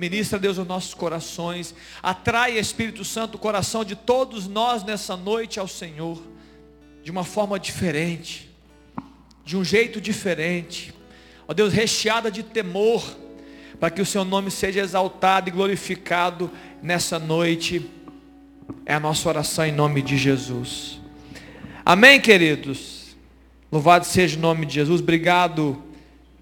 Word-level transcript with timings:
Ministra, 0.00 0.38
Deus, 0.38 0.56
os 0.56 0.66
nossos 0.66 0.94
corações. 0.94 1.74
Atrai, 2.02 2.58
Espírito 2.58 3.04
Santo, 3.04 3.34
o 3.34 3.38
coração 3.38 3.84
de 3.84 3.94
todos 3.94 4.48
nós 4.48 4.82
nessa 4.82 5.14
noite 5.14 5.60
ao 5.60 5.68
Senhor. 5.68 6.18
De 7.04 7.10
uma 7.10 7.22
forma 7.22 7.60
diferente. 7.60 8.50
De 9.44 9.58
um 9.58 9.62
jeito 9.62 10.00
diferente. 10.00 10.94
Ó 11.46 11.52
Deus, 11.52 11.74
recheada 11.74 12.30
de 12.30 12.42
temor. 12.42 13.04
Para 13.78 13.90
que 13.90 14.00
o 14.00 14.06
seu 14.06 14.24
nome 14.24 14.50
seja 14.50 14.80
exaltado 14.80 15.50
e 15.50 15.52
glorificado 15.52 16.50
nessa 16.82 17.18
noite. 17.18 17.84
É 18.86 18.94
a 18.94 19.00
nossa 19.00 19.28
oração 19.28 19.66
em 19.66 19.72
nome 19.72 20.00
de 20.00 20.16
Jesus. 20.16 20.98
Amém, 21.84 22.18
queridos? 22.18 23.14
Louvado 23.70 24.06
seja 24.06 24.38
o 24.38 24.40
nome 24.40 24.64
de 24.64 24.72
Jesus. 24.76 25.02
Obrigado, 25.02 25.84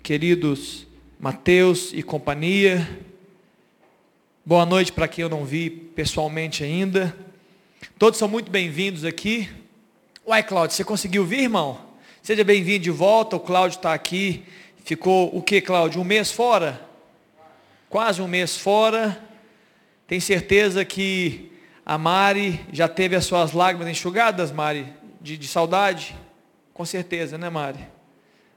queridos 0.01 0.87
Mateus 1.19 1.93
e 1.93 2.01
companhia. 2.01 3.08
Boa 4.49 4.65
noite 4.65 4.91
para 4.93 5.07
quem 5.07 5.23
eu 5.23 5.29
não 5.29 5.45
vi 5.45 5.69
pessoalmente 5.69 6.65
ainda. 6.65 7.15
Todos 7.99 8.19
são 8.19 8.27
muito 8.27 8.51
bem-vindos 8.51 9.05
aqui. 9.05 9.47
Uai, 10.27 10.43
Cláudio, 10.43 10.75
você 10.75 10.83
conseguiu 10.83 11.23
vir, 11.27 11.41
irmão? 11.41 11.79
Seja 12.23 12.43
bem-vindo 12.43 12.85
de 12.85 12.91
volta. 12.91 13.37
O 13.37 13.41
Cláudio 13.41 13.77
está 13.77 13.93
aqui. 13.93 14.43
Ficou 14.87 15.37
o 15.37 15.43
que, 15.43 15.61
Cláudio? 15.61 16.01
Um 16.01 16.05
mês 16.05 16.33
fora? 16.33 16.81
Quase 17.91 18.23
um 18.23 18.27
mês 18.27 18.57
fora. 18.57 19.23
Tem 20.07 20.19
certeza 20.19 20.83
que 20.83 21.53
a 21.85 21.99
Mari 21.99 22.59
já 22.73 22.89
teve 22.89 23.15
as 23.15 23.27
suas 23.27 23.53
lágrimas 23.53 23.91
enxugadas, 23.91 24.51
Mari? 24.51 24.87
de, 25.21 25.37
de 25.37 25.47
saudade? 25.47 26.17
Com 26.73 26.87
certeza, 26.87 27.37
né, 27.37 27.51
Mari? 27.51 27.87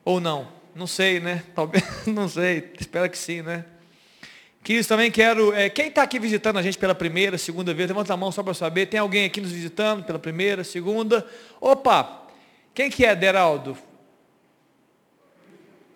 Ou 0.05 0.21
não? 0.21 0.47
Não 0.73 0.87
sei, 0.87 1.19
né? 1.19 1.43
Talvez, 1.53 1.83
não 2.07 2.29
sei. 2.29 2.71
Espero 2.79 3.09
que 3.09 3.17
sim, 3.17 3.41
né? 3.41 3.65
Queridos, 4.63 4.87
também 4.87 5.09
quero. 5.09 5.53
É, 5.53 5.69
quem 5.69 5.87
está 5.87 6.03
aqui 6.03 6.19
visitando 6.19 6.59
a 6.59 6.61
gente 6.61 6.77
pela 6.77 6.93
primeira, 6.93 7.37
segunda 7.37 7.73
vez, 7.73 7.89
levanta 7.89 8.13
a 8.13 8.17
mão 8.17 8.31
só 8.31 8.43
para 8.43 8.53
saber. 8.53 8.85
Tem 8.85 8.99
alguém 8.99 9.25
aqui 9.25 9.41
nos 9.41 9.51
visitando 9.51 10.03
pela 10.03 10.19
primeira, 10.19 10.63
segunda? 10.63 11.27
Opa! 11.59 12.27
Quem 12.73 12.89
que 12.89 13.03
é, 13.03 13.15
Deraldo? 13.15 13.77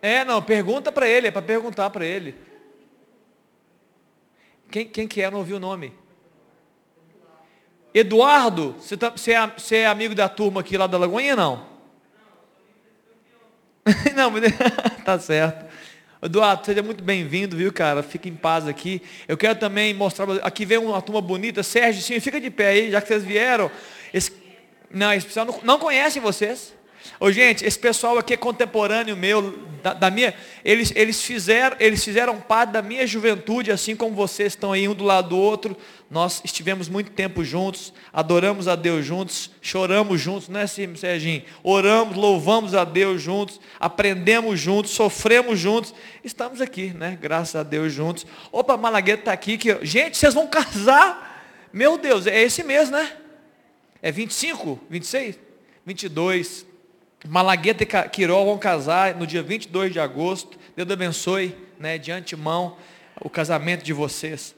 É, 0.02 0.26
não, 0.26 0.42
pergunta 0.42 0.92
para 0.92 1.08
ele, 1.08 1.28
é 1.28 1.32
para 1.32 1.42
perguntar 1.42 1.90
para 1.90 2.06
ele. 2.06 2.36
Quem, 4.70 4.88
quem 4.88 5.08
que 5.08 5.22
é? 5.22 5.30
Não 5.30 5.40
ouviu 5.40 5.58
o 5.58 5.60
nome. 5.60 5.94
Eduardo, 7.94 8.76
você, 8.80 8.98
tá, 8.98 9.10
você, 9.10 9.32
é, 9.32 9.48
você 9.48 9.76
é 9.78 9.88
amigo 9.88 10.14
da 10.14 10.28
turma 10.28 10.62
aqui 10.62 10.78
lá 10.78 10.86
da 10.86 10.98
Lagoinha, 10.98 11.36
não? 11.36 11.76
Não, 14.16 14.32
mas 14.32 14.44
tá 15.06 15.20
certo. 15.20 15.65
Eduardo, 16.26 16.66
seja 16.66 16.82
muito 16.82 17.04
bem-vindo, 17.04 17.56
viu, 17.56 17.72
cara? 17.72 18.02
Fique 18.02 18.28
em 18.28 18.36
paz 18.36 18.68
aqui. 18.68 19.00
Eu 19.28 19.38
quero 19.38 19.60
também 19.60 19.94
mostrar. 19.94 20.28
Aqui 20.42 20.66
vem 20.66 20.80
uma 20.80 21.00
turma 21.00 21.22
bonita. 21.22 21.62
Sérgio, 21.62 22.02
sim, 22.02 22.20
fica 22.20 22.42
de 22.42 22.50
pé 22.50 22.70
aí, 22.70 22.92
já 22.92 23.00
que 23.00 23.08
vocês 23.08 23.24
vieram. 23.24 23.70
Esse, 24.12 24.32
não, 24.90 25.14
esse 25.14 25.28
pessoal 25.28 25.46
não, 25.46 25.60
não 25.62 25.78
conhece 25.78 26.20
vocês. 26.20 26.74
Ô, 27.20 27.32
gente, 27.32 27.64
esse 27.64 27.78
pessoal 27.78 28.18
aqui 28.18 28.34
é 28.34 28.38
contemporâneo 28.38 29.16
meu, 29.16 29.56
da, 29.86 29.94
da, 29.94 30.10
minha, 30.10 30.34
eles, 30.64 30.92
eles, 30.96 31.22
fizeram, 31.22 31.78
eles 31.80 32.04
fizeram 32.04 32.42
parte 32.42 32.72
da 32.72 32.82
minha 32.82 33.06
juventude, 33.06 33.72
assim 33.72 33.96
como 33.96 34.16
vocês 34.16 34.54
estão 34.54 34.74
aí 34.74 34.88
um 34.88 34.96
do 34.96 35.04
lado 35.04 35.30
do 35.30 35.38
outro. 35.38 35.78
Nós 36.10 36.42
estivemos 36.44 36.90
muito 36.90 37.12
tempo 37.12 37.44
juntos, 37.44 37.94
adoramos 38.12 38.68
a 38.68 38.76
Deus 38.76 39.06
juntos, 39.06 39.52
choramos 39.62 40.20
juntos, 40.20 40.50
não 40.50 40.60
é 40.60 40.64
assim, 40.64 40.96
Serginho? 40.96 41.44
Oramos, 41.62 42.18
louvamos 42.18 42.74
a 42.74 42.84
Deus 42.84 43.22
juntos, 43.22 43.62
aprendemos 43.80 44.60
juntos, 44.60 44.90
sofremos 44.90 45.60
juntos. 45.60 45.94
Estamos 46.24 46.62
aqui, 46.62 46.88
né? 46.88 47.16
Graças 47.22 47.56
a 47.56 47.62
Deus 47.62 47.94
juntos. 47.94 48.26
Opa, 48.52 48.76
Malagueta 48.76 49.22
está 49.22 49.34
aqui. 49.34 49.56
Que, 49.56 49.86
gente, 49.86 50.18
vocês 50.18 50.34
vão 50.34 50.48
casar? 50.48 51.70
Meu 51.72 51.96
Deus, 51.96 52.26
é 52.26 52.42
esse 52.42 52.64
mês, 52.64 52.90
né? 52.90 53.12
É 54.02 54.12
25, 54.12 54.80
26, 54.90 55.38
22. 55.86 56.75
Malagueta 57.28 57.84
e 57.84 58.10
Quirol 58.10 58.46
vão 58.46 58.58
casar 58.58 59.16
no 59.16 59.26
dia 59.26 59.42
22 59.42 59.94
de 59.94 60.00
agosto. 60.00 60.58
Deus 60.76 60.90
abençoe, 60.90 61.56
né, 61.80 61.98
de 61.98 62.12
antemão, 62.12 62.78
o 63.22 63.30
casamento 63.30 63.84
de 63.84 63.94
vocês. 63.94 64.56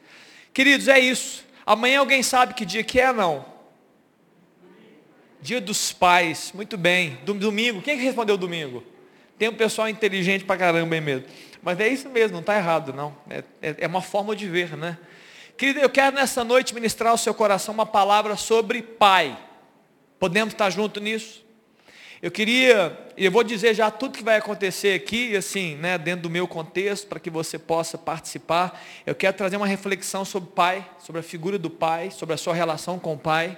Queridos, 0.53 0.87
é 0.87 0.99
isso. 0.99 1.45
Amanhã 1.65 1.99
alguém 1.99 2.23
sabe 2.23 2.53
que 2.53 2.65
dia 2.65 2.83
que 2.83 2.99
é, 2.99 3.13
não? 3.13 3.45
Dia 5.41 5.61
dos 5.61 5.93
pais. 5.93 6.51
Muito 6.53 6.77
bem. 6.77 7.19
Domingo. 7.23 7.81
Quem 7.81 7.97
respondeu 7.97 8.37
domingo? 8.37 8.83
Tem 9.37 9.49
um 9.49 9.53
pessoal 9.53 9.87
inteligente 9.87 10.43
pra 10.43 10.57
caramba 10.57 10.95
aí 10.95 11.01
mesmo. 11.01 11.27
Mas 11.61 11.79
é 11.79 11.87
isso 11.87 12.09
mesmo, 12.09 12.33
não 12.33 12.41
está 12.41 12.55
errado, 12.55 12.91
não. 12.93 13.15
É, 13.29 13.43
é, 13.61 13.75
é 13.79 13.87
uma 13.87 14.01
forma 14.01 14.35
de 14.35 14.47
ver, 14.47 14.75
né? 14.75 14.97
Querido, 15.57 15.79
eu 15.79 15.89
quero 15.89 16.15
nessa 16.15 16.43
noite 16.43 16.73
ministrar 16.73 17.11
ao 17.11 17.17
seu 17.17 17.33
coração 17.33 17.73
uma 17.73 17.85
palavra 17.85 18.35
sobre 18.35 18.81
pai. 18.81 19.37
Podemos 20.19 20.53
estar 20.53 20.69
junto 20.69 20.99
nisso? 20.99 21.46
Eu 22.27 22.31
queria, 22.31 23.07
e 23.15 23.23
eu 23.23 23.31
vou 23.31 23.41
dizer 23.41 23.73
já 23.73 23.89
tudo 23.89 24.17
que 24.17 24.21
vai 24.21 24.35
acontecer 24.35 24.93
aqui, 24.93 25.33
assim, 25.33 25.75
né, 25.77 25.97
dentro 25.97 26.23
do 26.23 26.29
meu 26.29 26.45
contexto, 26.45 27.07
para 27.07 27.21
que 27.21 27.29
você 27.29 27.57
possa 27.57 27.97
participar. 27.97 28.83
Eu 29.05 29.15
quero 29.15 29.37
trazer 29.37 29.55
uma 29.55 29.65
reflexão 29.65 30.25
sobre 30.25 30.49
o 30.49 30.51
pai, 30.51 30.85
sobre 30.99 31.21
a 31.21 31.23
figura 31.23 31.57
do 31.57 31.69
pai, 31.69 32.11
sobre 32.11 32.35
a 32.35 32.37
sua 32.37 32.53
relação 32.53 32.99
com 32.99 33.13
o 33.13 33.17
pai, 33.17 33.57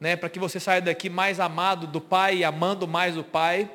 né, 0.00 0.16
para 0.16 0.28
que 0.28 0.40
você 0.40 0.58
saia 0.58 0.80
daqui 0.80 1.08
mais 1.08 1.38
amado 1.38 1.86
do 1.86 2.00
pai 2.00 2.38
e 2.38 2.44
amando 2.44 2.88
mais 2.88 3.16
o 3.16 3.22
pai. 3.22 3.70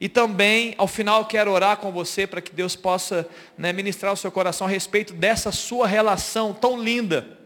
E 0.00 0.08
também, 0.08 0.74
ao 0.76 0.88
final, 0.88 1.24
quero 1.26 1.52
orar 1.52 1.76
com 1.76 1.92
você 1.92 2.26
para 2.26 2.40
que 2.40 2.52
Deus 2.52 2.74
possa 2.74 3.28
né, 3.56 3.72
ministrar 3.72 4.12
o 4.12 4.16
seu 4.16 4.32
coração 4.32 4.66
a 4.66 4.70
respeito 4.70 5.12
dessa 5.12 5.52
sua 5.52 5.86
relação 5.86 6.52
tão 6.52 6.82
linda 6.82 7.38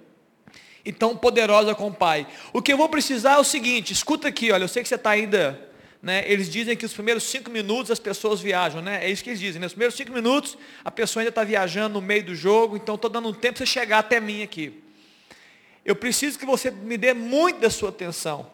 e 0.83 0.93
tão 0.93 1.15
poderosa 1.15 1.75
com 1.75 1.89
o 1.89 1.93
Pai. 1.93 2.27
O 2.55 2.63
que 2.63 2.73
eu 2.73 2.79
vou 2.79 2.89
precisar 2.89 3.35
é 3.35 3.39
o 3.39 3.45
seguinte, 3.45 3.93
escuta 3.93 4.29
aqui, 4.29 4.53
olha, 4.53 4.65
eu 4.65 4.69
sei 4.69 4.83
que 4.83 4.89
você 4.89 4.95
está 4.95 5.11
ainda 5.11 5.66
né, 6.03 6.25
eles 6.27 6.51
dizem 6.51 6.77
que 6.77 6.85
os 6.85 6.93
primeiros 6.93 7.25
cinco 7.25 7.51
minutos 7.51 7.91
as 7.91 7.99
pessoas 7.99 8.41
viajam, 8.41 8.81
né? 8.83 9.05
É 9.05 9.11
isso 9.11 9.25
que 9.25 9.31
eles 9.31 9.41
dizem. 9.41 9.61
Né? 9.61 9.67
Os 9.67 9.73
primeiros 9.73 9.97
cinco 9.97 10.13
minutos 10.13 10.57
a 10.85 10.91
pessoa 10.91 11.23
ainda 11.23 11.31
está 11.31 11.43
viajando 11.43 11.95
no 11.95 12.07
meio 12.07 12.25
do 12.25 12.35
jogo, 12.35 12.77
então 12.77 12.95
estou 12.95 13.11
dando 13.11 13.29
um 13.29 13.33
tempo 13.33 13.59
para 13.59 13.67
você 13.67 13.73
chegar 13.73 13.99
até 13.99 14.21
mim 14.21 14.43
aqui. 14.43 14.83
Eu 15.85 15.97
preciso 15.97 16.39
que 16.39 16.45
você 16.45 16.71
me 16.71 16.97
dê 16.97 17.15
muito 17.15 17.61
da 17.61 17.71
sua 17.71 17.91
atenção. 17.91 18.51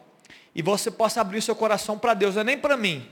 E 0.55 0.61
você 0.61 0.91
possa 0.91 1.19
abrir 1.19 1.41
seu 1.41 1.55
coração 1.55 1.97
para 1.97 2.13
Deus, 2.13 2.35
não 2.35 2.41
é 2.41 2.45
nem 2.45 2.57
para 2.57 2.77
mim. 2.77 3.07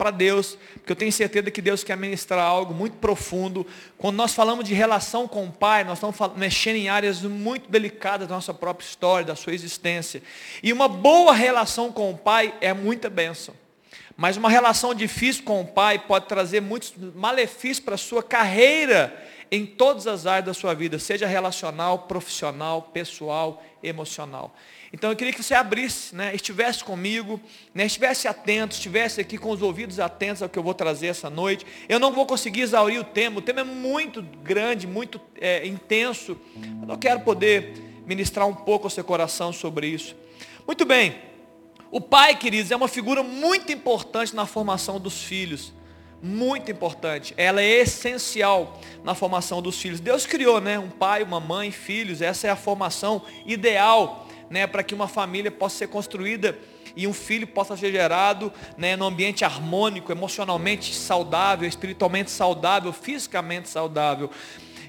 Para 0.00 0.10
Deus, 0.10 0.56
porque 0.76 0.92
eu 0.92 0.96
tenho 0.96 1.12
certeza 1.12 1.50
que 1.50 1.60
Deus 1.60 1.84
quer 1.84 1.94
ministrar 1.94 2.40
algo 2.40 2.72
muito 2.72 2.96
profundo. 2.96 3.66
Quando 3.98 4.16
nós 4.16 4.32
falamos 4.32 4.64
de 4.64 4.72
relação 4.72 5.28
com 5.28 5.44
o 5.44 5.52
Pai, 5.52 5.84
nós 5.84 5.98
estamos 5.98 6.16
mexendo 6.38 6.76
em 6.76 6.88
áreas 6.88 7.20
muito 7.20 7.70
delicadas 7.70 8.26
da 8.26 8.34
nossa 8.34 8.54
própria 8.54 8.86
história, 8.86 9.26
da 9.26 9.36
sua 9.36 9.52
existência. 9.52 10.22
E 10.62 10.72
uma 10.72 10.88
boa 10.88 11.34
relação 11.34 11.92
com 11.92 12.10
o 12.10 12.16
Pai 12.16 12.54
é 12.62 12.72
muita 12.72 13.10
bênção. 13.10 13.54
Mas 14.16 14.38
uma 14.38 14.48
relação 14.48 14.94
difícil 14.94 15.44
com 15.44 15.60
o 15.60 15.66
pai 15.66 15.98
pode 15.98 16.26
trazer 16.26 16.62
muitos 16.62 16.94
malefícios 17.14 17.80
para 17.80 17.96
a 17.96 17.98
sua 17.98 18.22
carreira 18.22 19.14
em 19.50 19.66
todas 19.66 20.06
as 20.06 20.26
áreas 20.26 20.46
da 20.46 20.54
sua 20.54 20.74
vida, 20.74 20.98
seja 20.98 21.26
relacional, 21.26 22.00
profissional, 22.00 22.82
pessoal, 22.82 23.62
emocional. 23.82 24.54
Então 24.92 25.10
eu 25.10 25.16
queria 25.16 25.32
que 25.32 25.42
você 25.42 25.54
abrisse, 25.54 26.14
né, 26.14 26.34
estivesse 26.34 26.84
comigo, 26.84 27.40
né, 27.74 27.86
estivesse 27.86 28.28
atento, 28.28 28.74
estivesse 28.74 29.20
aqui 29.20 29.38
com 29.38 29.50
os 29.50 29.62
ouvidos 29.62 29.98
atentos 29.98 30.42
ao 30.42 30.48
que 30.48 30.58
eu 30.58 30.62
vou 30.62 30.74
trazer 30.74 31.08
essa 31.08 31.28
noite. 31.28 31.66
Eu 31.88 31.98
não 31.98 32.12
vou 32.12 32.26
conseguir 32.26 32.60
exaurir 32.60 33.00
o 33.00 33.04
tema, 33.04 33.38
o 33.38 33.42
tema 33.42 33.60
é 33.60 33.64
muito 33.64 34.22
grande, 34.22 34.86
muito 34.86 35.20
é, 35.40 35.66
intenso, 35.66 36.36
mas 36.80 36.88
eu 36.88 36.98
quero 36.98 37.20
poder 37.20 37.72
ministrar 38.06 38.46
um 38.46 38.54
pouco 38.54 38.86
ao 38.86 38.90
seu 38.90 39.04
coração 39.04 39.52
sobre 39.52 39.86
isso. 39.86 40.16
Muito 40.66 40.84
bem. 40.84 41.16
O 41.90 42.00
pai, 42.00 42.36
queridos, 42.36 42.70
é 42.70 42.76
uma 42.76 42.88
figura 42.88 43.22
muito 43.22 43.72
importante 43.72 44.34
na 44.34 44.46
formação 44.46 45.00
dos 45.00 45.22
filhos. 45.22 45.72
Muito 46.22 46.70
importante. 46.70 47.32
Ela 47.36 47.62
é 47.62 47.80
essencial 47.80 48.78
na 49.02 49.14
formação 49.14 49.62
dos 49.62 49.80
filhos. 49.80 50.00
Deus 50.00 50.26
criou, 50.26 50.60
né? 50.60 50.78
Um 50.78 50.90
pai, 50.90 51.22
uma 51.22 51.40
mãe, 51.40 51.70
filhos. 51.70 52.20
Essa 52.20 52.48
é 52.48 52.50
a 52.50 52.56
formação 52.56 53.22
ideal, 53.46 54.28
né? 54.50 54.66
Para 54.66 54.82
que 54.82 54.94
uma 54.94 55.08
família 55.08 55.50
possa 55.50 55.78
ser 55.78 55.86
construída 55.88 56.58
e 56.96 57.06
um 57.06 57.12
filho 57.12 57.46
possa 57.46 57.76
ser 57.76 57.92
gerado 57.92 58.52
né, 58.76 58.96
num 58.96 59.06
ambiente 59.06 59.44
harmônico, 59.44 60.10
emocionalmente 60.12 60.94
saudável, 60.94 61.68
espiritualmente 61.68 62.30
saudável, 62.30 62.92
fisicamente 62.92 63.68
saudável. 63.68 64.30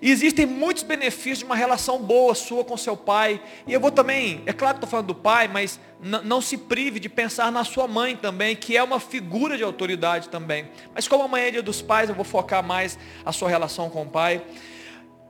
E 0.01 0.09
existem 0.09 0.48
muitos 0.48 0.81
benefícios 0.81 1.39
de 1.39 1.45
uma 1.45 1.56
relação 1.56 2.00
boa 2.00 2.33
sua 2.33 2.65
com 2.65 2.75
seu 2.75 2.98
pai. 2.98 3.39
E 3.68 3.74
eu 3.74 3.80
vou 3.80 3.92
também, 3.92 4.42
é 4.48 4.53
claro 4.53 4.74
que 4.74 4.77
estou 4.80 4.89
falando 4.89 5.07
do 5.07 5.15
pai, 5.15 5.48
mas 5.48 5.80
não 6.01 6.42
se 6.42 6.57
prive 6.57 7.00
de 7.00 7.07
pensar 7.07 7.51
na 7.51 7.63
sua 7.63 7.88
mãe 7.88 8.15
também, 8.15 8.56
que 8.56 8.75
é 8.75 8.81
uma 8.81 9.00
figura 9.00 9.56
de 9.56 9.63
autoridade 9.63 10.30
também. 10.30 10.68
Mas 10.95 11.07
como 11.07 11.24
amanhã 11.24 11.45
é 11.45 11.51
dia 11.51 11.62
dos 11.62 11.83
pais, 11.83 12.09
eu 12.09 12.15
vou 12.15 12.25
focar 12.25 12.63
mais 12.63 12.98
a 13.24 13.31
sua 13.31 13.48
relação 13.48 13.92
com 13.92 14.01
o 14.01 14.07
pai. 14.07 14.42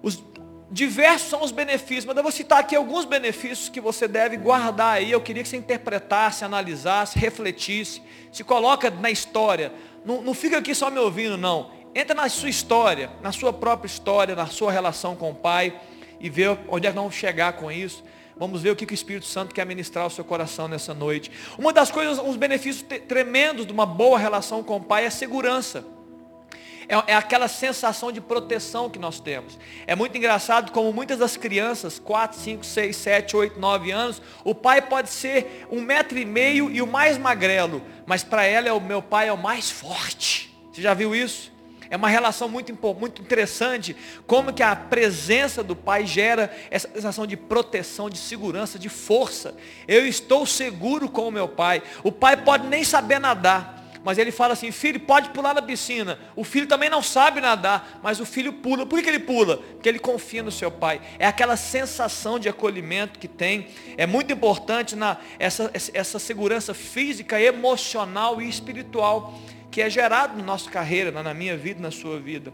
Os 0.01 0.23
diversos 0.71 1.29
são 1.29 1.43
os 1.43 1.51
benefícios, 1.51 2.05
mas 2.05 2.15
eu 2.15 2.23
vou 2.23 2.31
citar 2.31 2.59
aqui 2.59 2.73
alguns 2.73 3.03
benefícios 3.03 3.67
que 3.67 3.81
você 3.81 4.07
deve 4.07 4.37
guardar 4.37 4.93
aí. 4.93 5.11
Eu 5.11 5.19
queria 5.19 5.43
que 5.43 5.49
você 5.49 5.57
interpretasse, 5.57 6.45
analisasse, 6.45 7.19
refletisse, 7.19 8.01
se 8.31 8.41
coloca 8.41 8.89
na 8.89 9.11
história. 9.11 9.73
Não, 10.05 10.21
não 10.21 10.33
fica 10.33 10.59
aqui 10.59 10.73
só 10.73 10.89
me 10.89 10.97
ouvindo, 10.97 11.37
não 11.37 11.80
entra 11.93 12.15
na 12.15 12.29
sua 12.29 12.49
história, 12.49 13.09
na 13.21 13.31
sua 13.31 13.51
própria 13.51 13.87
história, 13.87 14.35
na 14.35 14.47
sua 14.47 14.71
relação 14.71 15.15
com 15.15 15.31
o 15.31 15.35
Pai 15.35 15.79
e 16.19 16.29
vê 16.29 16.47
onde 16.67 16.87
é 16.87 16.89
que 16.89 16.95
vamos 16.95 17.15
chegar 17.15 17.53
com 17.53 17.71
isso. 17.71 18.03
Vamos 18.37 18.61
ver 18.61 18.71
o 18.71 18.75
que 18.75 18.85
o 18.85 18.93
Espírito 18.93 19.25
Santo 19.25 19.53
quer 19.53 19.65
ministrar 19.65 20.03
ao 20.03 20.09
seu 20.09 20.23
coração 20.23 20.67
nessa 20.67 20.93
noite. 20.93 21.31
Uma 21.57 21.71
das 21.71 21.91
coisas, 21.91 22.17
uns 22.17 22.35
benefícios 22.35 22.83
tremendos 23.07 23.65
de 23.65 23.73
uma 23.73 23.85
boa 23.85 24.17
relação 24.17 24.63
com 24.63 24.77
o 24.77 24.81
Pai 24.81 25.05
é 25.05 25.09
segurança. 25.09 25.85
É, 26.87 27.13
é, 27.13 27.15
aquela 27.15 27.47
sensação 27.47 28.11
de 28.11 28.19
proteção 28.19 28.89
que 28.89 28.99
nós 28.99 29.19
temos. 29.19 29.57
É 29.87 29.95
muito 29.95 30.17
engraçado 30.17 30.71
como 30.71 30.91
muitas 30.91 31.19
das 31.19 31.37
crianças, 31.37 31.99
4, 31.99 32.37
5, 32.37 32.65
6, 32.65 32.95
7, 32.95 33.37
8, 33.37 33.59
9 33.59 33.91
anos, 33.91 34.21
o 34.43 34.53
pai 34.53 34.81
pode 34.81 35.09
ser 35.09 35.67
um 35.71 35.79
metro 35.79 36.17
e 36.17 36.25
meio 36.25 36.69
e 36.69 36.81
o 36.81 36.87
mais 36.87 37.17
magrelo, 37.17 37.81
mas 38.05 38.23
para 38.23 38.43
ela 38.43 38.67
é 38.67 38.73
o 38.73 38.81
meu 38.81 39.01
pai 39.01 39.29
é 39.29 39.33
o 39.33 39.37
mais 39.37 39.71
forte. 39.71 40.53
Você 40.71 40.81
já 40.81 40.93
viu 40.93 41.15
isso? 41.15 41.50
É 41.91 41.97
uma 41.97 42.07
relação 42.07 42.47
muito, 42.47 42.73
muito 42.97 43.21
interessante, 43.21 43.93
como 44.25 44.53
que 44.53 44.63
a 44.63 44.73
presença 44.73 45.61
do 45.61 45.75
pai 45.75 46.05
gera 46.07 46.49
essa 46.71 46.89
sensação 46.89 47.27
de 47.27 47.35
proteção, 47.35 48.09
de 48.09 48.17
segurança, 48.17 48.79
de 48.79 48.87
força. 48.87 49.53
Eu 49.85 50.07
estou 50.07 50.45
seguro 50.45 51.09
com 51.09 51.27
o 51.27 51.31
meu 51.31 51.49
pai. 51.49 51.83
O 52.01 52.09
pai 52.09 52.37
pode 52.37 52.65
nem 52.65 52.85
saber 52.85 53.19
nadar, 53.19 53.81
mas 54.05 54.17
ele 54.17 54.31
fala 54.31 54.53
assim, 54.53 54.71
filho, 54.71 55.01
pode 55.01 55.31
pular 55.31 55.53
na 55.53 55.61
piscina. 55.61 56.17
O 56.33 56.45
filho 56.45 56.65
também 56.65 56.89
não 56.89 57.03
sabe 57.03 57.41
nadar, 57.41 57.99
mas 58.01 58.21
o 58.21 58.25
filho 58.25 58.53
pula. 58.53 58.85
Por 58.85 59.03
que 59.03 59.09
ele 59.09 59.19
pula? 59.19 59.57
Porque 59.57 59.89
ele 59.89 59.99
confia 59.99 60.41
no 60.41 60.49
seu 60.49 60.71
pai. 60.71 61.01
É 61.19 61.27
aquela 61.27 61.57
sensação 61.57 62.39
de 62.39 62.47
acolhimento 62.47 63.19
que 63.19 63.27
tem. 63.27 63.67
É 63.97 64.05
muito 64.05 64.31
importante 64.31 64.95
na, 64.95 65.17
essa, 65.37 65.69
essa 65.93 66.19
segurança 66.19 66.73
física, 66.73 67.39
emocional 67.39 68.41
e 68.41 68.47
espiritual 68.47 69.37
que 69.71 69.81
é 69.81 69.89
gerado 69.89 70.37
na 70.37 70.43
nossa 70.43 70.69
carreira, 70.69 71.11
na 71.23 71.33
minha 71.33 71.57
vida, 71.57 71.81
na 71.81 71.89
sua 71.89 72.19
vida. 72.19 72.53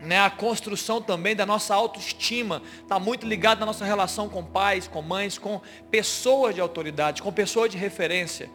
Né, 0.00 0.18
a 0.20 0.30
construção 0.30 1.00
também 1.00 1.34
da 1.34 1.44
nossa 1.44 1.74
autoestima 1.74 2.62
está 2.82 3.00
muito 3.00 3.26
ligada 3.26 3.64
à 3.64 3.66
nossa 3.66 3.84
relação 3.84 4.28
com 4.28 4.44
pais, 4.44 4.86
com 4.86 5.02
mães, 5.02 5.38
com 5.38 5.60
pessoas 5.90 6.54
de 6.54 6.60
autoridade, 6.60 7.22
com 7.22 7.32
pessoas 7.32 7.70
de 7.70 7.76
referência. 7.76 8.48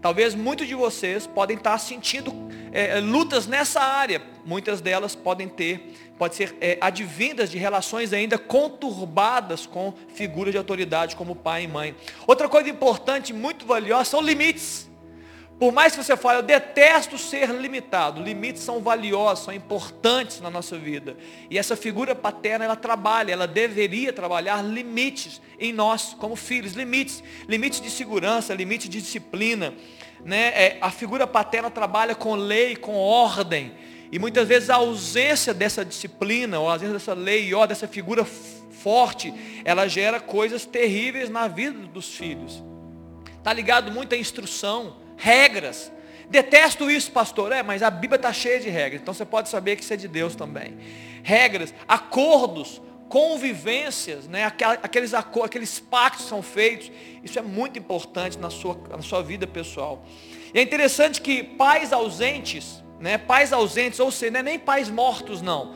Talvez 0.00 0.34
muitos 0.34 0.68
de 0.68 0.74
vocês 0.74 1.26
podem 1.26 1.56
estar 1.56 1.78
sentindo 1.78 2.30
é, 2.72 2.98
é, 2.98 3.00
lutas 3.00 3.46
nessa 3.46 3.80
área. 3.80 4.20
Muitas 4.44 4.80
delas 4.82 5.14
podem 5.14 5.48
ter, 5.48 5.94
pode 6.18 6.34
ser 6.34 6.54
é, 6.60 6.76
advindas 6.80 7.50
de 7.50 7.56
relações 7.56 8.12
ainda 8.12 8.36
conturbadas 8.36 9.64
com 9.64 9.94
figuras 10.14 10.52
de 10.52 10.58
autoridade 10.58 11.16
como 11.16 11.34
pai 11.34 11.64
e 11.64 11.68
mãe. 11.68 11.96
Outra 12.26 12.48
coisa 12.50 12.68
importante, 12.68 13.32
muito 13.32 13.64
valiosa, 13.64 14.10
são 14.10 14.20
limites. 14.20 14.88
Por 15.58 15.72
mais 15.72 15.94
que 15.94 16.02
você 16.02 16.16
fale, 16.16 16.38
eu 16.38 16.42
detesto 16.42 17.16
ser 17.16 17.48
limitado. 17.50 18.20
Limites 18.20 18.62
são 18.62 18.80
valiosos, 18.80 19.44
são 19.44 19.54
importantes 19.54 20.40
na 20.40 20.50
nossa 20.50 20.76
vida. 20.76 21.16
E 21.48 21.56
essa 21.56 21.76
figura 21.76 22.12
paterna, 22.14 22.64
ela 22.64 22.74
trabalha, 22.74 23.32
ela 23.32 23.46
deveria 23.46 24.12
trabalhar 24.12 24.62
limites 24.62 25.40
em 25.58 25.72
nós, 25.72 26.14
como 26.18 26.34
filhos. 26.34 26.72
Limites, 26.72 27.22
limites 27.48 27.80
de 27.80 27.88
segurança, 27.88 28.52
limites 28.52 28.88
de 28.88 29.00
disciplina. 29.00 29.72
Né? 30.24 30.48
É, 30.48 30.78
a 30.80 30.90
figura 30.90 31.24
paterna 31.24 31.70
trabalha 31.70 32.16
com 32.16 32.34
lei, 32.34 32.74
com 32.74 32.96
ordem. 32.96 33.72
E 34.10 34.18
muitas 34.18 34.48
vezes 34.48 34.70
a 34.70 34.76
ausência 34.76 35.54
dessa 35.54 35.84
disciplina, 35.84 36.58
ou 36.58 36.68
a 36.68 36.72
ausência 36.72 36.94
dessa 36.94 37.14
lei, 37.14 37.54
ou 37.54 37.64
dessa 37.64 37.86
figura 37.86 38.24
forte, 38.24 39.32
ela 39.64 39.86
gera 39.86 40.18
coisas 40.18 40.66
terríveis 40.66 41.30
na 41.30 41.46
vida 41.46 41.78
dos 41.86 42.08
filhos. 42.08 42.62
Está 43.38 43.52
ligado 43.52 43.92
muito 43.92 44.14
à 44.14 44.18
instrução 44.18 45.03
regras. 45.16 45.92
Detesto 46.28 46.90
isso, 46.90 47.12
pastor. 47.12 47.52
É, 47.52 47.62
mas 47.62 47.82
a 47.82 47.90
Bíblia 47.90 48.16
está 48.16 48.32
cheia 48.32 48.60
de 48.60 48.68
regras. 48.68 49.02
Então 49.02 49.14
você 49.14 49.24
pode 49.24 49.48
saber 49.48 49.76
que 49.76 49.82
isso 49.82 49.92
é 49.92 49.96
de 49.96 50.08
Deus 50.08 50.34
também. 50.34 50.76
Regras, 51.22 51.74
acordos, 51.86 52.80
convivências, 53.08 54.26
né? 54.26 54.44
aqueles, 54.82 55.14
aqueles 55.14 55.80
pactos 55.80 56.26
são 56.26 56.42
feitos. 56.42 56.90
Isso 57.22 57.38
é 57.38 57.42
muito 57.42 57.78
importante 57.78 58.38
na 58.38 58.50
sua, 58.50 58.78
na 58.90 59.02
sua 59.02 59.22
vida 59.22 59.46
pessoal. 59.46 60.04
E 60.52 60.58
é 60.58 60.62
interessante 60.62 61.20
que 61.20 61.42
pais 61.42 61.92
ausentes, 61.92 62.82
né? 63.00 63.18
pais 63.18 63.52
ausentes, 63.52 64.00
ou 64.00 64.10
seja, 64.10 64.32
não 64.32 64.40
é 64.40 64.42
nem 64.42 64.58
pais 64.58 64.88
mortos 64.88 65.40
não 65.42 65.74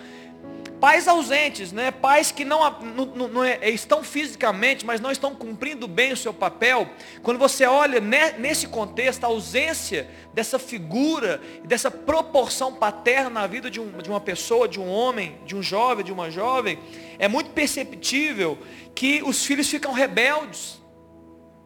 Pais 0.81 1.09
ausentes, 1.09 1.73
né? 1.73 1.91
pais 1.91 2.31
que 2.31 2.45
não, 2.45 2.61
não, 2.81 3.29
não 3.29 3.45
é, 3.45 3.69
estão 3.69 4.05
fisicamente, 4.05 4.87
mas 4.87 5.01
não 5.01 5.11
estão 5.11 5.35
cumprindo 5.35 5.89
bem 5.89 6.13
o 6.13 6.17
seu 6.17 6.33
papel. 6.33 6.89
Quando 7.23 7.37
você 7.37 7.67
olha 7.67 8.01
nesse 8.01 8.69
contexto, 8.69 9.25
a 9.25 9.27
ausência 9.27 10.09
dessa 10.33 10.57
figura, 10.57 11.41
dessa 11.65 11.91
proporção 11.91 12.73
paterna 12.75 13.29
na 13.31 13.47
vida 13.47 13.69
de, 13.69 13.81
um, 13.81 13.99
de 13.99 14.09
uma 14.09 14.21
pessoa, 14.21 14.69
de 14.69 14.79
um 14.79 14.89
homem, 14.89 15.39
de 15.45 15.57
um 15.57 15.63
jovem, 15.63 16.05
de 16.05 16.13
uma 16.13 16.31
jovem, 16.31 16.79
é 17.19 17.27
muito 17.27 17.51
perceptível 17.51 18.57
que 18.95 19.21
os 19.25 19.45
filhos 19.45 19.69
ficam 19.69 19.93
rebeldes. 19.93 20.81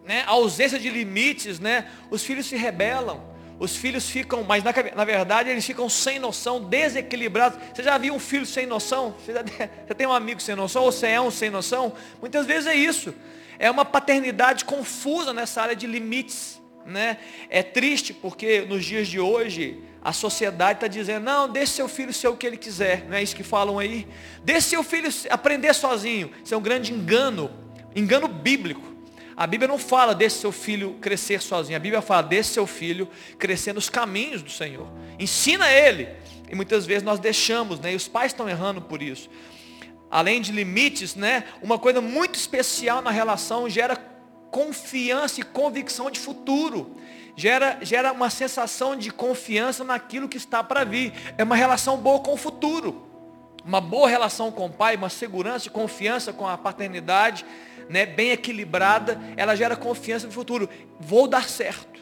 Né? 0.05 0.25
A 0.26 0.31
ausência 0.31 0.79
de 0.79 0.88
limites, 0.88 1.61
né? 1.61 1.91
os 2.11 2.25
filhos 2.25 2.47
se 2.47 2.56
rebelam 2.56 3.31
os 3.62 3.76
filhos 3.76 4.11
ficam, 4.11 4.43
mas 4.43 4.64
na, 4.64 4.73
na, 4.97 5.05
verdade 5.05 5.49
eles 5.49 5.64
ficam 5.64 5.88
sem 5.88 6.19
noção, 6.19 6.61
desequilibrados. 6.64 7.61
Você 7.73 7.85
já 7.85 7.97
viu 7.97 8.12
um 8.12 8.19
filho 8.19 8.44
sem 8.44 8.67
noção? 8.67 9.14
Você, 9.25 9.32
já, 9.32 9.44
você 9.87 9.94
tem 9.94 10.05
um 10.05 10.12
amigo 10.12 10.43
sem 10.43 10.56
noção? 10.56 10.82
Ou 10.82 10.91
você 10.91 11.06
é 11.06 11.20
um 11.20 11.31
sem 11.31 11.49
noção? 11.49 11.93
Muitas 12.20 12.44
vezes 12.44 12.67
é 12.67 12.75
isso. 12.75 13.14
É 13.61 13.70
uma 13.70 13.85
paternidade 13.85 14.64
confusa 14.64 15.32
nessa 15.32 15.62
área 15.62 15.76
de 15.76 15.87
limites. 15.87 16.61
Né? 16.85 17.19
É 17.49 17.62
triste 17.62 18.12
porque 18.12 18.62
nos 18.62 18.85
dias 18.85 19.06
de 19.06 19.20
hoje 19.20 19.81
a 20.03 20.12
sociedade 20.12 20.79
está 20.79 20.88
dizendo, 20.88 21.23
não, 21.23 21.49
deixe 21.49 21.75
seu 21.75 21.87
filho 21.87 22.12
ser 22.12 22.26
o 22.26 22.37
que 22.37 22.44
ele 22.44 22.56
quiser. 22.56 23.06
Não 23.08 23.17
é 23.17 23.23
isso 23.23 23.37
que 23.37 23.44
falam 23.44 23.79
aí? 23.79 24.08
Deixe 24.43 24.70
seu 24.70 24.82
filho 24.82 25.08
aprender 25.31 25.73
sozinho. 25.73 26.32
Isso 26.44 26.53
é 26.53 26.56
um 26.56 26.62
grande 26.62 26.93
engano, 26.93 27.49
engano 27.94 28.26
bíblico. 28.26 28.92
A 29.43 29.47
Bíblia 29.49 29.67
não 29.67 29.77
fala 29.77 30.15
desse 30.15 30.39
seu 30.39 30.53
filho 30.53 30.99
crescer 31.00 31.43
sozinho. 31.43 31.77
A 31.77 31.81
Bíblia 31.81 32.00
fala 32.00 32.23
desse 32.23 32.50
seu 32.50 32.65
filho 32.65 33.09
crescer 33.41 33.73
nos 33.73 33.91
caminhos 33.91 34.41
do 34.41 34.49
Senhor. 34.49 34.87
Ensina 35.19 35.69
ele. 35.69 36.09
E 36.49 36.55
muitas 36.55 36.87
vezes 36.87 37.03
nós 37.03 37.19
deixamos, 37.19 37.81
né? 37.81 37.93
E 37.93 37.97
os 37.97 38.06
pais 38.06 38.31
estão 38.31 38.49
errando 38.49 38.81
por 38.81 39.03
isso. 39.03 39.29
Além 40.09 40.41
de 40.41 40.53
limites, 40.53 41.17
né? 41.17 41.43
Uma 41.61 41.77
coisa 41.77 42.00
muito 42.00 42.37
especial 42.37 43.03
na 43.03 43.11
relação 43.11 43.69
gera 43.69 43.97
confiança 44.53 45.41
e 45.41 45.43
convicção 45.43 46.09
de 46.09 46.21
futuro. 46.21 46.97
Gera, 47.35 47.81
gera 47.83 48.12
uma 48.12 48.31
sensação 48.31 48.94
de 48.94 49.11
confiança 49.11 49.83
naquilo 49.83 50.29
que 50.29 50.37
está 50.37 50.62
para 50.62 50.85
vir. 50.85 51.12
É 51.37 51.43
uma 51.43 51.56
relação 51.56 51.97
boa 51.97 52.21
com 52.21 52.35
o 52.35 52.37
futuro. 52.37 53.12
Uma 53.64 53.81
boa 53.81 54.09
relação 54.09 54.50
com 54.50 54.67
o 54.67 54.70
pai, 54.70 54.97
uma 54.97 55.09
segurança 55.09 55.70
confiança 55.70 56.32
com 56.32 56.47
a 56.47 56.59
paternidade 56.59 57.44
né, 57.88 58.06
bem 58.06 58.31
equilibrada, 58.31 59.20
ela 59.37 59.55
gera 59.55 59.77
confiança 59.77 60.27
no 60.27 60.32
futuro. 60.32 60.69
Vou 60.98 61.29
dar 61.29 61.48
certo. 61.48 62.01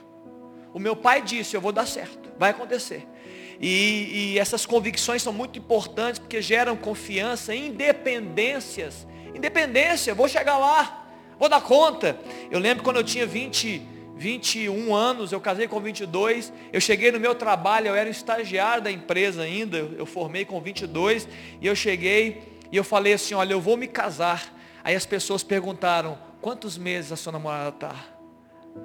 O 0.73 0.79
meu 0.79 0.95
pai 0.95 1.21
disse, 1.21 1.57
eu 1.57 1.61
vou 1.61 1.73
dar 1.73 1.87
certo. 1.87 2.31
Vai 2.39 2.51
acontecer. 2.51 3.07
E, 3.61 4.33
e 4.33 4.39
essas 4.39 4.65
convicções 4.65 5.23
são 5.23 5.33
muito 5.33 5.59
importantes 5.59 6.19
porque 6.19 6.41
geram 6.41 6.77
confiança, 6.77 7.55
independências. 7.55 9.07
Independência, 9.35 10.15
vou 10.15 10.29
chegar 10.29 10.59
lá, 10.59 11.07
vou 11.39 11.49
dar 11.49 11.61
conta. 11.61 12.19
Eu 12.51 12.59
lembro 12.59 12.83
quando 12.83 12.97
eu 12.97 13.05
tinha 13.05 13.27
20, 13.27 13.83
21 14.21 14.95
anos, 14.95 15.33
eu 15.33 15.41
casei 15.41 15.67
com 15.67 15.81
22, 15.81 16.53
eu 16.73 16.81
cheguei 16.81 17.11
no 17.11 17.19
meu 17.19 17.35
trabalho, 17.35 17.89
eu 17.89 17.95
era 17.95 18.09
estagiário 18.09 18.85
da 18.85 18.93
empresa 18.93 19.43
ainda, 19.43 19.79
eu 19.79 20.05
formei 20.05 20.45
com 20.45 20.61
22, 20.61 21.27
e 21.61 21.67
eu 21.67 21.75
cheguei 21.75 22.43
e 22.71 22.77
eu 22.77 22.85
falei 22.85 23.15
assim, 23.15 23.35
olha, 23.35 23.53
eu 23.53 23.61
vou 23.61 23.77
me 23.77 23.89
casar, 23.89 24.61
Aí 24.83 24.95
as 24.95 25.07
pessoas 25.07 25.43
perguntaram, 25.43 26.19
quantos 26.41 26.79
meses 26.79 27.13
a 27.13 27.17
sua 27.17 27.33
namorada 27.33 27.69
está? 27.71 27.95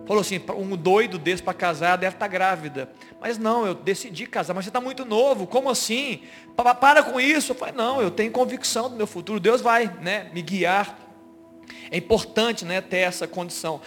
Falou 0.05 0.21
assim, 0.21 0.41
um 0.57 0.75
doido 0.75 1.17
desse 1.17 1.41
para 1.41 1.53
casar 1.53 1.95
deve 1.95 2.15
estar 2.15 2.25
tá 2.25 2.31
grávida. 2.31 2.91
Mas 3.21 3.37
não, 3.37 3.65
eu 3.65 3.73
decidi 3.73 4.25
casar, 4.25 4.53
mas 4.53 4.65
você 4.65 4.69
está 4.69 4.81
muito 4.81 5.05
novo, 5.05 5.47
como 5.47 5.69
assim? 5.69 6.23
Para 6.55 7.03
com 7.03 7.19
isso. 7.19 7.51
Eu 7.51 7.55
falei, 7.55 7.73
não, 7.73 8.01
eu 8.01 8.11
tenho 8.11 8.31
convicção 8.31 8.89
do 8.89 8.95
meu 8.95 9.07
futuro, 9.07 9.39
Deus 9.39 9.61
vai 9.61 9.87
né, 10.01 10.29
me 10.33 10.41
guiar. 10.41 10.97
É 11.89 11.97
importante 11.97 12.65
né, 12.65 12.81
ter 12.81 12.97
essa 12.97 13.27
condição. 13.27 13.79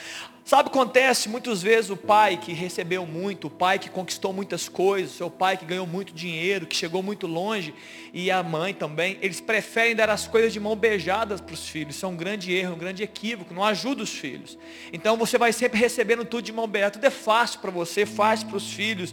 Sabe 0.48 0.70
o 0.70 0.72
que 0.72 0.78
acontece? 0.78 1.28
Muitas 1.28 1.60
vezes 1.60 1.90
o 1.90 1.96
pai 1.96 2.38
que 2.38 2.54
recebeu 2.54 3.04
muito, 3.04 3.48
o 3.48 3.50
pai 3.50 3.78
que 3.78 3.90
conquistou 3.90 4.32
muitas 4.32 4.66
coisas, 4.66 5.10
seu 5.14 5.28
pai 5.28 5.58
que 5.58 5.66
ganhou 5.66 5.86
muito 5.86 6.10
dinheiro, 6.10 6.66
que 6.66 6.74
chegou 6.74 7.02
muito 7.02 7.26
longe, 7.26 7.74
e 8.14 8.30
a 8.30 8.42
mãe 8.42 8.72
também, 8.72 9.18
eles 9.20 9.42
preferem 9.42 9.94
dar 9.94 10.08
as 10.08 10.26
coisas 10.26 10.50
de 10.50 10.58
mão 10.58 10.74
beijadas 10.74 11.42
para 11.42 11.52
os 11.52 11.68
filhos. 11.68 11.96
Isso 11.96 12.06
é 12.06 12.08
um 12.08 12.16
grande 12.16 12.50
erro, 12.50 12.76
um 12.76 12.78
grande 12.78 13.02
equívoco, 13.02 13.52
não 13.52 13.62
ajuda 13.62 14.02
os 14.02 14.08
filhos. 14.08 14.56
Então 14.90 15.18
você 15.18 15.36
vai 15.36 15.52
sempre 15.52 15.78
recebendo 15.78 16.24
tudo 16.24 16.44
de 16.44 16.52
mão 16.52 16.66
beijada. 16.66 16.92
Tudo 16.92 17.04
é 17.04 17.10
fácil 17.10 17.60
para 17.60 17.70
você, 17.70 18.06
fácil 18.06 18.48
para 18.48 18.56
os 18.56 18.72
filhos. 18.72 19.12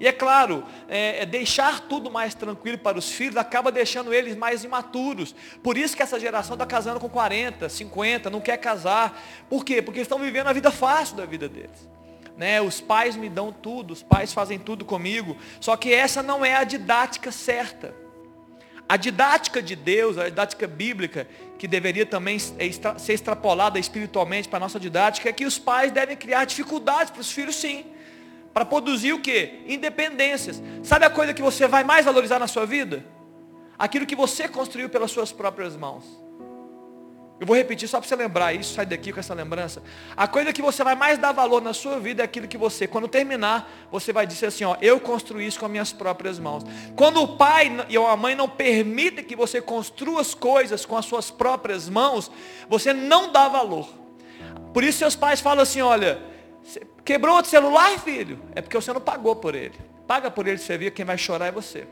E 0.00 0.06
é 0.06 0.12
claro, 0.12 0.64
é, 0.88 1.22
é, 1.22 1.26
deixar 1.26 1.80
tudo 1.80 2.10
mais 2.10 2.34
tranquilo 2.34 2.78
para 2.78 2.98
os 2.98 3.10
filhos 3.10 3.36
acaba 3.36 3.70
deixando 3.70 4.12
eles 4.12 4.36
mais 4.36 4.64
imaturos. 4.64 5.34
Por 5.62 5.76
isso 5.76 5.96
que 5.96 6.02
essa 6.02 6.18
geração 6.18 6.54
está 6.54 6.66
casando 6.66 7.00
com 7.00 7.08
40, 7.08 7.68
50, 7.68 8.30
não 8.30 8.40
quer 8.40 8.56
casar. 8.56 9.20
Por 9.48 9.64
quê? 9.64 9.80
Porque 9.80 10.00
estão 10.00 10.18
vivendo 10.18 10.48
a 10.48 10.52
vida 10.52 10.70
fácil 10.70 11.16
da 11.16 11.24
vida 11.24 11.48
deles. 11.48 11.88
né? 12.36 12.60
Os 12.60 12.80
pais 12.80 13.16
me 13.16 13.28
dão 13.28 13.52
tudo, 13.52 13.92
os 13.92 14.02
pais 14.02 14.32
fazem 14.32 14.58
tudo 14.58 14.84
comigo. 14.84 15.36
Só 15.60 15.76
que 15.76 15.92
essa 15.92 16.22
não 16.22 16.44
é 16.44 16.56
a 16.56 16.64
didática 16.64 17.30
certa. 17.30 17.94
A 18.88 18.96
didática 18.96 19.62
de 19.62 19.74
Deus, 19.74 20.18
a 20.18 20.24
didática 20.24 20.66
bíblica, 20.66 21.26
que 21.58 21.66
deveria 21.66 22.04
também 22.04 22.38
ser 22.38 23.12
extrapolada 23.12 23.78
espiritualmente 23.78 24.46
para 24.48 24.58
a 24.58 24.60
nossa 24.60 24.78
didática, 24.78 25.28
é 25.28 25.32
que 25.32 25.46
os 25.46 25.58
pais 25.58 25.90
devem 25.90 26.16
criar 26.16 26.44
dificuldades 26.44 27.10
para 27.10 27.20
os 27.20 27.32
filhos 27.32 27.56
sim. 27.56 27.93
Para 28.54 28.64
produzir 28.64 29.12
o 29.12 29.20
quê? 29.20 29.64
Independências. 29.66 30.62
Sabe 30.84 31.04
a 31.04 31.10
coisa 31.10 31.34
que 31.34 31.42
você 31.42 31.66
vai 31.66 31.82
mais 31.82 32.04
valorizar 32.04 32.38
na 32.38 32.46
sua 32.46 32.64
vida? 32.64 33.04
Aquilo 33.76 34.06
que 34.06 34.14
você 34.14 34.46
construiu 34.46 34.88
pelas 34.88 35.10
suas 35.10 35.32
próprias 35.32 35.76
mãos. 35.76 36.04
Eu 37.40 37.48
vou 37.48 37.56
repetir 37.56 37.88
só 37.88 37.98
para 37.98 38.08
você 38.08 38.14
lembrar 38.14 38.54
isso, 38.54 38.74
sai 38.74 38.86
daqui 38.86 39.12
com 39.12 39.18
essa 39.18 39.34
lembrança. 39.34 39.82
A 40.16 40.28
coisa 40.28 40.52
que 40.52 40.62
você 40.62 40.84
vai 40.84 40.94
mais 40.94 41.18
dar 41.18 41.32
valor 41.32 41.60
na 41.60 41.74
sua 41.74 41.98
vida 41.98 42.22
é 42.22 42.24
aquilo 42.24 42.46
que 42.46 42.56
você, 42.56 42.86
quando 42.86 43.08
terminar, 43.08 43.68
você 43.90 44.12
vai 44.12 44.24
dizer 44.24 44.46
assim, 44.46 44.62
ó, 44.62 44.76
eu 44.80 45.00
construí 45.00 45.44
isso 45.44 45.58
com 45.58 45.66
as 45.66 45.72
minhas 45.72 45.92
próprias 45.92 46.38
mãos. 46.38 46.62
Quando 46.94 47.20
o 47.20 47.36
pai 47.36 47.76
e 47.88 47.96
a 47.96 48.16
mãe 48.16 48.36
não 48.36 48.48
permitem 48.48 49.24
que 49.24 49.34
você 49.34 49.60
construa 49.60 50.20
as 50.20 50.32
coisas 50.32 50.86
com 50.86 50.96
as 50.96 51.06
suas 51.06 51.28
próprias 51.28 51.88
mãos, 51.88 52.30
você 52.68 52.92
não 52.92 53.32
dá 53.32 53.48
valor. 53.48 53.88
Por 54.72 54.84
isso 54.84 54.98
seus 54.98 55.16
pais 55.16 55.40
falam 55.40 55.64
assim, 55.64 55.80
olha, 55.80 56.22
quebrou 57.04 57.40
o 57.40 57.44
celular, 57.44 57.98
filho? 57.98 58.38
É 58.54 58.62
porque 58.62 58.76
você 58.76 58.92
não 58.92 59.00
pagou 59.00 59.36
por 59.36 59.54
ele. 59.54 59.74
Paga 60.06 60.30
por 60.30 60.46
ele, 60.46 60.58
você 60.58 60.76
via, 60.76 60.90
quem 60.90 61.04
vai 61.04 61.18
chorar 61.18 61.46
é 61.46 61.52
você. 61.52 61.86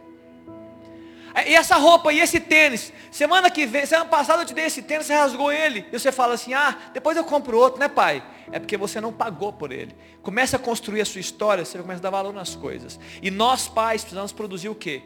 E 1.47 1.55
essa 1.55 1.76
roupa 1.76 2.12
e 2.12 2.21
esse 2.21 2.38
tênis, 2.38 2.93
semana 3.11 3.50
que 3.50 3.64
vem, 3.64 3.87
semana 3.87 4.09
passada 4.09 4.43
eu 4.43 4.47
te 4.47 4.52
dei 4.52 4.67
esse 4.67 4.83
tênis, 4.83 5.07
você 5.07 5.14
rasgou 5.14 5.50
ele. 5.50 5.87
E 5.91 5.99
você 5.99 6.12
fala 6.12 6.35
assim, 6.35 6.52
ah, 6.52 6.76
depois 6.93 7.17
eu 7.17 7.25
compro 7.25 7.57
outro, 7.57 7.81
né 7.81 7.88
pai? 7.88 8.23
É 8.50 8.59
porque 8.59 8.76
você 8.76 9.00
não 9.00 9.12
pagou 9.12 9.50
por 9.50 9.73
ele. 9.73 9.97
Começa 10.23 10.57
a 10.57 10.59
construir 10.59 11.00
a 11.00 11.07
sua 11.07 11.21
história, 11.21 11.64
você 11.64 11.79
começa 11.79 12.00
a 12.00 12.02
dar 12.02 12.11
valor 12.11 12.35
nas 12.35 12.55
coisas. 12.55 13.00
E 13.23 13.31
nós 13.31 13.67
pais 13.67 14.02
precisamos 14.02 14.31
produzir 14.31 14.69
o 14.69 14.75
quê? 14.75 15.02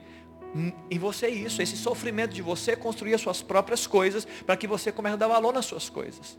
Em 0.91 0.99
você 0.99 1.29
isso, 1.29 1.63
esse 1.63 1.77
sofrimento 1.77 2.33
de 2.33 2.43
você 2.43 2.75
construir 2.75 3.15
as 3.15 3.21
suas 3.21 3.41
próprias 3.43 3.87
coisas, 3.87 4.27
para 4.45 4.57
que 4.57 4.67
você 4.67 4.91
comece 4.91 5.15
a 5.15 5.17
dar 5.19 5.29
valor 5.29 5.53
nas 5.53 5.67
suas 5.67 5.89
coisas. 5.89 6.37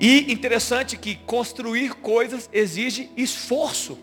E 0.00 0.32
interessante 0.32 0.96
que 0.96 1.14
construir 1.14 1.94
coisas 1.94 2.48
exige 2.52 3.10
esforço. 3.16 3.98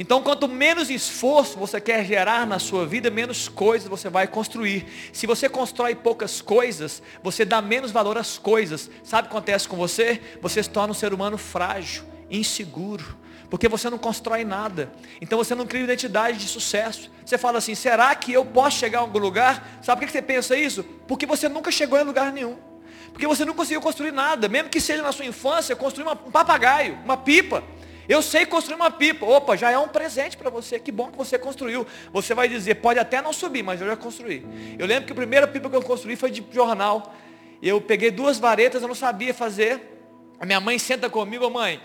Então, 0.00 0.22
quanto 0.22 0.46
menos 0.46 0.90
esforço 0.90 1.58
você 1.58 1.80
quer 1.80 2.04
gerar 2.04 2.46
na 2.46 2.60
sua 2.60 2.86
vida, 2.86 3.10
menos 3.10 3.48
coisas 3.48 3.88
você 3.88 4.08
vai 4.08 4.28
construir. 4.28 4.86
Se 5.12 5.26
você 5.26 5.48
constrói 5.48 5.96
poucas 5.96 6.40
coisas, 6.40 7.02
você 7.20 7.44
dá 7.44 7.60
menos 7.60 7.90
valor 7.90 8.16
às 8.16 8.38
coisas. 8.38 8.88
Sabe 9.02 9.26
o 9.26 9.30
que 9.30 9.36
acontece 9.36 9.66
com 9.66 9.76
você? 9.76 10.20
Você 10.40 10.62
se 10.62 10.70
torna 10.70 10.92
um 10.92 10.94
ser 10.94 11.12
humano 11.12 11.36
frágil, 11.36 12.04
inseguro. 12.30 13.18
Porque 13.50 13.66
você 13.66 13.90
não 13.90 13.98
constrói 13.98 14.44
nada. 14.44 14.92
Então 15.20 15.36
você 15.36 15.54
não 15.54 15.66
cria 15.66 15.82
identidade 15.82 16.38
de 16.38 16.46
sucesso. 16.46 17.10
Você 17.26 17.36
fala 17.36 17.58
assim, 17.58 17.74
será 17.74 18.14
que 18.14 18.32
eu 18.32 18.44
posso 18.44 18.78
chegar 18.78 18.98
a 18.98 19.02
algum 19.02 19.18
lugar? 19.18 19.80
Sabe 19.82 20.02
por 20.02 20.06
que 20.06 20.12
você 20.12 20.22
pensa 20.22 20.56
isso? 20.56 20.84
Porque 21.08 21.26
você 21.26 21.48
nunca 21.48 21.72
chegou 21.72 21.98
em 21.98 22.04
lugar 22.04 22.32
nenhum. 22.32 22.67
Porque 23.12 23.26
você 23.26 23.44
não 23.44 23.54
conseguiu 23.54 23.80
construir 23.80 24.12
nada. 24.12 24.48
Mesmo 24.48 24.68
que 24.68 24.80
seja 24.80 25.02
na 25.02 25.12
sua 25.12 25.24
infância, 25.24 25.74
construir 25.74 26.08
um 26.08 26.30
papagaio, 26.30 26.98
uma 27.04 27.16
pipa. 27.16 27.62
Eu 28.08 28.22
sei 28.22 28.46
construir 28.46 28.76
uma 28.76 28.90
pipa. 28.90 29.26
Opa, 29.26 29.56
já 29.56 29.70
é 29.70 29.78
um 29.78 29.88
presente 29.88 30.36
para 30.36 30.48
você. 30.48 30.78
Que 30.78 30.90
bom 30.90 31.10
que 31.10 31.18
você 31.18 31.38
construiu. 31.38 31.86
Você 32.12 32.34
vai 32.34 32.48
dizer, 32.48 32.76
pode 32.76 32.98
até 32.98 33.20
não 33.20 33.32
subir, 33.32 33.62
mas 33.62 33.80
eu 33.80 33.86
já 33.86 33.96
construí. 33.96 34.46
Eu 34.78 34.86
lembro 34.86 35.06
que 35.06 35.12
a 35.12 35.16
primeira 35.16 35.46
pipa 35.46 35.68
que 35.68 35.76
eu 35.76 35.82
construí 35.82 36.16
foi 36.16 36.30
de 36.30 36.44
jornal. 36.52 37.14
Eu 37.60 37.80
peguei 37.80 38.10
duas 38.10 38.38
varetas, 38.38 38.80
eu 38.80 38.88
não 38.88 38.94
sabia 38.94 39.34
fazer. 39.34 39.96
A 40.40 40.46
minha 40.46 40.60
mãe 40.60 40.78
senta 40.78 41.10
comigo, 41.10 41.50
mãe, 41.50 41.80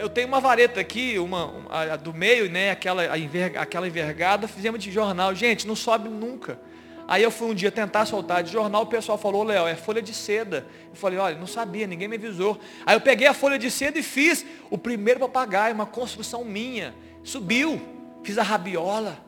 eu 0.00 0.08
tenho 0.08 0.28
uma 0.28 0.40
vareta 0.40 0.80
aqui, 0.80 1.18
uma, 1.18 1.66
a, 1.70 1.96
do 1.96 2.12
meio, 2.12 2.50
né, 2.50 2.70
aquela, 2.70 3.04
aquela 3.04 3.86
envergada, 3.86 4.48
fizemos 4.48 4.82
de 4.82 4.90
jornal. 4.90 5.34
Gente, 5.34 5.66
não 5.66 5.76
sobe 5.76 6.08
nunca. 6.08 6.58
Aí 7.06 7.22
eu 7.22 7.30
fui 7.30 7.48
um 7.48 7.54
dia 7.54 7.70
tentar 7.70 8.06
soltar 8.06 8.42
de 8.42 8.52
jornal, 8.52 8.82
o 8.82 8.86
pessoal 8.86 9.18
falou, 9.18 9.42
Léo, 9.42 9.66
é 9.66 9.74
folha 9.74 10.00
de 10.00 10.14
seda. 10.14 10.66
Eu 10.88 10.96
falei, 10.96 11.18
olha, 11.18 11.36
não 11.36 11.46
sabia, 11.46 11.86
ninguém 11.86 12.08
me 12.08 12.16
avisou. 12.16 12.58
Aí 12.86 12.96
eu 12.96 13.00
peguei 13.00 13.26
a 13.26 13.34
folha 13.34 13.58
de 13.58 13.70
seda 13.70 13.98
e 13.98 14.02
fiz 14.02 14.44
o 14.70 14.78
primeiro 14.78 15.20
papagaio, 15.20 15.74
uma 15.74 15.86
construção 15.86 16.44
minha. 16.44 16.94
Subiu, 17.22 17.80
fiz 18.22 18.38
a 18.38 18.42
rabiola. 18.42 19.18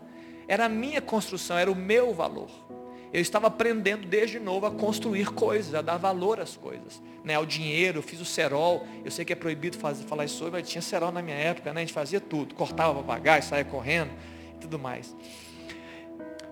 Era 0.47 0.67
a 0.67 0.69
minha 0.69 1.01
construção, 1.01 1.57
era 1.57 1.71
o 1.71 1.75
meu 1.75 2.13
valor. 2.13 2.51
Eu 3.13 3.21
estava 3.21 3.47
aprendendo 3.47 4.09
desde 4.09 4.41
novo 4.41 4.67
a 4.67 4.73
construir 4.73 5.31
coisas, 5.33 5.73
a 5.73 5.81
dar 5.81 5.97
valor 5.97 6.41
às 6.41 6.57
coisas. 6.57 7.01
Né, 7.23 7.35
ao 7.35 7.47
dinheiro, 7.47 7.99
eu 7.99 8.03
fiz 8.03 8.21
o 8.21 8.25
cerol. 8.25 8.87
Eu 9.05 9.11
sei 9.11 9.25
que 9.25 9.33
é 9.33 9.37
proibido 9.37 9.79
fazer, 9.79 10.05
falar 10.05 10.25
isso 10.25 10.37
sobre, 10.37 10.61
mas 10.61 10.69
tinha 10.69 10.83
cerol 10.83 11.13
na 11.13 11.23
minha 11.23 11.37
época, 11.37 11.73
né? 11.73 11.83
A 11.83 11.85
gente 11.85 11.93
fazia 11.93 12.21
tudo. 12.21 12.57
Cortava 12.57 12.93
papagaio, 12.95 13.43
saía 13.43 13.65
correndo 13.65 14.11
e 14.57 14.59
tudo 14.59 14.81
mais. 14.81 15.15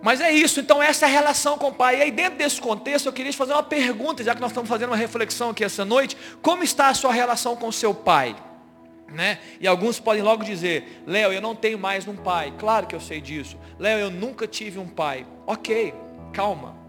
Mas 0.03 0.21
é 0.21 0.33
isso, 0.33 0.59
então 0.59 0.83
essa 0.83 1.07
é 1.07 1.09
a 1.09 1.13
relação 1.13 1.57
com 1.57 1.69
o 1.69 1.73
pai. 1.73 1.99
E 1.99 2.03
aí 2.03 2.11
dentro 2.11 2.37
desse 2.37 2.61
contexto 2.61 3.07
eu 3.07 3.13
queria 3.13 3.31
te 3.31 3.39
fazer 3.39 3.53
uma 3.53 3.63
pergunta, 3.63 4.25
já 4.25 4.35
que 4.35 4.41
nós 4.41 4.51
estamos 4.51 4.69
fazendo 4.69 4.91
uma 4.91 4.97
reflexão 4.97 5.51
aqui 5.51 5.63
essa 5.63 5.85
noite, 5.85 6.17
como 6.43 6.65
está 6.65 6.89
a 6.89 6.95
sua 6.95 7.13
relação 7.13 7.55
com 7.55 7.69
o 7.69 7.73
seu 7.73 7.95
pai? 7.95 8.35
Né? 9.09 9.39
E 9.61 9.67
alguns 9.67 10.01
podem 10.01 10.23
logo 10.23 10.43
dizer, 10.43 11.03
Léo, 11.07 11.33
eu 11.33 11.41
não 11.41 11.55
tenho 11.55 11.79
mais 11.79 12.09
um 12.09 12.17
pai. 12.17 12.53
Claro 12.59 12.87
que 12.87 12.95
eu 12.95 13.01
sei 13.01 13.21
disso. 13.21 13.57
Léo, 13.79 13.99
eu 14.01 14.11
nunca 14.11 14.47
tive 14.47 14.79
um 14.79 14.89
pai. 14.89 15.25
Ok, 15.47 15.95
calma. 16.33 16.82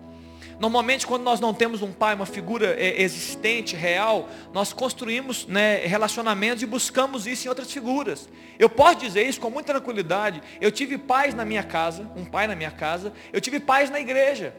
Normalmente, 0.60 1.06
quando 1.08 1.24
nós 1.24 1.40
não 1.40 1.54
temos 1.54 1.82
um 1.82 1.92
pai, 1.92 2.16
uma 2.16 2.26
figura 2.26 2.76
é, 2.80 3.02
existente, 3.02 3.76
real, 3.76 4.30
nós 4.54 4.72
construímos 4.72 5.46
né, 5.48 5.86
relacionamentos 5.86 6.62
e 6.64 6.66
buscamos 6.66 7.26
isso 7.28 7.48
em 7.48 7.50
outras 7.50 7.72
figuras. 7.72 8.30
Eu 8.60 8.70
posso 8.70 8.98
dizer 8.98 9.24
isso 9.24 9.40
com 9.40 9.50
muita 9.50 9.74
tranquilidade. 9.74 10.42
Eu 10.62 10.72
tive 10.72 10.98
pais 10.98 11.34
na 11.34 11.44
minha 11.44 11.64
casa, 11.64 12.10
um 12.16 12.26
pai 12.26 12.48
na 12.48 12.56
minha 12.56 12.72
casa, 12.72 13.12
eu 13.32 13.42
tive 13.42 13.60
pais 13.60 13.90
na 13.90 14.00
igreja. 14.00 14.54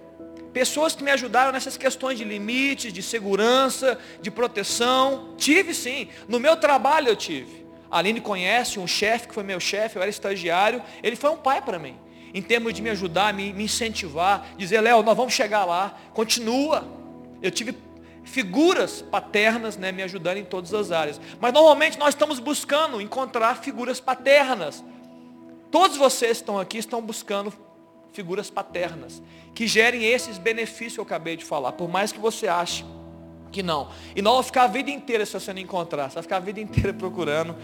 Pessoas 0.52 0.94
que 0.94 1.02
me 1.02 1.10
ajudaram 1.10 1.52
nessas 1.52 1.76
questões 1.76 2.16
de 2.18 2.24
limites, 2.24 2.92
de 2.92 3.02
segurança, 3.02 3.98
de 4.20 4.30
proteção. 4.30 5.34
Tive 5.36 5.74
sim. 5.74 6.08
No 6.28 6.38
meu 6.38 6.56
trabalho 6.56 7.08
eu 7.08 7.16
tive. 7.16 7.64
A 7.90 7.98
Aline 7.98 8.20
conhece 8.20 8.78
um 8.78 8.86
chefe 8.86 9.28
que 9.28 9.34
foi 9.34 9.42
meu 9.42 9.58
chefe, 9.58 9.96
eu 9.96 10.02
era 10.02 10.10
estagiário. 10.10 10.82
Ele 11.02 11.16
foi 11.16 11.30
um 11.30 11.36
pai 11.36 11.60
para 11.60 11.78
mim 11.78 12.03
em 12.34 12.42
termos 12.42 12.74
de 12.74 12.82
me 12.82 12.90
ajudar, 12.90 13.32
me, 13.32 13.52
me 13.52 13.64
incentivar, 13.64 14.44
dizer, 14.58 14.80
Léo, 14.80 15.04
nós 15.04 15.16
vamos 15.16 15.32
chegar 15.32 15.64
lá, 15.64 15.96
continua. 16.12 16.84
Eu 17.40 17.50
tive 17.50 17.76
figuras 18.24 19.02
paternas 19.02 19.76
né, 19.76 19.92
me 19.92 20.02
ajudando 20.02 20.38
em 20.38 20.44
todas 20.44 20.74
as 20.74 20.90
áreas. 20.90 21.20
Mas 21.40 21.52
normalmente 21.52 21.96
nós 21.96 22.08
estamos 22.08 22.40
buscando 22.40 23.00
encontrar 23.00 23.56
figuras 23.58 24.00
paternas. 24.00 24.82
Todos 25.70 25.96
vocês 25.96 26.38
que 26.38 26.42
estão 26.42 26.58
aqui 26.58 26.78
estão 26.78 27.00
buscando 27.00 27.52
figuras 28.12 28.50
paternas, 28.50 29.22
que 29.54 29.66
gerem 29.66 30.04
esses 30.04 30.38
benefícios 30.38 30.94
que 30.94 31.00
eu 31.00 31.04
acabei 31.04 31.36
de 31.36 31.44
falar, 31.44 31.72
por 31.72 31.88
mais 31.88 32.12
que 32.12 32.18
você 32.18 32.48
ache 32.48 32.84
que 33.50 33.62
não. 33.62 33.88
E 34.16 34.22
não 34.22 34.34
vai 34.34 34.42
ficar 34.42 34.64
a 34.64 34.66
vida 34.66 34.90
inteira 34.90 35.24
se 35.24 35.32
você 35.32 35.52
não 35.52 35.60
encontrar, 35.60 36.08
você 36.08 36.14
vai 36.14 36.22
ficar 36.22 36.36
a 36.36 36.40
vida 36.40 36.60
inteira 36.60 36.92
procurando. 36.92 37.56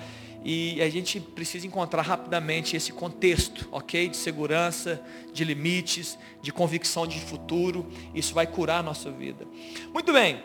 E 0.43 0.81
a 0.81 0.89
gente 0.89 1.21
precisa 1.21 1.67
encontrar 1.67 2.03
rapidamente 2.03 2.75
esse 2.75 2.93
contexto, 2.93 3.69
ok? 3.71 4.09
De 4.09 4.17
segurança, 4.17 5.01
de 5.33 5.45
limites, 5.45 6.19
de 6.41 6.53
convicção 6.53 7.07
de 7.07 7.21
futuro. 7.21 7.87
Isso 8.15 8.33
vai 8.33 8.47
curar 8.47 8.81
a 8.81 8.83
nossa 8.83 9.11
vida. 9.11 9.47
Muito 9.93 10.13
bem. 10.13 10.43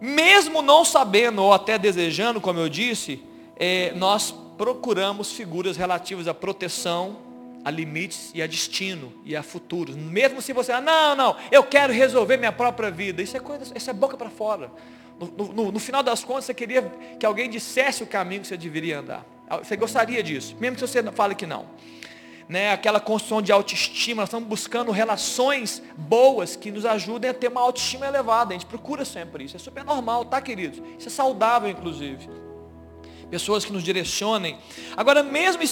Mesmo 0.00 0.62
não 0.62 0.84
sabendo 0.84 1.42
ou 1.42 1.52
até 1.52 1.78
desejando, 1.78 2.40
como 2.40 2.58
eu 2.58 2.68
disse, 2.68 3.22
é, 3.56 3.92
nós 3.94 4.34
procuramos 4.56 5.32
figuras 5.32 5.76
relativas 5.76 6.26
à 6.26 6.34
proteção, 6.34 7.18
a 7.64 7.70
limites 7.70 8.30
e 8.34 8.42
a 8.42 8.46
destino 8.46 9.12
e 9.24 9.36
a 9.36 9.42
futuro. 9.42 9.96
Mesmo 9.96 10.42
se 10.42 10.52
você, 10.52 10.72
ah, 10.72 10.80
não, 10.80 11.14
não, 11.14 11.36
eu 11.50 11.62
quero 11.62 11.92
resolver 11.92 12.36
minha 12.36 12.50
própria 12.50 12.90
vida. 12.90 13.22
Isso 13.22 13.36
é 13.36 13.40
coisa, 13.40 13.72
isso 13.76 13.90
é 13.90 13.92
boca 13.92 14.16
para 14.16 14.30
fora. 14.30 14.70
No, 15.36 15.52
no, 15.52 15.72
no, 15.72 15.78
final 15.78 16.02
das 16.02 16.24
contas, 16.24 16.46
você 16.46 16.54
queria 16.54 16.82
que 17.18 17.24
alguém 17.24 17.48
dissesse 17.48 18.02
o 18.02 18.06
caminho 18.06 18.42
que 18.42 18.48
você 18.48 18.56
deveria 18.56 18.98
andar. 18.98 19.24
Você 19.62 19.76
gostaria 19.76 20.22
disso, 20.22 20.56
mesmo 20.58 20.76
que 20.76 20.80
você 20.80 21.02
fale 21.12 21.34
que 21.34 21.46
não. 21.46 21.66
Né, 22.48 22.72
aquela 22.72 23.00
construção 23.00 23.40
de 23.40 23.52
autoestima, 23.52 24.22
nós 24.22 24.28
estamos 24.28 24.48
buscando 24.48 24.90
relações 24.90 25.82
boas 25.96 26.56
que 26.56 26.70
nos 26.70 26.84
ajudem 26.84 27.30
a 27.30 27.34
ter 27.34 27.48
uma 27.48 27.60
autoestima 27.60 28.06
elevada. 28.06 28.50
A 28.50 28.58
gente 28.58 28.66
procura 28.66 29.04
sempre 29.04 29.44
isso. 29.44 29.56
É 29.56 29.58
super 29.58 29.84
normal, 29.84 30.24
tá, 30.24 30.40
queridos? 30.40 30.82
Isso 30.98 31.08
é 31.08 31.10
saudável, 31.10 31.70
inclusive 31.70 32.28
pessoas 33.32 33.64
que 33.64 33.72
nos 33.72 33.82
direcionem. 33.82 34.58
Agora, 34.94 35.22
mesmo 35.22 35.62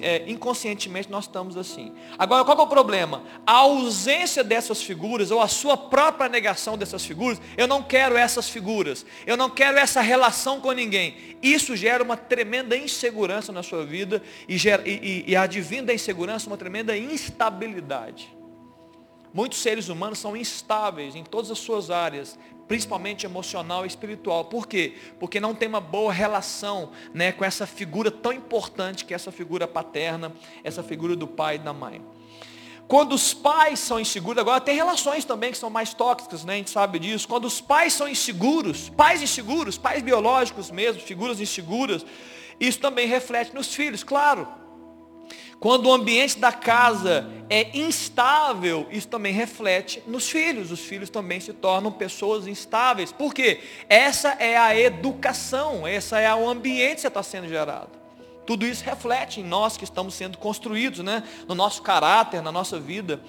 é, 0.00 0.24
inconscientemente, 0.26 1.10
nós 1.10 1.24
estamos 1.24 1.54
assim. 1.54 1.92
Agora, 2.18 2.42
qual 2.46 2.58
é 2.58 2.62
o 2.62 2.66
problema? 2.66 3.22
A 3.46 3.56
ausência 3.56 4.42
dessas 4.42 4.82
figuras, 4.82 5.30
ou 5.30 5.42
a 5.42 5.48
sua 5.48 5.76
própria 5.76 6.26
negação 6.26 6.78
dessas 6.78 7.04
figuras, 7.04 7.38
eu 7.58 7.68
não 7.68 7.82
quero 7.82 8.16
essas 8.16 8.48
figuras, 8.48 9.04
eu 9.26 9.36
não 9.36 9.50
quero 9.50 9.76
essa 9.76 10.00
relação 10.00 10.62
com 10.62 10.72
ninguém. 10.72 11.36
Isso 11.42 11.76
gera 11.76 12.02
uma 12.02 12.16
tremenda 12.16 12.74
insegurança 12.74 13.52
na 13.52 13.62
sua 13.62 13.84
vida 13.84 14.22
e, 14.48 14.56
gera, 14.56 14.82
e, 14.88 15.24
e, 15.26 15.32
e 15.32 15.36
advindo 15.36 15.88
da 15.88 15.94
insegurança 15.94 16.46
uma 16.46 16.56
tremenda 16.56 16.96
instabilidade. 16.96 18.34
Muitos 19.34 19.58
seres 19.58 19.88
humanos 19.88 20.20
são 20.20 20.34
instáveis 20.36 21.16
em 21.16 21.24
todas 21.24 21.50
as 21.50 21.58
suas 21.58 21.90
áreas, 21.90 22.38
principalmente 22.66 23.26
emocional 23.26 23.84
e 23.84 23.88
espiritual. 23.88 24.46
Por 24.46 24.66
quê? 24.66 24.94
Porque 25.18 25.40
não 25.40 25.54
tem 25.54 25.68
uma 25.68 25.80
boa 25.80 26.12
relação 26.12 26.90
né, 27.12 27.32
com 27.32 27.44
essa 27.44 27.66
figura 27.66 28.10
tão 28.10 28.32
importante 28.32 29.04
que 29.04 29.12
é 29.12 29.16
essa 29.16 29.32
figura 29.32 29.66
paterna, 29.66 30.32
essa 30.62 30.82
figura 30.82 31.14
do 31.14 31.26
pai 31.26 31.56
e 31.56 31.58
da 31.58 31.72
mãe. 31.72 32.02
Quando 32.86 33.14
os 33.14 33.32
pais 33.32 33.78
são 33.78 33.98
inseguros, 33.98 34.40
agora 34.40 34.60
tem 34.60 34.76
relações 34.76 35.24
também 35.24 35.50
que 35.50 35.58
são 35.58 35.70
mais 35.70 35.94
tóxicas, 35.94 36.44
né? 36.44 36.54
A 36.54 36.56
gente 36.56 36.70
sabe 36.70 36.98
disso. 36.98 37.26
Quando 37.26 37.46
os 37.46 37.60
pais 37.60 37.94
são 37.94 38.06
inseguros, 38.06 38.90
pais 38.90 39.22
inseguros, 39.22 39.78
pais 39.78 40.02
biológicos 40.02 40.70
mesmo, 40.70 41.00
figuras 41.00 41.40
inseguras, 41.40 42.04
isso 42.60 42.78
também 42.78 43.06
reflete 43.06 43.54
nos 43.54 43.74
filhos, 43.74 44.04
claro. 44.04 44.46
Quando 45.60 45.86
o 45.86 45.92
ambiente 45.92 46.38
da 46.38 46.52
casa 46.52 47.30
é 47.48 47.76
instável, 47.76 48.86
isso 48.90 49.08
também 49.08 49.32
reflete 49.32 50.02
nos 50.06 50.28
filhos. 50.28 50.70
Os 50.70 50.80
filhos 50.80 51.08
também 51.08 51.40
se 51.40 51.52
tornam 51.52 51.90
pessoas 51.90 52.46
instáveis. 52.46 53.12
Por 53.12 53.32
quê? 53.32 53.60
Essa 53.88 54.30
é 54.38 54.56
a 54.56 54.78
educação, 54.78 55.86
essa 55.86 56.18
é 56.18 56.34
o 56.34 56.48
ambiente 56.48 57.02
que 57.02 57.06
está 57.06 57.22
sendo 57.22 57.48
gerado. 57.48 57.90
Tudo 58.46 58.66
isso 58.66 58.84
reflete 58.84 59.40
em 59.40 59.44
nós 59.44 59.76
que 59.76 59.84
estamos 59.84 60.14
sendo 60.14 60.36
construídos, 60.36 61.00
né? 61.00 61.22
no 61.48 61.54
nosso 61.54 61.80
caráter, 61.82 62.42
na 62.42 62.52
nossa 62.52 62.78
vida. 62.78 63.20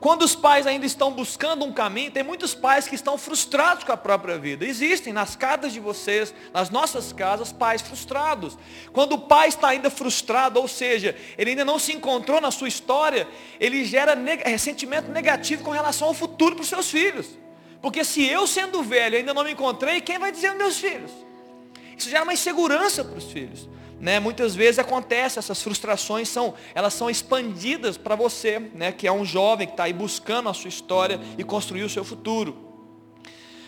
Quando 0.00 0.22
os 0.22 0.36
pais 0.36 0.66
ainda 0.66 0.86
estão 0.86 1.10
buscando 1.10 1.64
um 1.64 1.72
caminho, 1.72 2.10
tem 2.10 2.22
muitos 2.22 2.54
pais 2.54 2.86
que 2.86 2.94
estão 2.94 3.18
frustrados 3.18 3.82
com 3.82 3.90
a 3.90 3.96
própria 3.96 4.38
vida. 4.38 4.64
Existem 4.64 5.12
nas 5.12 5.34
casas 5.34 5.72
de 5.72 5.80
vocês, 5.80 6.32
nas 6.52 6.70
nossas 6.70 7.12
casas, 7.12 7.50
pais 7.50 7.82
frustrados. 7.82 8.56
Quando 8.92 9.14
o 9.14 9.18
pai 9.18 9.48
está 9.48 9.68
ainda 9.68 9.90
frustrado, 9.90 10.60
ou 10.60 10.68
seja, 10.68 11.16
ele 11.36 11.50
ainda 11.50 11.64
não 11.64 11.80
se 11.80 11.92
encontrou 11.92 12.40
na 12.40 12.52
sua 12.52 12.68
história, 12.68 13.26
ele 13.58 13.84
gera 13.84 14.16
ressentimento 14.44 15.10
negativo 15.10 15.64
com 15.64 15.70
relação 15.70 16.08
ao 16.08 16.14
futuro 16.14 16.54
para 16.54 16.62
os 16.62 16.68
seus 16.68 16.88
filhos. 16.88 17.26
Porque 17.82 18.04
se 18.04 18.24
eu 18.24 18.46
sendo 18.46 18.82
velho 18.82 19.16
ainda 19.16 19.34
não 19.34 19.42
me 19.42 19.52
encontrei, 19.52 20.00
quem 20.00 20.18
vai 20.18 20.30
dizer 20.30 20.48
aos 20.48 20.58
meus 20.58 20.78
filhos? 20.78 21.10
Isso 21.96 22.08
gera 22.08 22.22
uma 22.22 22.32
insegurança 22.32 23.04
para 23.04 23.18
os 23.18 23.24
filhos. 23.24 23.68
Né, 24.00 24.20
muitas 24.20 24.54
vezes 24.54 24.78
acontece, 24.78 25.40
essas 25.40 25.60
frustrações 25.60 26.28
são, 26.28 26.54
elas 26.72 26.94
são 26.94 27.10
expandidas 27.10 27.96
para 27.96 28.14
você, 28.14 28.60
né, 28.72 28.92
que 28.92 29.08
é 29.08 29.12
um 29.12 29.24
jovem 29.24 29.66
que 29.66 29.72
está 29.72 29.84
aí 29.84 29.92
buscando 29.92 30.48
a 30.48 30.54
sua 30.54 30.68
história 30.68 31.18
e 31.36 31.42
construir 31.42 31.82
o 31.82 31.90
seu 31.90 32.04
futuro. 32.04 32.66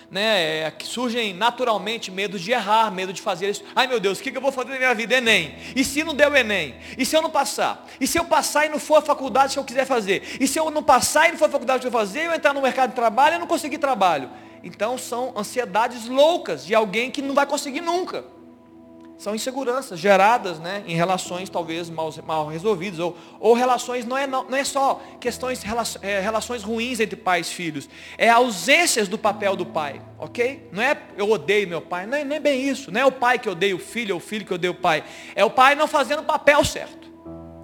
Né, 0.09 0.61
é, 0.61 0.75
surgem 0.83 1.35
naturalmente 1.35 2.13
medos 2.13 2.41
de 2.41 2.53
errar, 2.53 2.93
medo 2.93 3.13
de 3.13 3.21
fazer 3.21 3.51
isso. 3.51 3.65
Ai 3.75 3.89
meu 3.89 3.99
Deus, 3.99 4.21
o 4.21 4.23
que, 4.23 4.31
que 4.31 4.37
eu 4.37 4.43
vou 4.43 4.53
fazer 4.53 4.71
na 4.71 4.79
minha 4.79 4.95
vida? 4.95 5.17
Enem. 5.17 5.55
E 5.75 5.85
se 5.85 6.05
não 6.05 6.15
der 6.15 6.31
o 6.31 6.37
Enem? 6.37 6.77
E 6.97 7.05
se 7.05 7.17
eu 7.17 7.23
não 7.23 7.31
passar? 7.31 7.87
E 8.01 8.07
se 8.07 8.19
eu 8.19 8.25
passar 8.25 8.67
e 8.67 8.69
não 8.69 8.79
for 8.79 8.97
a 8.97 9.03
faculdade 9.03 9.53
que 9.55 9.59
eu 9.59 9.65
quiser 9.65 9.85
fazer? 9.85 10.37
E 10.41 10.47
se 10.47 10.59
eu 10.59 10.71
não 10.71 10.83
passar 10.83 11.29
e 11.29 11.33
não 11.33 11.39
for 11.39 11.47
a 11.47 11.51
faculdade 11.53 11.81
que 11.81 11.89
eu 11.89 11.93
fazer, 11.93 12.27
eu 12.27 12.35
entrar 12.35 12.53
no 12.53 12.63
mercado 12.63 12.91
de 12.91 12.97
trabalho 12.97 13.37
e 13.37 13.39
não 13.39 13.47
conseguir 13.49 13.79
trabalho? 13.79 14.31
Então 14.63 14.97
são 14.97 15.33
ansiedades 15.37 16.07
loucas 16.07 16.65
de 16.67 16.75
alguém 16.75 17.11
que 17.11 17.23
não 17.23 17.35
vai 17.35 17.47
conseguir 17.47 17.81
nunca 17.81 18.25
são 19.21 19.35
inseguranças 19.35 20.01
geradas 20.01 20.59
né, 20.59 20.83
em 20.87 20.97
relações 20.97 21.51
talvez 21.51 21.91
mal, 21.91 22.11
mal 22.27 22.47
resolvidas, 22.47 22.99
ou, 22.99 23.15
ou 23.39 23.53
relações, 23.53 24.07
não 24.07 24.17
é, 24.17 24.27
não, 24.27 24.45
não 24.49 24.57
é 24.57 24.65
só 24.65 24.99
questões, 25.21 25.63
é, 26.01 26.21
relações 26.21 26.63
ruins 26.63 27.01
entre 27.01 27.17
pais 27.17 27.51
e 27.51 27.55
filhos, 27.55 27.87
é 28.17 28.31
ausências 28.31 29.09
do 29.09 29.19
papel 29.19 29.55
do 29.57 29.67
pai, 29.67 30.01
ok? 30.19 30.67
Não 30.73 30.83
é 30.83 30.97
eu 31.19 31.31
odeio 31.31 31.69
meu 31.69 31.83
pai, 31.83 32.07
não 32.07 32.17
é 32.17 32.25
nem 32.25 32.41
bem 32.41 32.67
isso, 32.67 32.91
não 32.91 32.99
é 32.99 33.05
o 33.05 33.13
pai 33.13 33.39
que 33.39 33.51
odeia 33.51 33.77
o 33.77 33.79
filho, 33.79 34.15
ou 34.15 34.21
o 34.21 34.25
filho 34.25 34.47
que 34.47 34.55
odeia 34.55 34.71
o 34.71 34.75
pai, 34.75 35.05
é 35.35 35.45
o 35.45 35.51
pai 35.51 35.75
não 35.75 35.87
fazendo 35.87 36.21
o 36.21 36.25
papel 36.25 36.65
certo, 36.65 37.11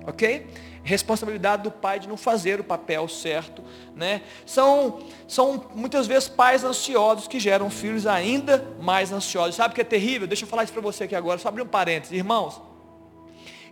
ok? 0.06 0.46
Responsabilidade 0.86 1.64
do 1.64 1.70
pai 1.70 1.98
de 1.98 2.08
não 2.08 2.16
fazer 2.16 2.60
o 2.60 2.64
papel 2.64 3.08
certo. 3.08 3.62
Né? 3.94 4.22
São, 4.46 5.00
são 5.26 5.68
muitas 5.74 6.06
vezes 6.06 6.28
pais 6.28 6.62
ansiosos 6.62 7.26
que 7.26 7.40
geram 7.40 7.68
filhos 7.68 8.06
ainda 8.06 8.64
mais 8.80 9.12
ansiosos. 9.12 9.56
Sabe 9.56 9.72
o 9.72 9.74
que 9.74 9.80
é 9.80 9.84
terrível? 9.84 10.28
Deixa 10.28 10.44
eu 10.44 10.48
falar 10.48 10.62
isso 10.62 10.72
para 10.72 10.80
você 10.80 11.04
aqui 11.04 11.16
agora, 11.16 11.38
só 11.38 11.48
abrir 11.48 11.62
um 11.62 11.66
parênteses. 11.66 12.16
Irmãos, 12.16 12.62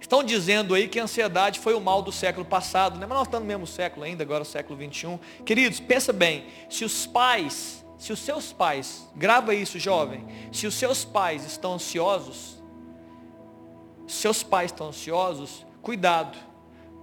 estão 0.01 0.25
dizendo 0.25 0.75
aí 0.75 0.89
que 0.89 0.99
a 0.99 1.05
ansiedade 1.05 1.61
foi 1.61 1.75
o 1.75 1.81
mal 1.81 2.03
do 2.03 2.11
século 2.11 2.45
passado, 2.45 2.99
né? 2.99 3.07
mas 3.07 3.17
nós 3.17 3.29
estamos 3.29 3.45
no 3.45 3.49
mesmo 3.49 3.67
século 3.67 4.05
ainda, 4.05 4.25
agora 4.25 4.43
o 4.43 4.47
século 4.47 4.77
21. 4.77 5.19
Queridos, 5.47 5.79
pensa 5.79 6.13
bem, 6.13 6.45
se 6.69 6.85
os 6.85 7.07
pais, 7.07 7.85
se 7.97 8.13
os 8.13 8.19
seus 8.19 8.53
pais, 8.53 9.09
grava 9.15 9.55
isso 9.55 9.79
jovem, 9.79 10.27
se 10.51 10.67
os 10.67 10.75
seus 10.75 11.05
pais 11.05 11.47
estão 11.47 11.75
ansiosos, 11.75 12.61
seus 14.09 14.43
pais 14.43 14.73
estão 14.73 14.89
ansiosos, 14.89 15.65
cuidado 15.81 16.54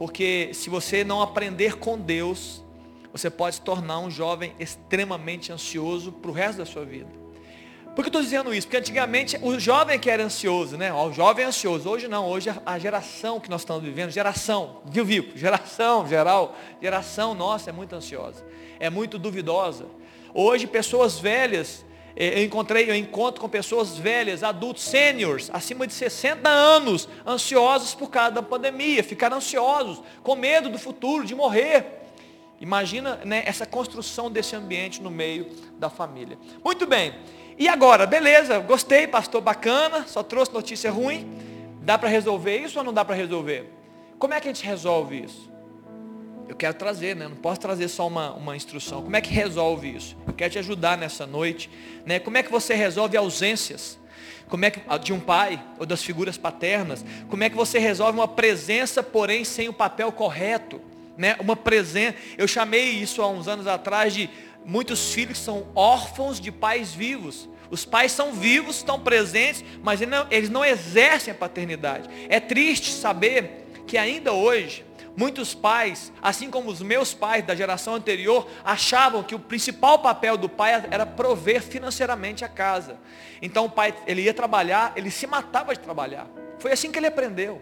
porque 0.02 0.50
se 0.56 0.68
você 0.68 1.04
não 1.04 1.22
aprender 1.22 1.78
com 1.78 1.96
Deus, 1.96 2.66
você 3.12 3.30
pode 3.30 3.58
se 3.58 3.62
tornar 3.62 4.00
um 4.00 4.10
jovem 4.10 4.52
extremamente 4.60 5.52
ansioso 5.52 6.12
para 6.12 6.32
o 6.32 6.34
resto 6.34 6.58
da 6.58 6.66
sua 6.66 6.84
vida. 6.84 7.08
Por 7.96 7.98
que 7.98 8.02
eu 8.02 8.08
estou 8.08 8.22
dizendo 8.24 8.52
isso? 8.52 8.66
Porque 8.66 8.78
antigamente 8.78 9.38
o 9.44 9.60
jovem 9.60 10.00
que 10.00 10.10
era 10.10 10.24
ansioso, 10.24 10.76
né? 10.76 10.92
o 10.92 11.14
jovem 11.14 11.46
é 11.46 11.48
ansioso. 11.50 11.88
Hoje 11.88 12.08
não, 12.08 12.28
hoje 12.28 12.50
a 12.66 12.80
geração 12.80 13.40
que 13.40 13.48
nós 13.48 13.62
estamos 13.62 13.84
vivendo, 13.84 14.10
geração, 14.10 14.82
viu, 14.86 15.06
viu? 15.06 15.30
Geração 15.36 16.08
geral, 16.08 16.58
geração 16.82 17.36
nossa 17.36 17.70
é 17.70 17.74
muito 17.74 17.94
ansiosa, 17.94 18.44
é 18.80 18.90
muito 18.90 19.20
duvidosa. 19.20 19.86
Hoje 20.34 20.66
pessoas 20.66 21.20
velhas 21.20 21.86
é, 21.86 21.91
eu 22.16 22.44
encontrei, 22.44 22.90
eu 22.90 22.96
encontro 22.96 23.42
com 23.42 23.48
pessoas 23.48 23.98
velhas, 23.98 24.44
adultos, 24.44 24.84
seniors, 24.84 25.50
acima 25.54 25.88
de 25.88 25.94
60 25.94 26.48
anos, 26.50 27.08
ansiosos 27.26 27.94
por 27.94 28.10
causa 28.10 28.32
da 28.32 28.42
pandemia, 28.42 29.04
ficaram 29.04 29.38
ansiosos, 29.38 30.02
com 30.24 30.36
medo 30.36 30.70
do 30.70 30.78
futuro, 30.78 31.26
de 31.26 31.36
morrer. 31.36 32.02
Imagina 32.60 33.20
né, 33.26 33.44
essa 33.46 33.66
construção 33.66 34.30
desse 34.30 34.56
ambiente 34.56 35.02
no 35.02 35.10
meio 35.10 35.48
da 35.80 35.90
família. 35.90 36.38
Muito 36.64 36.86
bem. 36.86 37.14
E 37.58 37.68
agora, 37.68 38.06
beleza, 38.06 38.60
gostei, 38.60 39.08
pastor, 39.08 39.42
bacana, 39.42 40.06
só 40.08 40.22
trouxe 40.22 40.54
notícia 40.54 40.92
ruim. 40.92 41.28
Dá 41.82 41.98
para 41.98 42.08
resolver 42.08 42.58
isso 42.58 42.78
ou 42.78 42.86
não 42.86 42.94
dá 42.94 43.04
para 43.04 43.16
resolver? 43.16 43.72
Como 44.20 44.34
é 44.34 44.40
que 44.40 44.48
a 44.48 44.54
gente 44.54 44.66
resolve 44.66 45.24
isso? 45.24 45.51
Eu 46.52 46.56
quero 46.58 46.74
trazer, 46.74 47.16
né? 47.16 47.30
Não 47.30 47.36
posso 47.38 47.62
trazer 47.62 47.88
só 47.88 48.06
uma, 48.06 48.34
uma 48.34 48.58
instrução. 48.58 49.02
Como 49.02 49.16
é 49.16 49.22
que 49.22 49.34
resolve 49.34 49.96
isso? 49.96 50.18
Eu 50.28 50.34
quero 50.34 50.52
te 50.52 50.60
ajudar 50.60 50.98
nessa 50.98 51.26
noite. 51.26 51.70
Né? 52.06 52.20
Como 52.20 52.38
é 52.38 52.44
que 52.44 52.52
você 52.52 52.74
resolve 52.74 53.16
ausências? 53.16 53.98
Como 54.50 54.66
é 54.66 54.70
que, 54.70 54.82
de 55.02 55.14
um 55.14 55.20
pai 55.22 55.64
ou 55.80 55.86
das 55.86 56.04
figuras 56.04 56.38
paternas? 56.38 57.06
Como 57.30 57.42
é 57.42 57.50
que 57.50 57.56
você 57.56 57.80
resolve 57.80 58.20
uma 58.20 58.28
presença, 58.28 59.02
porém 59.02 59.46
sem 59.46 59.70
o 59.70 59.74
papel 59.74 60.12
correto? 60.12 60.82
Né? 61.18 61.38
Uma 61.40 61.56
presença. 61.56 62.18
Eu 62.38 62.50
chamei 62.50 62.90
isso 62.90 63.22
há 63.22 63.30
uns 63.30 63.48
anos 63.48 63.66
atrás 63.66 64.14
de 64.14 64.30
muitos 64.66 65.14
filhos 65.14 65.38
são 65.38 65.68
órfãos 65.74 66.38
de 66.38 66.52
pais 66.52 66.94
vivos. 66.94 67.48
Os 67.70 67.86
pais 67.86 68.12
são 68.12 68.34
vivos, 68.34 68.76
estão 68.76 69.00
presentes, 69.00 69.64
mas 69.82 70.02
eles 70.02 70.50
não 70.50 70.66
exercem 70.66 71.32
a 71.32 71.36
paternidade. 71.36 72.10
É 72.28 72.42
triste 72.42 72.92
saber 72.92 73.68
que 73.88 73.98
ainda 73.98 74.34
hoje 74.34 74.84
Muitos 75.16 75.54
pais, 75.54 76.12
assim 76.22 76.50
como 76.50 76.70
os 76.70 76.82
meus 76.82 77.14
pais 77.14 77.46
da 77.46 77.54
geração 77.54 77.96
anterior, 77.96 78.48
achavam 78.64 79.24
que 79.24 79.36
o 79.36 79.40
principal 79.40 80.00
papel 80.00 80.38
do 80.38 80.48
pai 80.48 80.86
era 80.90 81.06
prover 81.06 81.62
financeiramente 81.62 82.46
a 82.46 82.50
casa. 82.50 82.98
Então 83.42 83.66
o 83.66 83.70
pai, 83.70 83.94
ele 84.08 84.22
ia 84.22 84.34
trabalhar, 84.34 84.94
ele 84.96 85.12
se 85.12 85.28
matava 85.28 85.74
de 85.74 85.80
trabalhar. 85.80 86.28
Foi 86.60 86.72
assim 86.72 86.92
que 86.92 87.00
ele 87.00 87.08
aprendeu. 87.08 87.62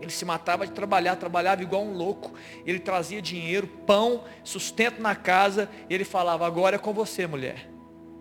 Ele 0.00 0.10
se 0.12 0.24
matava 0.24 0.64
de 0.64 0.72
trabalhar, 0.72 1.16
trabalhava 1.16 1.62
igual 1.62 1.82
um 1.82 1.92
louco. 1.92 2.32
Ele 2.64 2.78
trazia 2.78 3.20
dinheiro, 3.20 3.66
pão, 3.66 4.22
sustento 4.44 5.02
na 5.02 5.16
casa, 5.16 5.68
e 5.90 5.94
ele 5.94 6.04
falava: 6.04 6.46
"Agora 6.46 6.76
é 6.76 6.78
com 6.78 6.92
você, 6.92 7.26
mulher. 7.26 7.68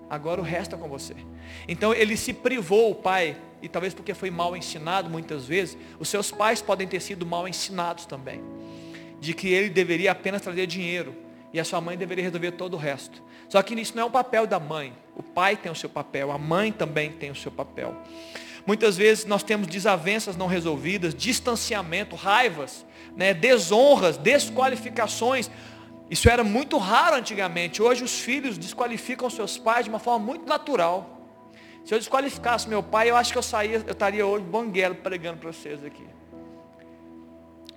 Agora 0.09 0.41
o 0.41 0.43
resto 0.43 0.75
é 0.75 0.77
com 0.77 0.87
você". 0.87 1.15
Então 1.67 1.93
ele 1.93 2.17
se 2.17 2.33
privou, 2.33 2.91
o 2.91 2.95
pai, 2.95 3.37
e 3.61 3.67
talvez 3.67 3.93
porque 3.93 4.13
foi 4.13 4.29
mal 4.29 4.55
ensinado 4.55 5.09
muitas 5.09 5.45
vezes, 5.45 5.77
os 5.99 6.09
seus 6.09 6.31
pais 6.31 6.61
podem 6.61 6.87
ter 6.87 6.99
sido 6.99 7.25
mal 7.25 7.47
ensinados 7.47 8.05
também. 8.05 8.41
De 9.19 9.33
que 9.33 9.47
ele 9.47 9.69
deveria 9.69 10.11
apenas 10.11 10.41
trazer 10.41 10.67
dinheiro 10.67 11.15
e 11.51 11.59
a 11.59 11.63
sua 11.63 11.81
mãe 11.81 11.97
deveria 11.97 12.23
resolver 12.23 12.51
todo 12.51 12.75
o 12.75 12.77
resto. 12.77 13.21
Só 13.49 13.61
que 13.61 13.73
isso 13.75 13.95
não 13.95 14.03
é 14.03 14.05
o 14.05 14.11
papel 14.11 14.45
da 14.45 14.59
mãe. 14.59 14.93
O 15.15 15.23
pai 15.23 15.55
tem 15.55 15.71
o 15.71 15.75
seu 15.75 15.89
papel, 15.89 16.31
a 16.31 16.37
mãe 16.37 16.71
também 16.71 17.11
tem 17.11 17.31
o 17.31 17.35
seu 17.35 17.51
papel. 17.51 17.95
Muitas 18.65 18.97
vezes 18.97 19.25
nós 19.25 19.43
temos 19.43 19.65
desavenças 19.65 20.35
não 20.35 20.45
resolvidas, 20.45 21.15
distanciamento, 21.15 22.15
raivas, 22.15 22.85
né, 23.15 23.33
desonras, 23.33 24.17
desqualificações. 24.17 25.49
Isso 26.09 26.29
era 26.29 26.43
muito 26.43 26.77
raro 26.77 27.15
antigamente. 27.15 27.81
Hoje 27.81 28.03
os 28.03 28.19
filhos 28.19 28.57
desqualificam 28.57 29.29
seus 29.29 29.57
pais 29.57 29.85
de 29.85 29.89
uma 29.89 29.99
forma 29.99 30.25
muito 30.25 30.45
natural. 30.45 31.16
Se 31.88 31.93
eu 31.93 32.00
desqualificasse 32.00 32.67
meu 32.67 32.84
pai, 32.84 33.10
eu 33.10 33.15
acho 33.15 33.32
que 33.32 33.38
eu 33.38 33.41
saía, 33.41 33.82
eu 33.88 33.93
estaria 33.93 34.28
hoje 34.28 34.43
banguelo 34.43 34.93
pregando 34.93 35.38
para 35.38 35.54
vocês 35.54 35.82
aqui. 35.86 36.06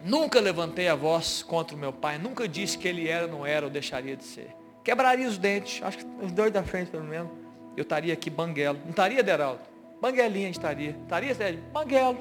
Nunca 0.03 0.41
levantei 0.41 0.89
a 0.89 0.97
voz 0.97 1.45
contra 1.45 1.77
o 1.77 1.79
meu 1.79 1.93
pai, 1.93 2.19
nunca 2.19 2.49
disse 2.49 2.77
que 2.77 2.89
ele 2.89 3.07
era, 3.07 3.29
não 3.29 3.47
era, 3.47 3.67
ou 3.67 3.71
deixaria 3.71 4.17
de 4.17 4.25
ser. 4.25 4.51
Quebraria 4.83 5.29
os 5.29 5.39
dentes, 5.39 5.81
acho 5.85 5.99
que 5.99 6.07
os 6.25 6.33
dois 6.33 6.51
da 6.51 6.65
frente 6.65 6.91
pelo 6.91 7.05
menos. 7.05 7.31
Eu 7.77 7.83
estaria 7.83 8.13
aqui 8.13 8.29
banguelo. 8.29 8.81
Não 8.83 8.91
estaria, 8.91 9.23
Deraldo? 9.23 9.61
Banguelinha 10.01 10.47
a 10.47 10.49
gente 10.49 10.59
estaria. 10.59 10.91
Estaria, 11.05 11.33
Sérgio? 11.33 11.63
Banguelo. 11.73 12.19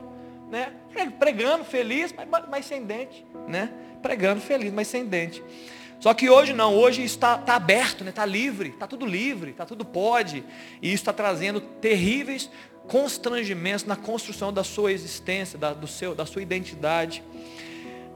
Né? 0.51 0.71
Pregando 1.17 1.63
feliz, 1.65 2.13
mas, 2.13 2.47
mas 2.47 2.65
sem 2.67 2.85
dente. 2.85 3.25
Né? 3.47 3.73
Pregando 3.99 4.41
feliz, 4.41 4.71
mas 4.71 4.87
sem 4.87 5.07
dente. 5.07 5.43
Só 5.99 6.13
que 6.13 6.29
hoje 6.29 6.53
não, 6.53 6.75
hoje 6.75 7.03
está 7.03 7.37
tá 7.37 7.55
aberto, 7.55 8.03
está 8.03 8.05
né? 8.05 8.11
Tá 8.11 8.25
livre, 8.25 8.69
está 8.69 8.87
tudo 8.87 9.05
livre, 9.05 9.51
está 9.51 9.65
tudo 9.65 9.83
pode. 9.83 10.43
E 10.81 10.87
isso 10.87 11.01
está 11.01 11.11
trazendo 11.11 11.59
terríveis 11.59 12.49
constrangimentos 12.87 13.85
na 13.85 13.95
construção 13.95 14.51
da 14.51 14.63
sua 14.63 14.91
existência, 14.91 15.59
da, 15.59 15.73
do 15.73 15.87
seu, 15.87 16.15
da 16.15 16.25
sua 16.25 16.41
identidade. 16.41 17.23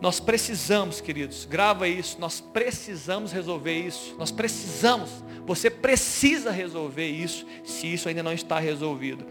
Nós 0.02 0.20
precisamos, 0.20 1.00
queridos, 1.00 1.46
grava 1.46 1.88
isso, 1.88 2.20
nós 2.20 2.42
precisamos 2.42 3.32
resolver 3.32 3.78
isso. 3.78 4.16
Nós 4.18 4.32
precisamos, 4.32 5.10
você 5.46 5.70
precisa 5.70 6.52
resolver 6.52 7.08
isso, 7.08 7.46
se 7.64 7.94
isso 7.94 8.08
ainda 8.10 8.24
não 8.24 8.34
está 8.34 8.60
resolvido. 8.60 9.26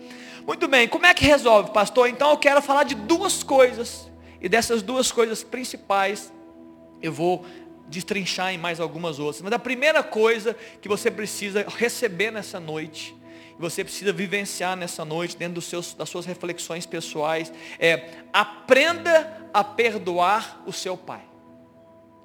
Muito 0.47 0.69
bem, 0.69 0.89
como 0.89 1.07
é 1.07 1.15
que 1.15 1.25
resolve, 1.25 1.73
pastor? 1.73 2.09
Então 2.09 2.31
eu 2.31 2.37
quero 2.37 2.61
falar 2.61 2.85
de 2.85 2.95
duas 2.95 3.43
coisas. 3.43 4.11
E 4.41 4.49
dessas 4.49 4.83
duas 4.83 5.13
coisas 5.13 5.45
principais, 5.45 6.33
eu 7.01 7.13
vou 7.13 7.45
destrinchar 7.93 8.53
em 8.53 8.59
mais 8.59 8.81
algumas 8.81 9.19
outras. 9.19 9.43
Mas 9.43 9.53
a 9.53 9.59
primeira 9.59 10.03
coisa 10.03 10.57
que 10.81 10.89
você 10.89 11.11
precisa 11.11 11.65
receber 11.69 12.31
nessa 12.31 12.59
noite 12.59 13.15
você 13.63 13.85
precisa 13.85 14.13
vivenciar 14.13 14.77
nessa 14.77 15.05
noite, 15.05 15.37
dentro 15.37 15.55
dos 15.55 15.67
seus, 15.67 15.95
das 15.95 16.09
suas 16.09 16.27
reflexões 16.27 16.85
pessoais, 16.85 17.53
é 17.79 18.11
aprenda 18.33 19.49
a 19.55 19.63
perdoar 19.63 20.63
o 20.67 20.73
seu 20.73 20.97
pai. 20.97 21.23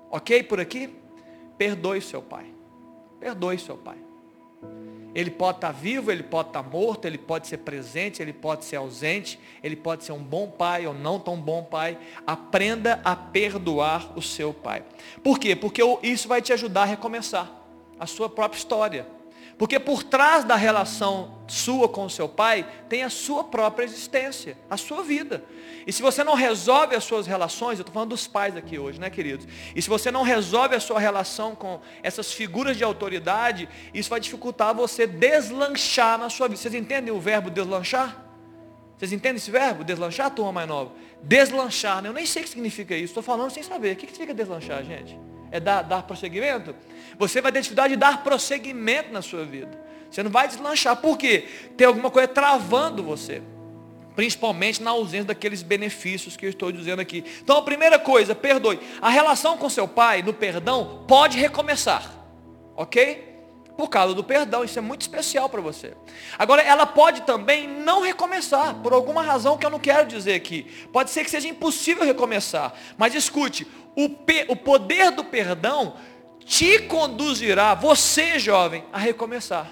Ok 0.09 0.41
por 0.43 0.59
aqui? 0.59 0.89
Perdoe 1.57 2.01
seu 2.01 2.21
pai. 2.21 2.45
Perdoe 3.19 3.59
seu 3.59 3.77
pai. 3.77 4.06
Ele 5.15 5.31
pode 5.31 5.57
estar 5.57 5.71
vivo, 5.71 6.11
ele 6.11 6.23
pode 6.23 6.49
estar 6.49 6.63
morto, 6.63 7.05
ele 7.05 7.17
pode 7.17 7.47
ser 7.47 7.57
presente, 7.57 8.21
ele 8.21 8.33
pode 8.33 8.65
ser 8.65 8.75
ausente, 8.75 9.39
ele 9.63 9.75
pode 9.75 10.03
ser 10.03 10.11
um 10.11 10.23
bom 10.23 10.49
pai 10.49 10.85
ou 10.85 10.93
não 10.93 11.19
tão 11.19 11.35
bom 11.35 11.63
pai. 11.63 11.97
Aprenda 12.25 13.01
a 13.03 13.15
perdoar 13.15 14.17
o 14.17 14.21
seu 14.21 14.53
pai. 14.53 14.83
Por 15.23 15.39
quê? 15.39 15.55
Porque 15.55 15.81
isso 16.03 16.27
vai 16.27 16.41
te 16.41 16.53
ajudar 16.53 16.83
a 16.83 16.85
recomeçar 16.85 17.51
a 17.99 18.05
sua 18.05 18.29
própria 18.29 18.59
história. 18.59 19.16
Porque 19.57 19.79
por 19.79 20.03
trás 20.03 20.43
da 20.43 20.55
relação 20.55 21.35
sua 21.47 21.89
com 21.89 22.07
seu 22.07 22.29
pai, 22.29 22.67
tem 22.87 23.03
a 23.03 23.09
sua 23.09 23.43
própria 23.43 23.85
existência, 23.85 24.57
a 24.69 24.77
sua 24.77 25.01
vida. 25.01 25.43
E 25.85 25.93
se 25.93 26.01
você 26.01 26.23
não 26.23 26.35
resolve 26.35 26.95
as 26.95 27.03
suas 27.03 27.25
relações, 27.25 27.79
eu 27.79 27.81
estou 27.81 27.93
falando 27.93 28.09
dos 28.09 28.27
pais 28.27 28.55
aqui 28.55 28.77
hoje, 28.77 28.99
né, 28.99 29.09
queridos? 29.09 29.47
E 29.75 29.81
se 29.81 29.89
você 29.89 30.11
não 30.11 30.21
resolve 30.21 30.75
a 30.75 30.79
sua 30.79 30.99
relação 30.99 31.55
com 31.55 31.79
essas 32.03 32.31
figuras 32.31 32.77
de 32.77 32.83
autoridade, 32.83 33.67
isso 33.93 34.09
vai 34.09 34.19
dificultar 34.19 34.75
você 34.75 35.07
deslanchar 35.07 36.19
na 36.19 36.29
sua 36.29 36.47
vida. 36.47 36.59
Vocês 36.61 36.75
entendem 36.75 37.11
o 37.13 37.19
verbo 37.19 37.49
deslanchar? 37.49 38.25
Vocês 38.97 39.11
entendem 39.11 39.37
esse 39.37 39.49
verbo? 39.49 39.83
Deslanchar, 39.83 40.29
turma 40.31 40.51
mais 40.51 40.67
nova? 40.67 40.91
Deslanchar, 41.23 42.01
né? 42.01 42.09
Eu 42.09 42.13
nem 42.13 42.25
sei 42.25 42.41
o 42.41 42.45
que 42.45 42.49
significa 42.49 42.93
isso, 42.93 43.05
estou 43.05 43.23
falando 43.23 43.51
sem 43.51 43.63
saber. 43.63 43.93
O 43.93 43.95
que 43.95 44.07
significa 44.07 44.33
deslanchar, 44.33 44.83
gente? 44.83 45.17
É 45.51 45.59
dar, 45.59 45.81
dar 45.81 46.03
prosseguimento? 46.03 46.75
Você 47.17 47.41
vai 47.41 47.51
ter 47.51 47.61
dificuldade 47.61 47.93
de 47.93 47.99
dar 47.99 48.23
prosseguimento 48.23 49.11
na 49.11 49.21
sua 49.21 49.45
vida. 49.45 49.79
Você 50.09 50.23
não 50.23 50.31
vai 50.31 50.47
deslanchar. 50.47 50.95
Por 50.97 51.17
quê? 51.17 51.47
Tem 51.75 51.87
alguma 51.87 52.09
coisa 52.09 52.27
travando 52.27 53.03
você. 53.03 53.41
Principalmente 54.15 54.81
na 54.81 54.91
ausência 54.91 55.25
daqueles 55.25 55.61
benefícios 55.61 56.35
que 56.35 56.45
eu 56.45 56.49
estou 56.49 56.71
dizendo 56.71 56.99
aqui. 56.99 57.23
Então 57.41 57.57
a 57.57 57.61
primeira 57.61 57.99
coisa, 57.99 58.33
perdoe. 58.33 58.79
A 59.01 59.09
relação 59.09 59.57
com 59.57 59.69
seu 59.69 59.87
pai, 59.87 60.21
no 60.21 60.33
perdão, 60.33 61.03
pode 61.07 61.37
recomeçar. 61.37 62.11
Ok? 62.75 63.27
Por 63.77 63.89
causa 63.89 64.15
do 64.15 64.23
perdão, 64.23 64.63
isso 64.63 64.79
é 64.79 64.81
muito 64.81 65.01
especial 65.01 65.47
para 65.47 65.61
você. 65.61 65.93
Agora, 66.37 66.63
ela 66.63 66.87
pode 66.87 67.21
também 67.21 67.67
não 67.67 68.01
recomeçar, 68.01 68.73
por 68.81 68.91
alguma 68.91 69.21
razão 69.21 69.55
que 69.55 69.63
eu 69.63 69.69
não 69.69 69.79
quero 69.79 70.07
dizer 70.07 70.33
aqui. 70.33 70.63
Pode 70.91 71.11
ser 71.11 71.23
que 71.23 71.29
seja 71.29 71.47
impossível 71.47 72.03
recomeçar. 72.03 72.73
Mas 72.97 73.13
escute, 73.13 73.67
o, 73.97 74.11
o 74.49 74.55
poder 74.55 75.09
do 75.09 75.23
perdão 75.23 75.95
te 76.45 76.79
conduzirá, 76.83 77.73
você 77.73 78.37
jovem, 78.37 78.83
a 78.93 78.99
recomeçar. 78.99 79.71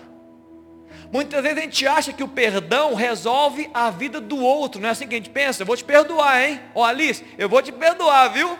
Muitas 1.11 1.43
vezes 1.43 1.59
a 1.59 1.61
gente 1.61 1.87
acha 1.87 2.11
que 2.11 2.23
o 2.23 2.27
perdão 2.27 2.95
resolve 2.95 3.69
a 3.71 3.91
vida 3.91 4.19
do 4.19 4.43
outro. 4.43 4.81
Não 4.81 4.89
é 4.89 4.91
assim 4.91 5.07
que 5.07 5.13
a 5.13 5.17
gente 5.17 5.29
pensa? 5.29 5.61
Eu 5.61 5.67
vou 5.67 5.77
te 5.77 5.83
perdoar, 5.83 6.43
hein? 6.43 6.59
Ó 6.73 6.83
Alice, 6.83 7.23
eu 7.37 7.47
vou 7.47 7.61
te 7.61 7.71
perdoar, 7.71 8.27
viu? 8.29 8.57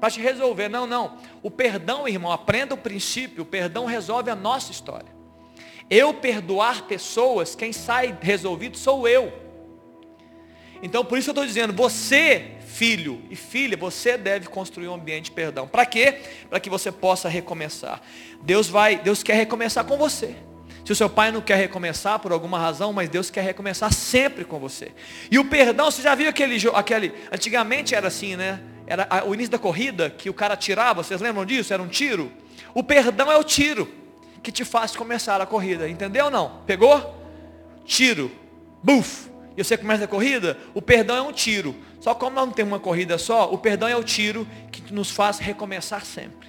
Para 0.00 0.10
te 0.10 0.20
resolver. 0.20 0.68
Não, 0.68 0.86
não. 0.86 1.18
O 1.42 1.50
perdão, 1.50 2.06
irmão, 2.06 2.30
aprenda 2.30 2.74
o 2.74 2.78
princípio. 2.78 3.42
O 3.42 3.46
perdão 3.46 3.84
resolve 3.84 4.30
a 4.30 4.36
nossa 4.36 4.70
história. 4.70 5.12
Eu 5.90 6.14
perdoar 6.14 6.82
pessoas, 6.82 7.56
quem 7.56 7.72
sai 7.72 8.16
resolvido 8.22 8.78
sou 8.78 9.08
eu. 9.08 9.49
Então 10.82 11.04
por 11.04 11.18
isso 11.18 11.30
eu 11.30 11.32
estou 11.32 11.46
dizendo, 11.46 11.72
você 11.72 12.52
filho 12.80 13.20
e 13.28 13.36
filha, 13.36 13.76
você 13.76 14.16
deve 14.16 14.48
construir 14.48 14.88
um 14.88 14.94
ambiente 14.94 15.26
de 15.26 15.32
perdão. 15.32 15.68
Para 15.68 15.84
quê? 15.84 16.20
Para 16.48 16.58
que 16.58 16.70
você 16.70 16.90
possa 16.90 17.28
recomeçar. 17.28 18.00
Deus 18.42 18.68
vai, 18.68 18.96
Deus 18.96 19.22
quer 19.22 19.34
recomeçar 19.34 19.84
com 19.84 19.98
você. 19.98 20.34
Se 20.84 20.92
o 20.92 20.96
seu 20.96 21.10
pai 21.10 21.30
não 21.30 21.42
quer 21.42 21.56
recomeçar 21.56 22.18
por 22.18 22.32
alguma 22.32 22.58
razão, 22.58 22.92
mas 22.92 23.10
Deus 23.10 23.28
quer 23.28 23.42
recomeçar 23.42 23.92
sempre 23.92 24.44
com 24.44 24.58
você. 24.58 24.92
E 25.30 25.38
o 25.38 25.44
perdão, 25.44 25.90
você 25.90 26.00
já 26.00 26.14
viu 26.14 26.28
aquele, 26.28 26.56
aquele 26.74 27.12
antigamente 27.30 27.94
era 27.94 28.08
assim, 28.08 28.34
né? 28.34 28.60
Era 28.86 29.24
o 29.26 29.34
início 29.34 29.52
da 29.52 29.58
corrida 29.58 30.08
que 30.08 30.30
o 30.30 30.34
cara 30.34 30.56
tirava, 30.56 31.02
vocês 31.02 31.20
lembram 31.20 31.44
disso? 31.44 31.72
Era 31.74 31.82
um 31.82 31.86
tiro. 31.86 32.32
O 32.74 32.82
perdão 32.82 33.30
é 33.30 33.36
o 33.36 33.44
tiro 33.44 33.92
que 34.42 34.50
te 34.50 34.64
faz 34.64 34.96
começar 34.96 35.40
a 35.40 35.44
corrida, 35.44 35.88
entendeu 35.88 36.24
ou 36.24 36.30
não? 36.30 36.62
Pegou? 36.66 37.14
Tiro. 37.84 38.32
Buf 38.82 39.29
e 39.56 39.64
você 39.64 39.76
começa 39.76 40.04
a 40.04 40.08
corrida, 40.08 40.56
o 40.74 40.80
perdão 40.80 41.16
é 41.16 41.22
um 41.22 41.32
tiro. 41.32 41.74
Só 42.00 42.14
como 42.14 42.36
não 42.36 42.50
tem 42.50 42.64
uma 42.64 42.78
corrida 42.78 43.18
só, 43.18 43.52
o 43.52 43.58
perdão 43.58 43.88
é 43.88 43.96
o 43.96 44.04
tiro 44.04 44.46
que 44.70 44.92
nos 44.92 45.10
faz 45.10 45.38
recomeçar 45.38 46.04
sempre. 46.04 46.48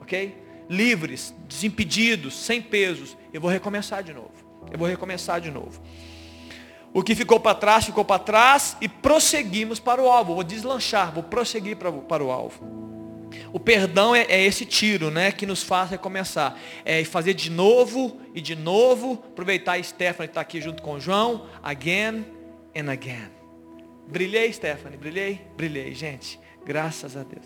Ok? 0.00 0.36
Livres, 0.68 1.34
desimpedidos, 1.48 2.34
sem 2.34 2.60
pesos. 2.60 3.16
Eu 3.32 3.40
vou 3.40 3.50
recomeçar 3.50 4.02
de 4.02 4.12
novo. 4.12 4.32
Eu 4.70 4.78
vou 4.78 4.86
recomeçar 4.86 5.40
de 5.40 5.50
novo. 5.50 5.80
O 6.92 7.02
que 7.02 7.14
ficou 7.14 7.38
para 7.38 7.54
trás, 7.54 7.84
ficou 7.84 8.04
para 8.04 8.18
trás 8.18 8.76
e 8.80 8.88
prosseguimos 8.88 9.78
para 9.78 10.02
o 10.02 10.08
alvo. 10.08 10.34
Vou 10.34 10.44
deslanchar, 10.44 11.12
vou 11.12 11.22
prosseguir 11.22 11.76
para, 11.76 11.92
para 11.92 12.24
o 12.24 12.30
alvo. 12.30 12.95
O 13.52 13.60
perdão 13.60 14.14
é, 14.14 14.22
é, 14.22 14.44
esse 14.44 14.64
tiro, 14.64 15.10
né, 15.10 15.32
que 15.32 15.46
nos 15.46 15.62
faz 15.62 15.90
recomeçar. 15.90 16.58
É 16.84 17.04
fazer 17.04 17.34
de 17.34 17.50
novo 17.50 18.20
e 18.34 18.40
de 18.40 18.54
novo. 18.54 19.22
Aproveitar 19.32 19.78
a 19.78 19.82
Stephanie 19.82 20.28
está 20.28 20.40
aqui 20.40 20.60
junto 20.60 20.82
com 20.82 20.94
o 20.94 21.00
João. 21.00 21.46
Again 21.62 22.24
and 22.76 22.90
again. 22.90 23.30
Brilhei, 24.06 24.52
Stephanie, 24.52 24.96
brilhei? 24.96 25.40
Brilhei, 25.56 25.94
gente. 25.94 26.38
Graças 26.64 27.16
a 27.16 27.22
Deus. 27.22 27.44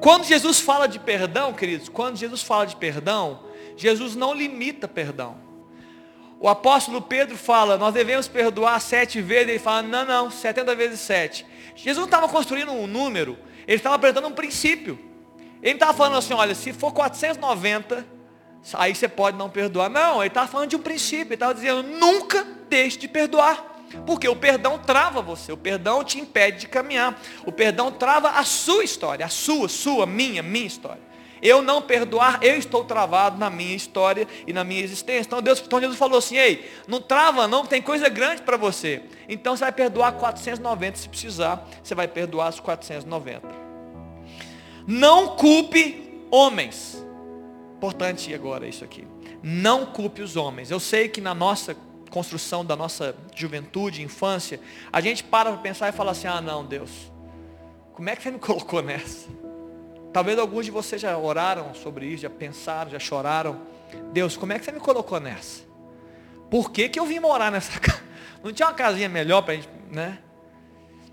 Quando 0.00 0.24
Jesus 0.24 0.60
fala 0.60 0.86
de 0.86 0.98
perdão, 0.98 1.52
queridos, 1.52 1.88
quando 1.88 2.16
Jesus 2.16 2.42
fala 2.42 2.66
de 2.66 2.76
perdão, 2.76 3.44
Jesus 3.76 4.14
não 4.14 4.34
limita 4.34 4.86
perdão. 4.86 5.36
O 6.40 6.48
apóstolo 6.48 7.02
Pedro 7.02 7.36
fala, 7.36 7.76
nós 7.76 7.92
devemos 7.94 8.28
perdoar 8.28 8.80
sete 8.80 9.20
vezes, 9.20 9.48
ele 9.48 9.58
fala, 9.58 9.82
não, 9.82 10.04
não, 10.04 10.30
setenta 10.30 10.74
vezes 10.74 11.00
sete. 11.00 11.44
Jesus 11.74 11.96
não 11.96 12.04
estava 12.04 12.28
construindo 12.28 12.70
um 12.70 12.86
número, 12.86 13.36
ele 13.68 13.76
estava 13.76 13.96
apresentando 13.96 14.26
um 14.26 14.32
princípio. 14.32 14.98
Ele 15.62 15.74
estava 15.74 15.92
falando 15.92 16.16
assim, 16.16 16.32
olha, 16.32 16.54
se 16.54 16.72
for 16.72 16.90
490, 16.90 18.06
aí 18.72 18.94
você 18.94 19.06
pode 19.06 19.36
não 19.36 19.50
perdoar. 19.50 19.90
Não, 19.90 20.22
ele 20.22 20.28
estava 20.28 20.48
falando 20.48 20.70
de 20.70 20.76
um 20.76 20.80
princípio. 20.80 21.26
Ele 21.26 21.34
estava 21.34 21.52
dizendo, 21.52 21.82
nunca 21.82 22.46
deixe 22.70 22.96
de 22.96 23.06
perdoar. 23.06 23.62
Porque 24.06 24.26
o 24.26 24.34
perdão 24.34 24.78
trava 24.78 25.20
você, 25.20 25.52
o 25.52 25.56
perdão 25.56 26.02
te 26.02 26.18
impede 26.18 26.60
de 26.60 26.68
caminhar. 26.68 27.20
O 27.44 27.52
perdão 27.52 27.92
trava 27.92 28.30
a 28.30 28.44
sua 28.44 28.84
história, 28.84 29.26
a 29.26 29.28
sua, 29.28 29.68
sua, 29.68 30.06
minha, 30.06 30.42
minha 30.42 30.66
história. 30.66 31.07
Eu 31.42 31.62
não 31.62 31.80
perdoar, 31.80 32.38
eu 32.42 32.56
estou 32.56 32.84
travado 32.84 33.38
na 33.38 33.48
minha 33.50 33.74
história 33.74 34.26
e 34.46 34.52
na 34.52 34.64
minha 34.64 34.82
existência. 34.82 35.26
Então 35.26 35.42
Deus, 35.42 35.62
então 35.64 35.80
Jesus 35.80 35.98
falou 35.98 36.18
assim, 36.18 36.36
ei, 36.36 36.70
não 36.86 37.00
trava 37.00 37.46
não, 37.46 37.64
tem 37.64 37.80
coisa 37.80 38.08
grande 38.08 38.42
para 38.42 38.56
você. 38.56 39.02
Então 39.28 39.56
você 39.56 39.64
vai 39.64 39.72
perdoar 39.72 40.12
490 40.12 40.98
se 40.98 41.08
precisar, 41.08 41.68
você 41.82 41.94
vai 41.94 42.08
perdoar 42.08 42.50
os 42.50 42.60
490. 42.60 43.42
Não 44.86 45.36
culpe 45.36 46.26
homens. 46.30 47.04
Importante 47.76 48.32
agora 48.34 48.66
isso 48.66 48.84
aqui. 48.84 49.06
Não 49.42 49.86
culpe 49.86 50.22
os 50.22 50.36
homens. 50.36 50.70
Eu 50.70 50.80
sei 50.80 51.08
que 51.08 51.20
na 51.20 51.34
nossa 51.34 51.76
construção 52.08 52.64
da 52.64 52.74
nossa 52.74 53.14
juventude, 53.34 54.02
infância, 54.02 54.60
a 54.92 55.00
gente 55.00 55.22
para 55.22 55.50
para 55.50 55.60
pensar 55.60 55.88
e 55.88 55.92
fala 55.92 56.12
assim, 56.12 56.26
ah 56.26 56.40
não, 56.40 56.64
Deus, 56.64 56.90
como 57.92 58.08
é 58.08 58.16
que 58.16 58.22
você 58.22 58.30
me 58.30 58.38
colocou 58.40 58.82
nessa? 58.82 59.28
Talvez 60.12 60.38
alguns 60.38 60.64
de 60.64 60.70
vocês 60.70 61.00
já 61.00 61.16
oraram 61.16 61.74
sobre 61.74 62.06
isso, 62.06 62.22
já 62.22 62.30
pensaram, 62.30 62.90
já 62.90 62.98
choraram. 62.98 63.60
Deus, 64.12 64.36
como 64.36 64.52
é 64.52 64.58
que 64.58 64.64
você 64.64 64.72
me 64.72 64.80
colocou 64.80 65.20
nessa? 65.20 65.62
Por 66.50 66.70
que, 66.70 66.88
que 66.88 66.98
eu 66.98 67.04
vim 67.04 67.18
morar 67.18 67.52
nessa 67.52 67.78
casa? 67.80 68.02
Não 68.42 68.52
tinha 68.52 68.68
uma 68.68 68.74
casinha 68.74 69.08
melhor 69.08 69.42
para 69.42 69.54
a 69.54 69.56
gente, 69.56 69.68
né? 69.90 70.18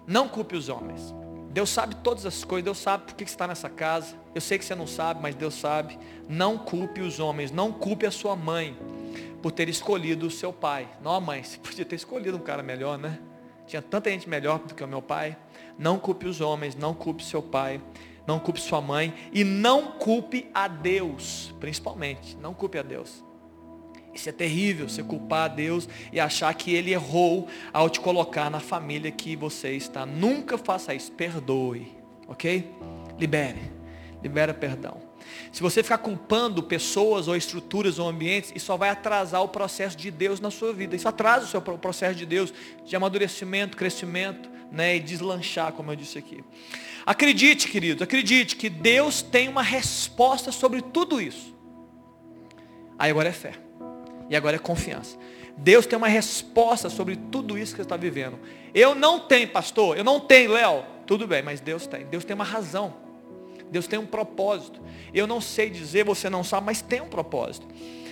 Não 0.07 0.27
culpe 0.27 0.55
os 0.55 0.69
homens. 0.69 1.13
Deus 1.49 1.69
sabe 1.69 1.95
todas 1.95 2.25
as 2.25 2.43
coisas, 2.43 2.65
Deus 2.65 2.77
sabe 2.77 3.05
por 3.05 3.15
que 3.15 3.25
você 3.25 3.33
está 3.33 3.47
nessa 3.47 3.69
casa. 3.69 4.15
Eu 4.33 4.41
sei 4.41 4.57
que 4.57 4.65
você 4.65 4.75
não 4.75 4.85
sabe, 4.85 5.21
mas 5.21 5.35
Deus 5.35 5.55
sabe. 5.55 5.97
Não 6.27 6.57
culpe 6.57 7.01
os 7.01 7.19
homens, 7.19 7.51
não 7.51 7.71
culpe 7.71 8.05
a 8.05 8.11
sua 8.11 8.35
mãe 8.35 8.77
por 9.41 9.51
ter 9.51 9.69
escolhido 9.69 10.27
o 10.27 10.31
seu 10.31 10.51
pai. 10.51 10.87
Não 11.01 11.11
a 11.11 11.19
mãe, 11.19 11.43
você 11.43 11.57
podia 11.57 11.85
ter 11.85 11.95
escolhido 11.95 12.37
um 12.37 12.41
cara 12.41 12.61
melhor, 12.61 12.97
né? 12.97 13.19
Tinha 13.65 13.81
tanta 13.81 14.09
gente 14.09 14.29
melhor 14.29 14.59
do 14.59 14.75
que 14.75 14.83
o 14.83 14.87
meu 14.87 15.01
pai. 15.01 15.37
Não 15.77 15.97
culpe 15.97 16.27
os 16.27 16.39
homens, 16.39 16.75
não 16.75 16.93
culpe 16.93 17.23
seu 17.23 17.41
pai 17.41 17.81
não 18.27 18.39
culpe 18.39 18.59
sua 18.59 18.81
mãe 18.81 19.13
e 19.31 19.43
não 19.43 19.91
culpe 19.93 20.47
a 20.53 20.67
Deus, 20.67 21.53
principalmente, 21.59 22.35
não 22.37 22.53
culpe 22.53 22.77
a 22.77 22.83
Deus. 22.83 23.23
Isso 24.13 24.29
é 24.29 24.31
terrível, 24.31 24.87
você 24.87 25.03
culpar 25.03 25.45
a 25.45 25.53
Deus 25.53 25.89
e 26.11 26.19
achar 26.19 26.53
que 26.53 26.73
Ele 26.73 26.93
errou 26.93 27.47
ao 27.73 27.89
te 27.89 27.99
colocar 27.99 28.49
na 28.49 28.61
família 28.61 29.11
que 29.11 29.35
você 29.35 29.71
está. 29.71 30.05
Nunca 30.05 30.57
faça 30.57 30.93
isso, 30.93 31.11
perdoe, 31.11 31.91
ok? 32.27 32.71
Libere, 33.19 33.71
libera 34.23 34.53
perdão. 34.53 35.04
Se 35.55 35.61
você 35.61 35.81
ficar 35.81 35.99
culpando 35.99 36.61
pessoas 36.61 37.29
ou 37.29 37.35
estruturas 37.37 37.97
ou 37.97 38.09
ambientes, 38.09 38.51
isso 38.53 38.65
só 38.65 38.75
vai 38.75 38.89
atrasar 38.89 39.41
o 39.41 39.47
processo 39.47 39.95
de 39.95 40.11
Deus 40.11 40.41
na 40.41 40.51
sua 40.51 40.73
vida. 40.73 40.97
Isso 40.97 41.07
atrasa 41.07 41.45
o 41.45 41.47
seu 41.47 41.61
processo 41.61 42.13
de 42.13 42.25
Deus, 42.25 42.53
de 42.83 42.93
amadurecimento, 42.93 43.77
crescimento, 43.77 44.49
né, 44.69 44.97
e 44.97 44.99
deslanchar, 44.99 45.71
como 45.71 45.93
eu 45.93 45.95
disse 45.95 46.17
aqui. 46.17 46.43
Acredite, 47.05 47.69
queridos, 47.69 48.01
acredite 48.01 48.57
que 48.57 48.69
Deus 48.69 49.21
tem 49.21 49.47
uma 49.47 49.61
resposta 49.61 50.51
sobre 50.51 50.81
tudo 50.81 51.21
isso. 51.21 51.55
Aí 52.99 53.09
agora 53.09 53.29
é 53.29 53.31
fé. 53.31 53.53
E 54.29 54.35
agora 54.35 54.57
é 54.57 54.59
confiança. 54.59 55.17
Deus 55.55 55.85
tem 55.85 55.95
uma 55.95 56.09
resposta 56.09 56.89
sobre 56.89 57.15
tudo 57.15 57.57
isso 57.57 57.71
que 57.71 57.77
você 57.77 57.83
está 57.83 57.95
vivendo. 57.95 58.37
Eu 58.73 58.93
não 58.93 59.21
tenho, 59.21 59.47
pastor, 59.47 59.97
eu 59.97 60.03
não 60.03 60.19
tenho, 60.19 60.51
Léo. 60.51 60.83
Tudo 61.07 61.25
bem, 61.25 61.41
mas 61.41 61.61
Deus 61.61 61.87
tem. 61.87 62.05
Deus 62.07 62.25
tem 62.25 62.35
uma 62.35 62.43
razão. 62.43 63.04
Deus 63.71 63.87
tem 63.87 63.99
um 63.99 64.05
propósito. 64.05 64.81
Eu 65.13 65.27
não 65.27 65.41
sei 65.41 65.69
dizer, 65.69 66.05
você 66.05 66.29
não 66.29 66.43
sabe, 66.43 66.65
mas 66.65 66.81
tem 66.81 67.01
um 67.01 67.07
propósito. 67.07 67.67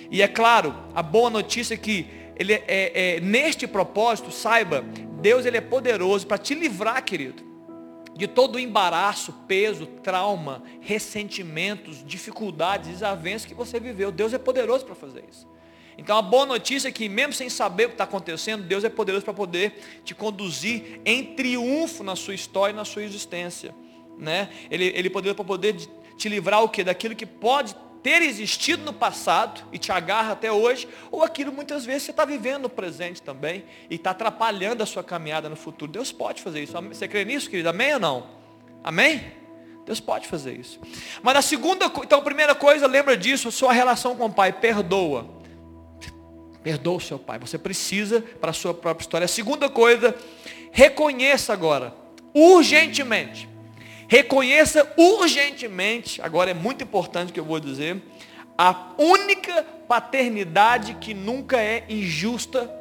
E 0.10 0.22
é 0.22 0.28
claro, 0.28 0.76
a 0.94 1.02
boa 1.02 1.30
notícia 1.30 1.74
é 1.74 1.78
que 1.78 2.08
ele 2.36 2.54
é, 2.54 2.63
é, 2.68 3.16
é 3.16 3.20
neste 3.20 3.68
propósito, 3.68 4.32
saiba, 4.32 4.84
Deus 5.22 5.46
ele 5.46 5.58
é 5.58 5.62
poderoso 5.62 6.28
para 6.28 6.38
te 6.38 6.54
livrar, 6.54 7.04
querido 7.04 7.54
de 8.16 8.28
todo 8.28 8.56
o 8.56 8.60
embaraço, 8.60 9.34
peso, 9.48 9.88
trauma, 9.88 10.63
ressentimentos, 10.82 12.04
dificuldades, 12.06 12.89
desavenças 12.89 13.46
que 13.46 13.54
você 13.54 13.80
viveu. 13.80 14.12
Deus 14.12 14.34
é 14.34 14.38
poderoso 14.38 14.86
para 14.86 14.96
fazer 14.96 15.24
isso. 15.30 15.48
Então 15.98 16.18
a 16.18 16.22
boa 16.22 16.46
notícia 16.46 16.88
é 16.88 16.92
que 16.92 17.08
mesmo 17.08 17.34
sem 17.34 17.50
saber 17.50 17.86
o 17.86 17.88
que 17.89 17.94
está 17.96 18.04
acontecendo, 18.04 18.63
Deus 18.63 18.84
é 18.84 18.89
poderoso 18.89 19.24
para 19.24 19.34
poder 19.34 20.02
te 20.04 20.16
conduzir 20.16 21.02
em 21.06 21.36
triunfo 21.36 22.04
na 22.04 22.16
sua 22.16 22.34
história 22.34 22.74
e 22.74 22.76
na 22.76 22.86
sua 22.86 23.04
existência. 23.04 23.76
Né? 24.17 24.49
Ele, 24.69 24.91
ele 24.95 25.10
poderoso 25.10 25.36
para 25.36 25.45
poder 25.45 25.76
te 26.17 26.30
livrar 26.30 26.63
o 26.63 26.69
que? 26.69 26.84
Daquilo 26.84 27.15
que 27.15 27.26
pode 27.26 27.76
ter 28.04 28.21
existido 28.21 28.84
no 28.84 28.91
passado 28.91 29.63
e 29.71 29.78
te 29.78 29.91
agarra 29.91 30.34
até 30.34 30.52
hoje, 30.52 30.88
ou 31.10 31.23
aquilo 31.23 31.54
muitas 31.54 31.86
vezes 31.86 32.04
você 32.04 32.12
está 32.12 32.26
vivendo 32.26 32.63
no 32.63 32.69
presente 32.69 33.21
também 33.21 33.63
e 33.89 33.95
está 33.95 34.12
atrapalhando 34.12 34.84
a 34.84 34.86
sua 34.86 35.04
caminhada 35.04 35.47
no 35.47 35.56
futuro. 35.56 35.89
Deus 35.89 36.12
pode 36.12 36.41
fazer 36.41 36.62
isso. 36.62 36.73
Você 36.73 37.08
crê 37.08 37.23
nisso, 37.23 37.49
querido? 37.49 37.69
Amém 37.69 37.93
ou 37.93 37.99
não? 37.99 38.28
Amém? 38.84 39.23
Deus 39.86 40.02
pode 40.02 40.28
fazer 40.28 40.60
isso. 40.60 40.80
Mas 41.21 41.38
a 41.38 41.41
segunda, 41.41 41.86
então 41.86 42.19
a 42.19 42.21
primeira 42.21 42.54
coisa, 42.54 42.88
lembra 42.88 43.15
disso, 43.15 43.52
sua 43.52 43.71
relação 43.71 44.15
com 44.15 44.26
o 44.26 44.34
pai, 44.34 44.52
perdoa. 44.52 45.30
Perdoa 46.62 46.97
o 46.97 47.02
seu 47.02 47.19
pai. 47.19 47.39
Você 47.39 47.58
precisa 47.58 48.21
para 48.21 48.52
a 48.52 48.54
sua 48.54 48.73
própria 48.73 49.04
história. 49.04 49.26
A 49.26 49.30
segunda 49.30 49.69
coisa, 49.69 50.15
reconheça 50.71 51.54
agora, 51.54 51.93
urgentemente, 52.34 53.49
Reconheça 54.08 54.92
urgentemente, 54.98 56.22
agora 56.22 56.52
é 56.52 56.54
muito 56.54 56.84
importante 56.84 57.30
o 57.30 57.34
que 57.34 57.39
eu 57.39 57.46
vou 57.46 57.60
dizer, 57.60 58.02
a 58.58 58.92
única 58.98 59.63
paternidade 59.88 60.96
que 60.96 61.13
nunca 61.13 61.60
é 61.60 61.86
injusta 61.89 62.72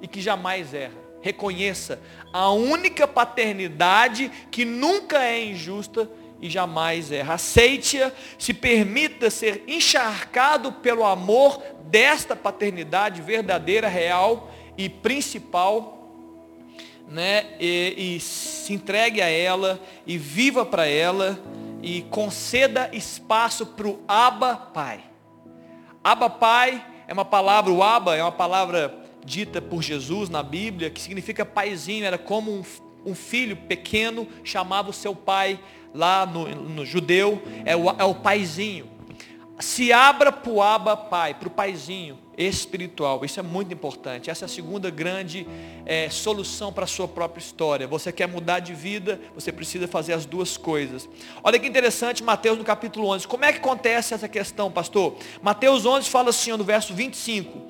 e 0.00 0.08
que 0.08 0.20
jamais 0.20 0.74
erra. 0.74 0.94
Reconheça 1.22 2.00
a 2.32 2.50
única 2.50 3.06
paternidade 3.06 4.30
que 4.50 4.64
nunca 4.64 5.22
é 5.22 5.44
injusta 5.44 6.10
e 6.40 6.48
jamais 6.48 7.12
erra. 7.12 7.34
Aceite-a, 7.34 8.10
se 8.38 8.54
permita 8.54 9.30
ser 9.30 9.62
encharcado 9.68 10.72
pelo 10.72 11.04
amor 11.04 11.62
desta 11.84 12.34
paternidade 12.34 13.20
verdadeira, 13.20 13.88
real 13.88 14.50
e 14.78 14.88
principal 14.88 16.00
né, 17.10 17.46
e, 17.58 18.16
e 18.16 18.16
se 18.60 18.72
entregue 18.72 19.20
a 19.20 19.28
ela 19.28 19.80
e 20.06 20.16
viva 20.16 20.64
para 20.64 20.86
ela 20.86 21.38
e 21.82 22.02
conceda 22.02 22.90
espaço 22.92 23.66
para 23.66 23.88
o 23.88 24.00
Abba 24.06 24.56
Pai. 24.56 25.00
Abba 26.04 26.30
Pai 26.30 26.84
é 27.08 27.12
uma 27.12 27.24
palavra, 27.24 27.72
o 27.72 27.82
Abba 27.82 28.16
é 28.16 28.22
uma 28.22 28.32
palavra 28.32 28.94
dita 29.24 29.60
por 29.60 29.82
Jesus 29.82 30.28
na 30.28 30.42
Bíblia, 30.42 30.90
que 30.90 31.00
significa 31.00 31.44
paizinho, 31.44 32.04
era 32.04 32.18
como 32.18 32.52
um, 32.52 32.62
um 33.04 33.14
filho 33.14 33.56
pequeno 33.56 34.26
chamava 34.44 34.90
o 34.90 34.94
seu 34.94 35.14
pai 35.14 35.58
lá 35.94 36.24
no, 36.24 36.48
no 36.48 36.86
judeu, 36.86 37.42
é 37.64 37.76
o, 37.76 37.90
é 37.90 38.04
o 38.04 38.14
paizinho. 38.14 38.88
Se 39.58 39.92
abra 39.92 40.32
para 40.32 40.50
o 40.50 40.62
Abba 40.62 40.96
Pai, 40.96 41.34
para 41.34 41.48
o 41.48 41.50
paizinho 41.50 42.18
espiritual. 42.44 43.24
Isso 43.24 43.38
é 43.38 43.42
muito 43.42 43.72
importante. 43.72 44.30
Essa 44.30 44.44
é 44.44 44.46
a 44.46 44.48
segunda 44.48 44.90
grande 44.90 45.46
é, 45.84 46.08
solução 46.08 46.72
para 46.72 46.84
a 46.84 46.86
sua 46.86 47.06
própria 47.06 47.40
história. 47.40 47.86
Você 47.86 48.10
quer 48.10 48.26
mudar 48.26 48.60
de 48.60 48.74
vida, 48.74 49.20
você 49.34 49.52
precisa 49.52 49.86
fazer 49.86 50.12
as 50.14 50.24
duas 50.24 50.56
coisas. 50.56 51.08
Olha 51.44 51.58
que 51.58 51.66
interessante, 51.66 52.22
Mateus 52.22 52.56
no 52.56 52.64
capítulo 52.64 53.08
11. 53.08 53.28
Como 53.28 53.44
é 53.44 53.52
que 53.52 53.58
acontece 53.58 54.14
essa 54.14 54.28
questão, 54.28 54.70
pastor? 54.70 55.16
Mateus 55.42 55.84
11 55.84 56.08
fala 56.08 56.30
assim, 56.30 56.52
no 56.52 56.64
verso 56.64 56.94
25. 56.94 57.60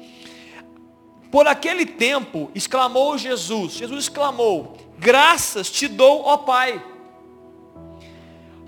Por 1.31 1.47
aquele 1.47 1.87
tempo, 1.87 2.51
exclamou 2.55 3.17
Jesus, 3.17 3.75
Jesus 3.75 4.05
exclamou, 4.05 4.77
graças 4.99 5.71
te 5.71 5.87
dou, 5.87 6.23
ó 6.25 6.37
Pai 6.37 6.83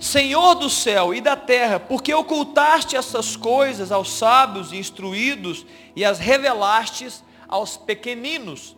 Senhor 0.03 0.55
do 0.55 0.69
céu 0.69 1.13
e 1.13 1.21
da 1.21 1.37
terra, 1.37 1.79
porque 1.79 2.13
ocultaste 2.13 2.93
essas 2.93 3.37
coisas 3.37 3.89
aos 3.89 4.11
sábios 4.11 4.73
e 4.73 4.75
instruídos 4.75 5.65
e 5.95 6.03
as 6.03 6.19
revelastes 6.19 7.23
aos 7.47 7.77
pequeninos. 7.77 8.75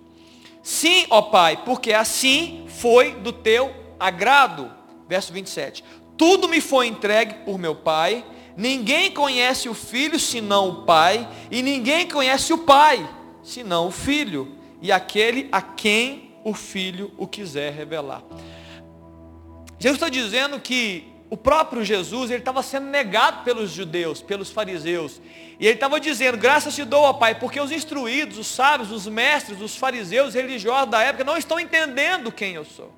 Sim, 0.61 1.07
ó 1.09 1.23
Pai, 1.23 1.63
porque 1.65 1.93
assim 1.93 2.65
foi 2.67 3.15
do 3.15 3.33
teu 3.33 3.73
agrado. 3.99 4.71
Verso 5.09 5.33
27. 5.33 5.83
Tudo 6.15 6.47
me 6.47 6.61
foi 6.61 6.85
entregue 6.85 7.33
por 7.43 7.57
meu 7.57 7.73
Pai, 7.73 8.23
ninguém 8.55 9.09
conhece 9.09 9.67
o 9.67 9.73
Filho 9.73 10.19
senão 10.19 10.69
o 10.69 10.75
Pai, 10.83 11.27
e 11.49 11.63
ninguém 11.63 12.07
conhece 12.07 12.53
o 12.53 12.59
Pai 12.59 13.03
senão 13.41 13.87
o 13.87 13.91
Filho, 13.91 14.55
e 14.79 14.91
aquele 14.91 15.49
a 15.51 15.59
quem 15.59 16.35
o 16.43 16.53
Filho 16.53 17.11
o 17.17 17.25
quiser 17.25 17.73
revelar. 17.73 18.21
Jesus 19.79 19.95
está 19.95 20.07
dizendo 20.07 20.59
que 20.59 21.14
o 21.29 21.35
próprio 21.35 21.83
Jesus, 21.83 22.29
ele 22.29 22.39
estava 22.39 22.61
sendo 22.61 22.87
negado 22.87 23.43
pelos 23.43 23.71
judeus, 23.71 24.21
pelos 24.21 24.51
fariseus. 24.51 25.19
E 25.59 25.65
ele 25.65 25.75
estava 25.75 25.99
dizendo, 25.99 26.37
graças 26.37 26.75
te 26.75 26.85
dou, 26.85 27.03
ó 27.03 27.13
Pai, 27.13 27.35
porque 27.35 27.59
os 27.59 27.71
instruídos, 27.71 28.37
os 28.37 28.47
sábios, 28.47 28.91
os 28.91 29.07
mestres, 29.07 29.59
os 29.59 29.75
fariseus 29.75 30.35
religiosos 30.35 30.91
da 30.91 31.01
época 31.01 31.23
não 31.23 31.37
estão 31.37 31.59
entendendo 31.59 32.31
quem 32.31 32.53
eu 32.53 32.63
sou. 32.63 32.91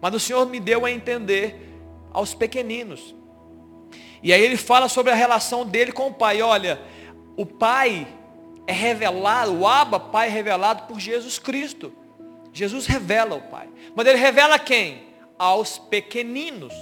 Mas 0.00 0.14
o 0.14 0.20
Senhor 0.20 0.46
me 0.46 0.60
deu 0.60 0.84
a 0.84 0.90
entender 0.90 1.56
aos 2.12 2.34
pequeninos. 2.34 3.14
E 4.22 4.32
aí 4.32 4.42
ele 4.42 4.56
fala 4.56 4.88
sobre 4.88 5.12
a 5.12 5.14
relação 5.14 5.64
dele 5.64 5.92
com 5.92 6.08
o 6.08 6.14
Pai. 6.14 6.42
Olha, 6.42 6.80
o 7.36 7.46
Pai 7.46 8.06
é 8.66 8.72
revelado, 8.72 9.58
o 9.58 9.66
Abba 9.66 9.98
Pai 9.98 10.28
é 10.28 10.30
revelado 10.30 10.82
por 10.82 11.00
Jesus 11.00 11.38
Cristo. 11.38 11.92
Jesus 12.52 12.86
revela 12.86 13.36
o 13.36 13.42
Pai. 13.42 13.68
Mas 13.94 14.06
ele 14.06 14.18
revela 14.18 14.58
quem? 14.58 15.04
Aos 15.38 15.78
pequeninos. 15.78 16.72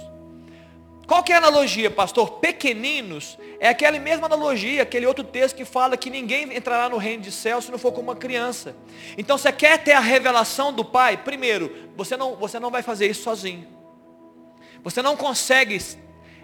Qual 1.05 1.21
que 1.21 1.33
é 1.33 1.35
a 1.35 1.37
analogia, 1.37 1.91
pastor? 1.91 2.39
Pequeninos 2.39 3.37
é 3.59 3.67
aquela 3.67 3.99
mesma 3.99 4.25
analogia, 4.25 4.83
aquele 4.83 5.05
outro 5.05 5.23
texto 5.23 5.55
que 5.55 5.65
fala 5.65 5.97
que 5.97 6.09
ninguém 6.09 6.55
entrará 6.55 6.87
no 6.87 6.97
reino 6.97 7.23
de 7.23 7.31
céu 7.31 7.61
se 7.61 7.69
não 7.69 7.77
for 7.77 7.91
como 7.91 8.09
uma 8.09 8.15
criança. 8.15 8.75
Então 9.17 9.37
você 9.37 9.51
quer 9.51 9.83
ter 9.83 9.91
a 9.91 9.99
revelação 9.99 10.71
do 10.71 10.85
Pai? 10.85 11.17
Primeiro, 11.17 11.89
você 11.95 12.15
não, 12.15 12.35
você 12.35 12.59
não 12.59 12.71
vai 12.71 12.81
fazer 12.81 13.07
isso 13.07 13.23
sozinho. 13.23 13.67
Você 14.81 15.01
não 15.01 15.17
consegue, 15.17 15.77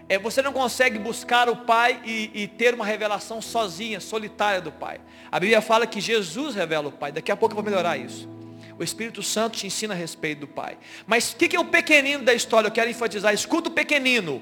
é, 0.09 0.19
você 0.19 0.41
não 0.41 0.51
consegue 0.51 0.99
buscar 0.99 1.49
o 1.49 1.57
Pai 1.57 2.01
e, 2.05 2.29
e 2.33 2.47
ter 2.47 2.73
uma 2.73 2.85
revelação 2.85 3.41
sozinha, 3.41 4.01
solitária 4.01 4.59
do 4.59 4.73
Pai. 4.73 4.99
A 5.31 5.39
Bíblia 5.39 5.61
fala 5.61 5.87
que 5.87 6.01
Jesus 6.01 6.53
revela 6.53 6.89
o 6.89 6.91
Pai. 6.91 7.13
Daqui 7.13 7.31
a 7.31 7.37
pouco 7.37 7.53
eu 7.53 7.55
vou 7.55 7.63
melhorar 7.63 7.97
isso. 7.97 8.38
O 8.79 8.83
Espírito 8.83 9.21
Santo 9.21 9.57
te 9.57 9.67
ensina 9.67 9.93
a 9.93 9.97
respeito 9.97 10.39
do 10.39 10.47
Pai. 10.47 10.77
Mas 11.05 11.33
o 11.33 11.35
que, 11.35 11.49
que 11.49 11.55
é 11.57 11.59
o 11.59 11.65
pequenino 11.65 12.23
da 12.23 12.33
história? 12.33 12.67
Eu 12.69 12.71
quero 12.71 12.89
enfatizar. 12.89 13.33
Escuta 13.33 13.67
o 13.67 13.73
pequenino. 13.73 14.41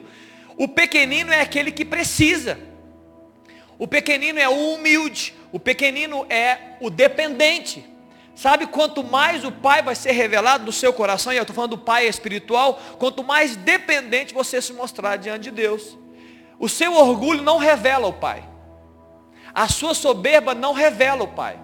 O 0.56 0.67
pequenino 0.67 1.34
é 1.34 1.41
aquele 1.41 1.71
que 1.71 1.84
precisa. 1.84 2.60
O 3.80 3.88
pequenino 3.88 4.38
é 4.38 4.47
o 4.47 4.76
humilde. 4.76 5.34
O 5.52 5.60
pequenino 5.60 6.23
é 6.30 6.78
o 6.80 6.91
dependente. 6.91 7.84
Sabe, 8.36 8.67
quanto 8.67 9.04
mais 9.04 9.43
o 9.43 9.52
Pai 9.52 9.82
vai 9.82 9.95
ser 9.95 10.12
revelado 10.12 10.63
no 10.63 10.71
seu 10.71 10.93
coração, 10.93 11.34
e 11.34 11.38
eu 11.38 11.41
estou 11.41 11.56
falando 11.56 11.71
do 11.71 11.80
Pai 11.80 12.06
espiritual, 12.06 12.80
quanto 13.00 13.23
mais 13.23 13.56
dependente 13.56 14.36
você 14.36 14.62
se 14.62 14.71
mostrar 14.71 15.15
diante 15.15 15.45
de 15.45 15.52
Deus. 15.52 15.97
O 16.60 16.69
seu 16.69 16.93
orgulho 16.93 17.41
não 17.41 17.58
revela 17.58 18.06
o 18.06 18.13
Pai. 18.13 18.47
A 19.52 19.67
sua 19.67 19.95
soberba 19.95 20.54
não 20.54 20.73
revela 20.73 21.23
o 21.23 21.30
Pai. 21.30 21.60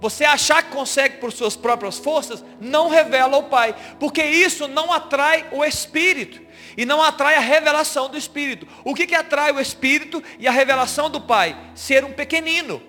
Você 0.00 0.24
achar 0.24 0.62
que 0.62 0.70
consegue 0.70 1.18
por 1.18 1.32
suas 1.32 1.56
próprias 1.56 1.98
forças, 1.98 2.44
não 2.60 2.88
revela 2.88 3.36
o 3.36 3.44
Pai. 3.44 3.74
Porque 3.98 4.22
isso 4.22 4.68
não 4.68 4.92
atrai 4.92 5.46
o 5.52 5.64
Espírito. 5.64 6.42
E 6.76 6.84
não 6.84 7.02
atrai 7.02 7.36
a 7.36 7.40
revelação 7.40 8.08
do 8.08 8.16
Espírito. 8.16 8.66
O 8.84 8.94
que, 8.94 9.06
que 9.06 9.14
atrai 9.14 9.52
o 9.52 9.60
Espírito 9.60 10.22
e 10.38 10.48
a 10.48 10.52
revelação 10.52 11.08
do 11.08 11.20
Pai? 11.20 11.56
Ser 11.74 12.04
um 12.04 12.12
pequenino. 12.12 12.82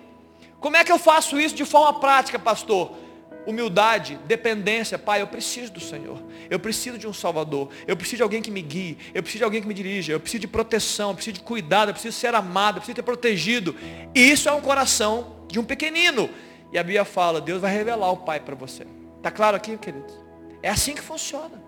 Como 0.60 0.76
é 0.76 0.84
que 0.84 0.90
eu 0.90 0.98
faço 0.98 1.38
isso 1.38 1.54
de 1.54 1.64
forma 1.64 2.00
prática, 2.00 2.38
pastor? 2.38 3.06
humildade, 3.46 4.18
dependência. 4.26 4.98
Pai, 4.98 5.22
eu 5.22 5.26
preciso 5.26 5.72
do 5.72 5.80
Senhor. 5.80 6.20
Eu 6.50 6.58
preciso 6.58 6.98
de 6.98 7.06
um 7.06 7.12
Salvador. 7.12 7.70
Eu 7.86 7.96
preciso 7.96 8.16
de 8.16 8.22
alguém 8.24 8.42
que 8.42 8.50
me 8.50 8.60
guie. 8.60 8.98
Eu 9.14 9.22
preciso 9.22 9.38
de 9.38 9.44
alguém 9.44 9.62
que 9.62 9.68
me 9.68 9.74
dirija. 9.74 10.12
Eu 10.12 10.20
preciso 10.20 10.40
de 10.40 10.48
proteção. 10.48 11.10
Eu 11.10 11.14
preciso 11.14 11.34
de 11.34 11.40
cuidado. 11.40 11.90
Eu 11.90 11.94
preciso 11.94 12.16
ser 12.16 12.34
amado. 12.34 12.76
Eu 12.76 12.80
preciso 12.80 12.96
ser 12.96 13.02
protegido. 13.02 13.74
E 14.14 14.30
isso 14.30 14.48
é 14.48 14.52
um 14.52 14.60
coração 14.60 15.36
de 15.48 15.58
um 15.58 15.64
pequenino. 15.64 16.28
E 16.72 16.78
a 16.78 16.82
Bíblia 16.82 17.04
fala, 17.04 17.40
Deus 17.40 17.60
vai 17.60 17.72
revelar 17.72 18.10
o 18.10 18.18
Pai 18.18 18.40
para 18.40 18.54
você. 18.54 18.86
Está 19.16 19.30
claro 19.30 19.56
aqui, 19.56 19.76
queridos? 19.76 20.14
É 20.62 20.68
assim 20.68 20.94
que 20.94 21.02
funciona. 21.02 21.62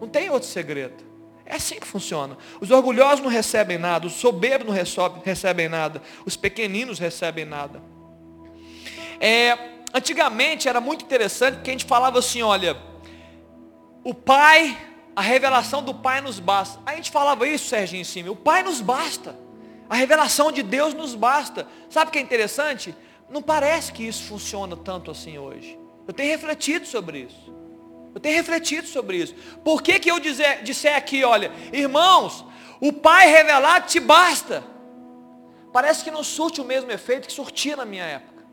Não 0.00 0.08
tem 0.08 0.30
outro 0.30 0.48
segredo. 0.48 1.12
É 1.44 1.56
assim 1.56 1.78
que 1.78 1.86
funciona. 1.86 2.36
Os 2.60 2.70
orgulhosos 2.70 3.20
não 3.20 3.28
recebem 3.28 3.78
nada, 3.78 4.06
os 4.06 4.14
soberbos 4.14 4.66
não 4.66 4.74
recebem 5.22 5.68
nada, 5.68 6.00
os 6.24 6.36
pequeninos 6.36 6.98
recebem 6.98 7.44
nada. 7.44 7.82
É, 9.20 9.56
antigamente 9.92 10.68
era 10.68 10.80
muito 10.80 11.04
interessante 11.04 11.56
porque 11.56 11.70
a 11.70 11.74
gente 11.74 11.84
falava 11.84 12.18
assim, 12.18 12.42
olha, 12.42 12.76
o 14.02 14.14
Pai, 14.14 14.76
a 15.14 15.20
revelação 15.20 15.82
do 15.82 15.94
Pai 15.94 16.20
nos 16.20 16.40
basta. 16.40 16.80
A 16.86 16.94
gente 16.94 17.10
falava 17.10 17.46
isso, 17.46 17.68
Sérgio, 17.68 17.98
em 17.98 18.04
cima, 18.04 18.30
o 18.30 18.36
Pai 18.36 18.62
nos 18.62 18.80
basta. 18.80 19.36
A 19.88 19.94
revelação 19.94 20.50
de 20.50 20.62
Deus 20.62 20.94
nos 20.94 21.14
basta. 21.14 21.66
Sabe 21.90 22.08
o 22.08 22.12
que 22.12 22.18
é 22.18 22.22
interessante? 22.22 22.94
Não 23.32 23.40
parece 23.40 23.90
que 23.92 24.06
isso 24.06 24.24
funciona 24.24 24.76
tanto 24.76 25.10
assim 25.10 25.38
hoje. 25.38 25.78
Eu 26.06 26.12
tenho 26.12 26.30
refletido 26.30 26.86
sobre 26.86 27.20
isso. 27.20 27.50
Eu 28.14 28.20
tenho 28.20 28.36
refletido 28.36 28.86
sobre 28.86 29.16
isso. 29.16 29.34
Por 29.64 29.80
que, 29.82 29.98
que 29.98 30.10
eu 30.10 30.20
dizer, 30.20 30.62
disser 30.62 30.94
aqui, 30.94 31.24
olha, 31.24 31.50
irmãos, 31.72 32.44
o 32.78 32.92
Pai 32.92 33.30
revelado 33.30 33.86
te 33.86 33.98
basta. 33.98 34.62
Parece 35.72 36.04
que 36.04 36.10
não 36.10 36.22
surte 36.22 36.60
o 36.60 36.64
mesmo 36.64 36.90
efeito 36.90 37.26
que 37.26 37.32
surtia 37.32 37.74
na 37.74 37.86
minha 37.86 38.04
época. 38.04 38.44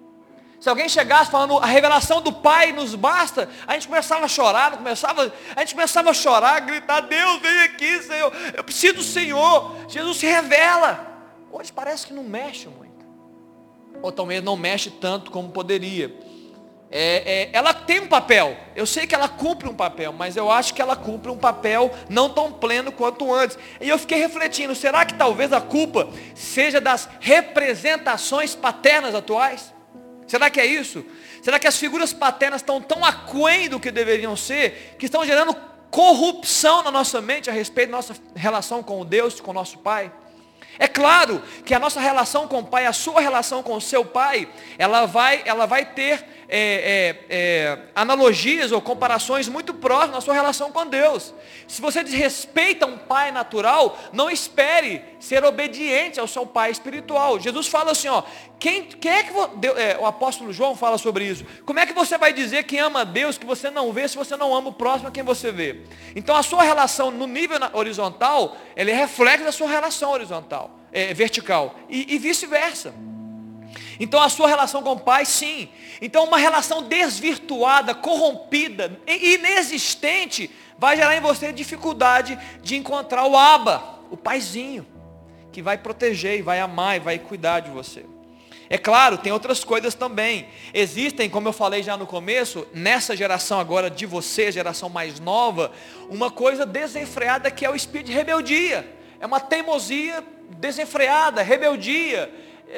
Se 0.62 0.70
alguém 0.70 0.88
chegasse 0.88 1.30
falando 1.30 1.58
a 1.58 1.66
revelação 1.66 2.22
do 2.22 2.32
Pai 2.32 2.72
nos 2.72 2.96
basta, 2.96 3.50
a 3.68 3.74
gente 3.74 3.88
começava 3.88 4.24
a 4.24 4.30
chorar, 4.30 4.78
começava, 4.78 5.34
a 5.58 5.60
gente 5.60 5.76
começava 5.76 6.10
a 6.10 6.14
chorar, 6.14 6.58
gritar, 6.62 7.02
Deus 7.02 7.42
vem 7.42 7.60
aqui, 7.64 8.02
Senhor, 8.02 8.32
eu 8.56 8.64
preciso 8.64 8.96
do 8.96 9.04
Senhor, 9.04 9.76
Jesus 9.90 10.18
se 10.18 10.26
revela. 10.26 11.06
Hoje 11.52 11.74
parece 11.74 12.08
que 12.08 12.14
não 12.14 12.24
mexe 12.24 12.70
muito. 12.70 12.89
Ou 14.02 14.12
talvez 14.12 14.44
não 14.44 14.56
mexe 14.56 14.90
tanto 14.90 15.32
como 15.32 15.50
poderia. 15.50 16.14
É, 16.92 17.44
é, 17.44 17.50
ela 17.54 17.72
tem 17.72 18.00
um 18.00 18.08
papel, 18.08 18.58
eu 18.76 18.84
sei 18.84 19.06
que 19.06 19.14
ela 19.14 19.30
cumpre 19.30 19.70
um 19.70 19.76
papel, 19.76 20.12
mas 20.12 20.36
eu 20.36 20.50
acho 20.50 20.74
que 20.74 20.82
ela 20.82 20.96
cumpre 20.96 21.30
um 21.30 21.38
papel 21.38 21.92
não 22.10 22.30
tão 22.30 22.52
pleno 22.52 22.92
quanto 22.92 23.32
antes. 23.32 23.60
E 23.80 23.88
eu 23.88 24.00
fiquei 24.00 24.18
refletindo, 24.18 24.74
será 24.74 25.06
que 25.06 25.14
talvez 25.14 25.54
a 25.54 25.62
culpa 25.62 26.10
seja 26.34 26.82
das 26.82 27.08
representações 27.20 28.56
paternas 28.56 29.14
atuais? 29.14 29.72
Será 30.26 30.50
que 30.50 30.60
é 30.60 30.66
isso? 30.66 31.06
Será 31.44 31.60
que 31.60 31.68
as 31.68 31.78
figuras 31.78 32.12
paternas 32.12 32.62
estão 32.62 32.82
tão 32.82 33.06
aquém 33.06 33.70
do 33.70 33.80
que 33.80 33.92
deveriam 33.92 34.36
ser, 34.36 34.96
que 34.98 35.06
estão 35.06 35.24
gerando 35.24 35.56
corrupção 35.92 36.82
na 36.82 36.92
nossa 36.92 37.22
mente 37.22 37.52
a 37.52 37.54
respeito 37.54 37.92
da 37.92 37.98
nossa 37.98 38.16
relação 38.36 38.82
com 38.82 39.06
Deus, 39.06 39.40
com 39.40 39.52
o 39.52 39.54
nosso 39.54 39.78
Pai? 39.78 40.12
É 40.80 40.88
claro 40.88 41.44
que 41.66 41.74
a 41.74 41.80
nossa 41.80 42.00
relação 42.00 42.48
com 42.48 42.60
o 42.60 42.64
Pai, 42.64 42.86
a 42.86 42.94
sua 42.94 43.20
relação 43.20 43.62
com 43.62 43.76
o 43.76 43.82
seu 43.82 44.06
Pai, 44.06 44.48
ela 44.78 45.06
vai, 45.06 45.44
ela 45.46 45.66
vai 45.66 45.84
ter 45.84 46.26
é, 46.50 47.16
é, 47.30 47.36
é, 47.38 47.80
analogias 47.94 48.72
ou 48.72 48.82
comparações 48.82 49.48
muito 49.48 49.72
próximas 49.72 50.16
na 50.16 50.22
sua 50.22 50.34
relação 50.34 50.72
com 50.72 50.86
Deus. 50.86 51.34
Se 51.68 51.80
você 51.80 52.04
desrespeita 52.04 52.88
um 52.88 52.98
pai 52.98 53.32
natural, 53.32 53.98
não 54.12 54.32
espere 54.32 55.04
ser 55.20 55.44
obediente 55.46 56.20
ao 56.20 56.28
seu 56.28 56.48
pai 56.48 56.72
espiritual. 56.72 57.40
Jesus 57.40 57.68
fala 57.68 57.92
assim, 57.92 58.08
ó, 58.08 58.24
quem, 58.60 58.84
quem 58.84 59.12
é 59.12 59.24
que 59.24 59.32
Deus, 59.58 59.78
é, 59.78 59.98
o 60.00 60.08
apóstolo 60.08 60.52
João 60.52 60.76
fala 60.76 60.98
sobre 60.98 61.26
isso? 61.26 61.46
Como 61.66 61.80
é 61.80 61.86
que 61.86 61.94
você 61.94 62.18
vai 62.18 62.34
dizer 62.34 62.64
que 62.64 62.80
ama 62.80 63.02
a 63.02 63.04
Deus 63.04 63.38
que 63.38 63.46
você 63.46 63.70
não 63.70 63.94
vê 63.94 64.08
se 64.08 64.18
você 64.18 64.36
não 64.36 64.56
ama 64.56 64.70
o 64.70 64.74
próximo 64.74 65.08
a 65.08 65.12
quem 65.12 65.24
você 65.24 65.52
vê? 65.52 65.82
Então 66.16 66.36
a 66.36 66.42
sua 66.42 66.64
relação 66.64 67.12
no 67.12 67.28
nível 67.28 67.60
horizontal, 67.74 68.58
ele 68.76 68.92
reflexo 68.92 69.46
da 69.46 69.52
sua 69.52 69.70
relação 69.70 70.12
horizontal, 70.12 70.80
é, 70.92 71.14
vertical 71.14 71.76
e, 71.88 72.16
e 72.16 72.18
vice-versa. 72.18 72.94
Então 74.00 74.22
a 74.22 74.30
sua 74.30 74.48
relação 74.48 74.82
com 74.82 74.94
o 74.94 75.00
pai, 75.00 75.26
sim. 75.26 75.68
Então 76.02 76.24
uma 76.24 76.38
relação 76.38 76.84
desvirtuada, 76.84 77.94
corrompida, 77.94 78.98
inexistente, 79.06 80.50
vai 80.78 80.96
gerar 80.96 81.16
em 81.18 81.22
você 81.22 81.52
dificuldade 81.52 82.40
de 82.64 82.78
encontrar 82.78 83.26
o 83.26 83.38
aba, 83.38 84.00
o 84.10 84.16
paizinho, 84.16 84.88
que 85.52 85.62
vai 85.62 85.78
proteger 85.78 86.40
e 86.40 86.42
vai 86.42 86.60
amar 86.60 86.96
e 86.96 87.00
vai 87.00 87.20
cuidar 87.20 87.60
de 87.60 87.70
você. 87.70 88.06
É 88.70 88.78
claro, 88.78 89.18
tem 89.18 89.34
outras 89.34 89.64
coisas 89.64 89.96
também. 89.96 90.48
Existem, 90.74 91.28
como 91.28 91.48
eu 91.48 91.54
falei 91.54 91.82
já 91.82 91.98
no 91.98 92.06
começo, 92.06 92.68
nessa 92.72 93.18
geração 93.18 93.60
agora 93.60 93.90
de 93.90 94.06
você, 94.06 94.52
geração 94.52 94.88
mais 94.88 95.20
nova, 95.20 95.72
uma 96.08 96.30
coisa 96.30 96.68
desenfreada 96.68 97.50
que 97.50 97.66
é 97.66 97.70
o 97.70 97.76
espírito 97.76 98.08
de 98.08 98.14
rebeldia. 98.14 98.88
É 99.20 99.26
uma 99.26 99.40
teimosia 99.40 100.24
desenfreada, 100.52 101.42
rebeldia 101.42 102.32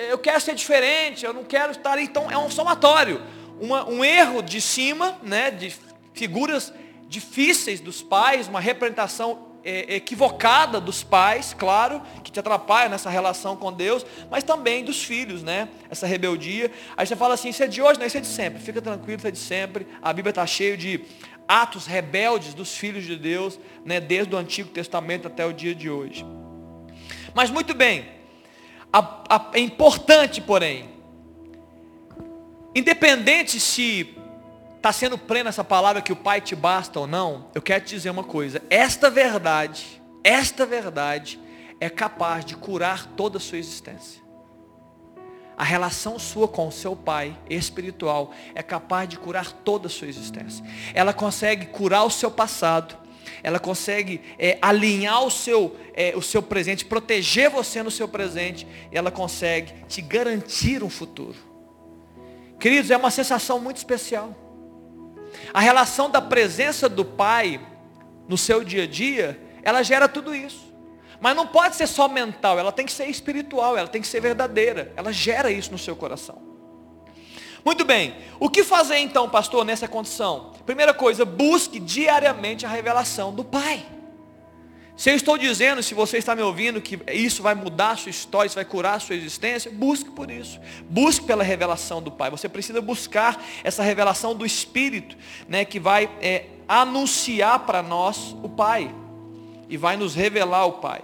eu 0.10 0.18
quero 0.18 0.40
ser 0.42 0.56
diferente, 0.56 1.26
eu 1.26 1.34
não 1.34 1.44
quero 1.44 1.72
estar. 1.72 2.00
Então 2.00 2.30
é 2.30 2.38
um 2.38 2.50
somatório. 2.50 3.22
Uma, 3.60 3.88
um 3.88 4.04
erro 4.04 4.42
de 4.42 4.60
cima, 4.60 5.18
né, 5.22 5.52
de 5.52 5.74
figuras 6.14 6.74
difíceis 7.08 7.80
dos 7.80 8.02
pais, 8.02 8.48
uma 8.48 8.60
representação 8.60 9.52
é, 9.64 9.96
equivocada 9.96 10.80
dos 10.80 11.04
pais, 11.04 11.54
claro, 11.58 12.02
que 12.24 12.32
te 12.32 12.40
atrapalha 12.40 12.90
nessa 12.90 13.10
relação 13.10 13.56
com 13.56 13.72
Deus, 13.72 14.06
mas 14.30 14.44
também 14.44 14.84
dos 14.84 15.04
filhos, 15.04 15.44
né? 15.44 15.70
Essa 15.90 16.08
rebeldia. 16.08 16.72
Aí 16.98 17.06
você 17.06 17.16
fala 17.16 17.34
assim, 17.34 17.50
isso 17.50 17.64
é 17.64 17.68
de 17.68 17.82
hoje, 17.82 18.00
não, 18.00 18.06
isso 18.06 18.18
é 18.18 18.22
de 18.22 18.28
sempre. 18.28 18.62
Fica 18.62 18.82
tranquilo, 18.82 19.18
isso 19.18 19.28
é 19.28 19.32
de 19.32 19.38
sempre. 19.38 19.88
A 20.02 20.12
Bíblia 20.12 20.32
está 20.32 20.46
cheia 20.48 20.76
de 20.76 21.02
atos 21.48 21.86
rebeldes 21.86 22.54
dos 22.54 22.76
filhos 22.76 23.06
de 23.06 23.16
Deus, 23.16 23.60
né? 23.86 24.00
Desde 24.00 24.34
o 24.34 24.38
Antigo 24.38 24.70
Testamento 24.70 25.28
até 25.28 25.46
o 25.46 25.54
dia 25.54 25.76
de 25.76 25.90
hoje. 25.90 26.26
Mas 27.34 27.50
muito 27.50 27.74
bem, 27.74 28.06
é 29.54 29.60
importante, 29.60 30.42
porém, 30.42 30.90
independente 32.76 33.60
se 33.60 34.16
está 34.76 34.92
sendo 34.92 35.18
plena 35.18 35.50
essa 35.50 35.64
palavra 35.64 36.02
que 36.02 36.12
o 36.12 36.16
Pai 36.16 36.42
te 36.42 36.56
basta 36.56 37.00
ou 37.00 37.08
não, 37.08 37.50
eu 37.54 37.62
quero 37.62 37.86
te 37.86 37.96
dizer 37.96 38.10
uma 38.10 38.24
coisa, 38.24 38.62
esta 38.70 39.10
verdade, 39.10 40.02
esta 40.24 40.66
verdade 40.66 41.40
é 41.80 41.90
capaz 41.90 42.44
de 42.44 42.56
curar 42.56 43.06
toda 43.08 43.38
a 43.38 43.42
sua 43.42 43.58
existência. 43.58 44.22
A 45.58 45.64
relação 45.64 46.18
sua 46.18 46.48
com 46.48 46.68
o 46.68 46.72
seu 46.72 46.96
pai 46.96 47.38
espiritual 47.48 48.32
é 48.56 48.64
capaz 48.64 49.08
de 49.08 49.18
curar 49.18 49.52
toda 49.52 49.86
a 49.86 49.90
sua 49.92 50.08
existência. 50.08 50.66
Ela 50.92 51.14
consegue 51.14 51.68
curar 51.68 52.04
o 52.04 52.10
seu 52.10 52.32
passado, 52.32 52.98
ela 53.44 53.60
consegue 53.60 54.22
é, 54.38 54.58
alinhar 54.62 55.24
o 55.24 55.32
seu, 55.32 55.76
é, 55.94 56.14
o 56.16 56.22
seu 56.22 56.42
presente, 56.42 56.86
proteger 56.86 57.50
você 57.50 57.82
no 57.84 57.92
seu 57.92 58.08
presente, 58.08 58.68
e 58.92 58.98
ela 58.98 59.12
consegue 59.12 59.74
te 59.88 60.02
garantir 60.02 60.84
um 60.84 60.90
futuro. 60.90 61.38
Queridos, 62.60 62.92
é 62.92 62.98
uma 62.98 63.12
sensação 63.12 63.60
muito 63.60 63.78
especial. 63.78 64.36
A 65.54 65.60
relação 65.60 66.10
da 66.10 66.22
presença 66.22 66.88
do 66.88 67.04
Pai 67.04 67.60
no 68.28 68.38
seu 68.38 68.64
dia 68.64 68.84
a 68.84 68.88
dia, 68.88 69.40
ela 69.64 69.82
gera 69.84 70.08
tudo 70.08 70.36
isso. 70.36 70.72
Mas 71.20 71.36
não 71.36 71.46
pode 71.46 71.76
ser 71.76 71.88
só 71.88 72.08
mental, 72.08 72.58
ela 72.58 72.72
tem 72.72 72.86
que 72.86 72.92
ser 72.92 73.06
espiritual, 73.06 73.78
ela 73.78 73.88
tem 73.88 74.02
que 74.02 74.08
ser 74.08 74.20
verdadeira. 74.20 74.92
Ela 74.96 75.12
gera 75.12 75.52
isso 75.52 75.72
no 75.72 75.78
seu 75.78 75.96
coração. 75.96 76.51
Muito 77.64 77.86
bem, 77.86 78.16
o 78.40 78.50
que 78.50 78.64
fazer 78.64 78.98
então, 78.98 79.30
pastor, 79.30 79.64
nessa 79.64 79.88
condição? 79.88 80.52
Primeira 80.66 80.94
coisa, 80.94 81.24
busque 81.24 81.80
diariamente 81.80 82.66
a 82.66 82.70
revelação 82.70 83.34
do 83.34 83.44
Pai. 83.44 83.86
Se 84.96 85.10
eu 85.10 85.16
estou 85.16 85.38
dizendo, 85.38 85.82
se 85.82 85.94
você 85.94 86.18
está 86.18 86.36
me 86.36 86.44
ouvindo, 86.44 86.82
que 86.82 87.00
isso 87.12 87.42
vai 87.42 87.56
mudar 87.56 87.92
a 87.92 87.98
sua 87.98 88.12
história, 88.12 88.48
isso 88.48 88.56
vai 88.56 88.66
curar 88.66 88.96
a 88.96 89.00
sua 89.00 89.16
existência, 89.16 89.72
busque 89.72 90.12
por 90.12 90.30
isso. 90.30 90.60
Busque 90.90 91.26
pela 91.26 91.44
revelação 91.44 92.02
do 92.02 92.12
Pai. 92.12 92.30
Você 92.30 92.48
precisa 92.48 92.82
buscar 92.82 93.44
essa 93.64 93.82
revelação 93.82 94.36
do 94.36 94.46
Espírito, 94.46 95.18
né, 95.48 95.66
que 95.66 95.80
vai 95.80 96.08
é, 96.22 96.46
anunciar 96.68 97.60
para 97.60 97.82
nós 97.82 98.36
o 98.44 98.50
Pai. 98.50 98.94
E 99.68 99.78
vai 99.78 99.98
nos 99.98 100.14
revelar 100.14 100.66
o 100.66 100.74
Pai. 100.74 101.02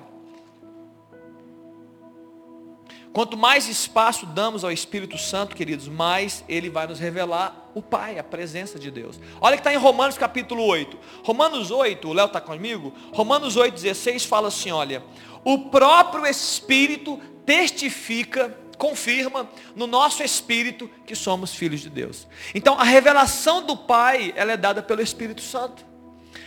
Quanto 3.13 3.35
mais 3.35 3.67
espaço 3.67 4.25
damos 4.25 4.63
ao 4.63 4.71
Espírito 4.71 5.17
Santo, 5.17 5.55
queridos, 5.55 5.87
mais 5.87 6.43
ele 6.47 6.69
vai 6.69 6.85
nos 6.85 6.99
revelar 6.99 7.69
o 7.73 7.81
Pai, 7.81 8.19
a 8.19 8.23
presença 8.23 8.77
de 8.77 8.91
Deus. 8.91 9.19
Olha 9.41 9.55
que 9.55 9.61
está 9.61 9.73
em 9.73 9.77
Romanos 9.77 10.17
capítulo 10.17 10.63
8. 10.63 10.97
Romanos 11.23 11.71
8, 11.71 12.07
o 12.07 12.13
Léo 12.13 12.27
está 12.27 12.39
comigo? 12.39 12.93
Romanos 13.11 13.55
8, 13.55 13.73
16 13.73 14.25
fala 14.25 14.49
assim, 14.49 14.71
olha, 14.71 15.03
o 15.43 15.69
próprio 15.69 16.25
Espírito 16.25 17.19
testifica 17.45 18.55
confirma 18.77 19.49
no 19.75 19.87
nosso 19.87 20.21
espírito 20.23 20.89
que 21.05 21.15
somos 21.15 21.53
filhos 21.53 21.81
de 21.81 21.89
Deus. 21.89 22.27
Então 22.53 22.79
a 22.79 22.83
revelação 22.83 23.65
do 23.65 23.75
Pai, 23.75 24.33
ela 24.35 24.51
é 24.51 24.57
dada 24.57 24.83
pelo 24.83 25.01
Espírito 25.01 25.41
Santo. 25.41 25.83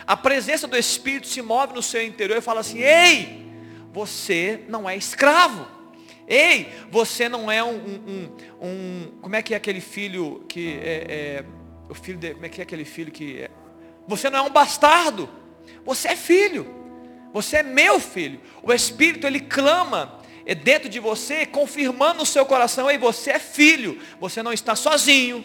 A 0.06 0.16
presença 0.16 0.66
do 0.66 0.76
Espírito 0.76 1.26
se 1.26 1.42
move 1.42 1.74
no 1.74 1.82
seu 1.82 2.02
interior 2.04 2.38
e 2.38 2.40
fala 2.40 2.60
assim: 2.60 2.78
Ei, 2.78 3.46
você 3.92 4.64
não 4.68 4.88
é 4.88 4.96
escravo. 4.96 5.66
Ei, 6.30 6.72
você 6.92 7.28
não 7.28 7.50
é 7.50 7.62
um, 7.62 7.74
um, 7.74 8.36
um 8.62 9.12
como 9.20 9.34
é 9.34 9.42
que 9.42 9.52
é 9.52 9.56
aquele 9.56 9.80
filho 9.80 10.44
que 10.48 10.78
é, 10.80 11.06
é 11.08 11.44
o 11.88 11.94
filho 11.94 12.18
de, 12.18 12.34
como 12.34 12.46
é 12.46 12.48
que 12.48 12.60
é 12.60 12.62
aquele 12.62 12.84
filho 12.84 13.10
que 13.10 13.42
é, 13.42 13.50
você 14.06 14.30
não 14.30 14.38
é 14.38 14.42
um 14.42 14.50
bastardo. 14.50 15.28
Você 15.84 16.06
é 16.06 16.16
filho. 16.16 16.72
Você 17.32 17.56
é 17.56 17.62
meu 17.64 17.98
filho. 17.98 18.40
O 18.62 18.72
Espírito 18.72 19.26
ele 19.26 19.40
clama 19.40 20.20
é 20.46 20.54
dentro 20.54 20.88
de 20.88 21.00
você, 21.00 21.44
confirmando 21.44 22.20
no 22.20 22.26
seu 22.26 22.46
coração, 22.46 22.90
ei, 22.90 22.96
você 22.96 23.32
é 23.32 23.38
filho, 23.38 24.00
você 24.18 24.42
não 24.42 24.52
está 24.52 24.74
sozinho, 24.74 25.44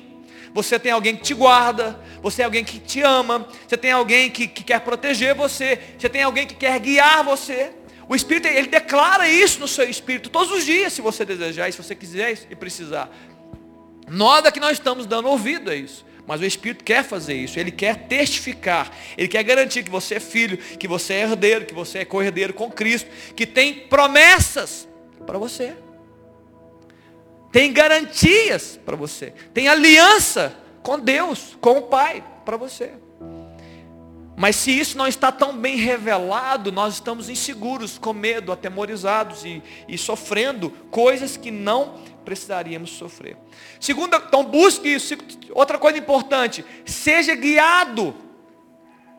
você 0.54 0.80
tem 0.80 0.92
alguém 0.92 1.16
que 1.16 1.22
te 1.22 1.34
guarda, 1.34 2.00
você 2.22 2.38
tem 2.38 2.46
alguém 2.46 2.64
que 2.64 2.80
te 2.80 3.02
ama, 3.02 3.48
você 3.68 3.78
tem 3.78 3.92
alguém 3.92 4.32
que, 4.32 4.48
que 4.48 4.64
quer 4.64 4.80
proteger 4.82 5.36
você, 5.36 5.80
você 5.98 6.10
tem 6.10 6.24
alguém 6.24 6.48
que 6.48 6.56
quer 6.56 6.80
guiar 6.80 7.24
você. 7.24 7.74
O 8.08 8.16
Espírito, 8.16 8.48
ele 8.48 8.68
declara 8.68 9.28
isso 9.28 9.60
no 9.60 9.68
seu 9.68 9.90
espírito 9.90 10.30
todos 10.30 10.52
os 10.52 10.64
dias, 10.64 10.94
se 10.94 11.02
você 11.02 11.26
desejar, 11.26 11.72
se 11.72 11.82
você 11.82 11.96
quiser 11.96 12.38
e 12.50 12.56
precisar. 12.56 13.10
Nada 14.08 14.52
que 14.52 14.60
nós 14.60 14.74
estamos 14.74 15.06
dando 15.06 15.28
ouvido 15.28 15.72
a 15.72 15.76
isso. 15.76 16.06
Mas 16.28 16.42
o 16.42 16.46
Espírito 16.46 16.84
quer 16.84 17.04
fazer 17.04 17.36
isso, 17.36 17.60
ele 17.60 17.72
quer 17.72 18.08
testificar, 18.08 18.92
ele 19.16 19.28
quer 19.28 19.44
garantir 19.44 19.84
que 19.84 19.92
você 19.92 20.16
é 20.16 20.20
filho, 20.20 20.58
que 20.58 20.88
você 20.88 21.14
é 21.14 21.22
herdeiro, 21.22 21.66
que 21.66 21.74
você 21.74 22.00
é 22.00 22.06
corredeiro 22.06 22.52
com 22.52 22.70
Cristo, 22.72 23.10
que 23.36 23.46
tem 23.46 23.82
promessas 23.88 24.88
para 25.26 25.38
você. 25.38 25.76
Tem 27.52 27.72
garantias 27.72 28.80
para 28.84 28.96
você. 28.96 29.34
Tem 29.54 29.68
aliança 29.68 30.58
com 30.82 31.00
Deus, 31.00 31.56
com 31.62 31.78
o 31.78 31.84
Pai 31.84 32.24
para 32.44 32.58
você. 32.58 32.92
Mas 34.36 34.58
se 34.58 34.78
isso 34.78 34.98
não 34.98 35.08
está 35.08 35.32
tão 35.32 35.56
bem 35.56 35.78
revelado, 35.78 36.72
nós 36.72 36.96
estamos 36.96 37.30
inseguros, 37.30 37.98
com 37.98 38.12
medo, 38.12 38.52
atemorizados 38.52 39.46
e, 39.46 39.64
e 39.88 39.98
sofrendo 39.98 40.70
coisas 40.92 41.38
que 41.38 41.52
não 41.52 41.96
precisaríamos 42.26 42.92
sofrer. 42.92 43.38
Segunda, 43.80 44.18
então 44.18 44.44
busque 44.44 44.90
isso. 44.90 45.16
Outra 45.52 45.78
coisa 45.78 45.98
importante, 45.98 46.66
seja 46.86 47.34
guiado 47.34 48.14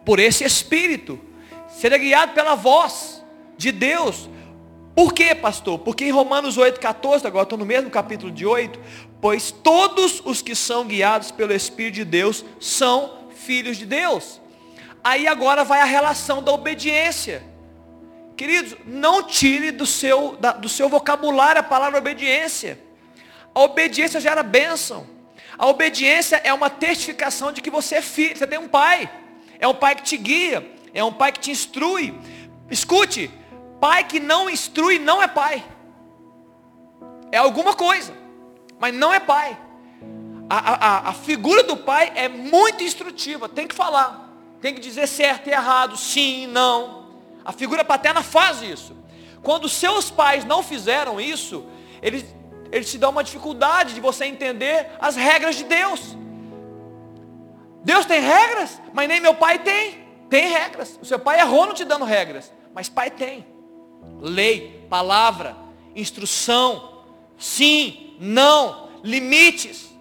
por 0.05 0.19
esse 0.19 0.45
Espírito. 0.45 1.19
Seja 1.69 1.97
guiado 1.97 2.33
pela 2.33 2.55
voz 2.55 3.25
de 3.57 3.73
Deus. 3.73 4.29
Por 4.95 5.13
quê, 5.13 5.35
pastor? 5.35 5.79
Porque 5.79 6.05
em 6.05 6.11
Romanos 6.11 6.57
8, 6.57 6.79
14, 6.81 7.27
agora 7.27 7.43
estou 7.43 7.59
no 7.59 7.67
mesmo 7.67 7.91
capítulo 7.91 8.31
de 8.31 8.47
8, 8.47 8.79
pois 9.21 9.51
todos 9.51 10.23
os 10.25 10.41
que 10.41 10.55
são 10.55 10.87
guiados 10.87 11.31
pelo 11.31 11.53
Espírito 11.53 11.97
de 11.97 12.05
Deus 12.05 12.45
são 12.61 13.29
filhos 13.31 13.77
de 13.77 13.85
Deus. 13.85 14.41
Aí 15.07 15.29
agora 15.29 15.63
vai 15.63 15.81
a 15.81 15.85
relação 15.85 16.43
da 16.43 16.51
obediência. 16.51 17.41
Queridos, 18.37 18.77
não 18.85 19.23
tire 19.23 19.71
do 19.71 19.87
seu, 19.87 20.37
da, 20.37 20.51
do 20.51 20.69
seu 20.69 20.89
vocabulário 20.89 21.61
a 21.61 21.63
palavra 21.63 21.99
obediência. 21.99 22.77
A 23.55 23.61
obediência 23.61 24.19
gera 24.19 24.43
bênção. 24.43 25.07
A 25.57 25.67
obediência 25.69 26.41
é 26.43 26.53
uma 26.53 26.69
testificação 26.69 27.53
de 27.53 27.61
que 27.61 27.71
você 27.71 27.97
é 27.97 28.03
filho, 28.03 28.37
você 28.37 28.49
tem 28.49 28.59
um 28.59 28.67
pai. 28.69 29.09
É 29.61 29.69
um 29.69 29.75
pai 29.75 29.95
que 29.95 30.03
te 30.03 30.17
guia, 30.17 30.69
é 30.93 31.05
um 31.05 31.13
pai 31.13 31.31
que 31.31 31.39
te 31.39 31.51
instrui. 31.53 32.13
Escute, 32.69 33.31
Pai 33.81 34.05
que 34.05 34.19
não 34.19 34.49
instrui 34.49 34.99
não 34.99 35.23
é 35.23 35.29
pai. 35.29 35.65
É 37.31 37.39
alguma 37.39 37.75
coisa, 37.75 38.13
mas 38.79 38.95
não 38.95 39.13
é 39.13 39.21
pai. 39.21 39.57
A, 40.49 40.57
a, 40.57 41.09
a 41.11 41.13
figura 41.13 41.63
do 41.63 41.77
pai 41.77 42.13
é 42.15 42.29
muito 42.29 42.83
instrutiva, 42.83 43.49
tem 43.49 43.67
que 43.67 43.75
falar, 43.75 44.26
tem 44.61 44.75
que 44.75 44.81
dizer 44.81 45.07
certo 45.07 45.49
e 45.49 45.53
errado, 45.53 45.97
sim, 45.97 46.47
não. 46.47 47.07
A 47.45 47.53
figura 47.53 47.85
paterna 47.85 48.23
faz 48.23 48.63
isso. 48.63 48.97
Quando 49.43 49.69
seus 49.69 50.11
pais 50.11 50.45
não 50.45 50.63
fizeram 50.63 51.21
isso, 51.21 51.65
eles, 52.03 52.25
eles 52.73 52.91
te 52.91 52.99
dão 52.99 53.11
uma 53.11 53.23
dificuldade 53.23 53.95
de 53.95 54.01
você 54.01 54.25
entender 54.25 54.91
as 54.99 55.15
regras 55.15 55.57
de 55.57 55.65
Deus. 55.65 56.17
Deus 57.85 58.05
tem 58.05 58.21
regras, 58.21 58.81
mas 58.93 59.09
nem 59.09 59.21
meu 59.21 59.35
pai 59.35 59.59
tem. 59.59 60.07
Tem 60.29 60.49
regras. 60.49 60.99
O 61.01 61.05
seu 61.05 61.19
pai 61.19 61.39
errou 61.39 61.67
não 61.67 61.75
te 61.75 61.85
dando 61.85 62.05
regras, 62.05 62.53
mas 62.75 62.89
pai 62.89 63.11
tem 63.11 63.57
lei, 64.21 64.87
palavra, 64.89 65.57
instrução, 65.95 67.03
sim, 67.37 68.15
não, 68.19 68.89
limites. 69.03 69.95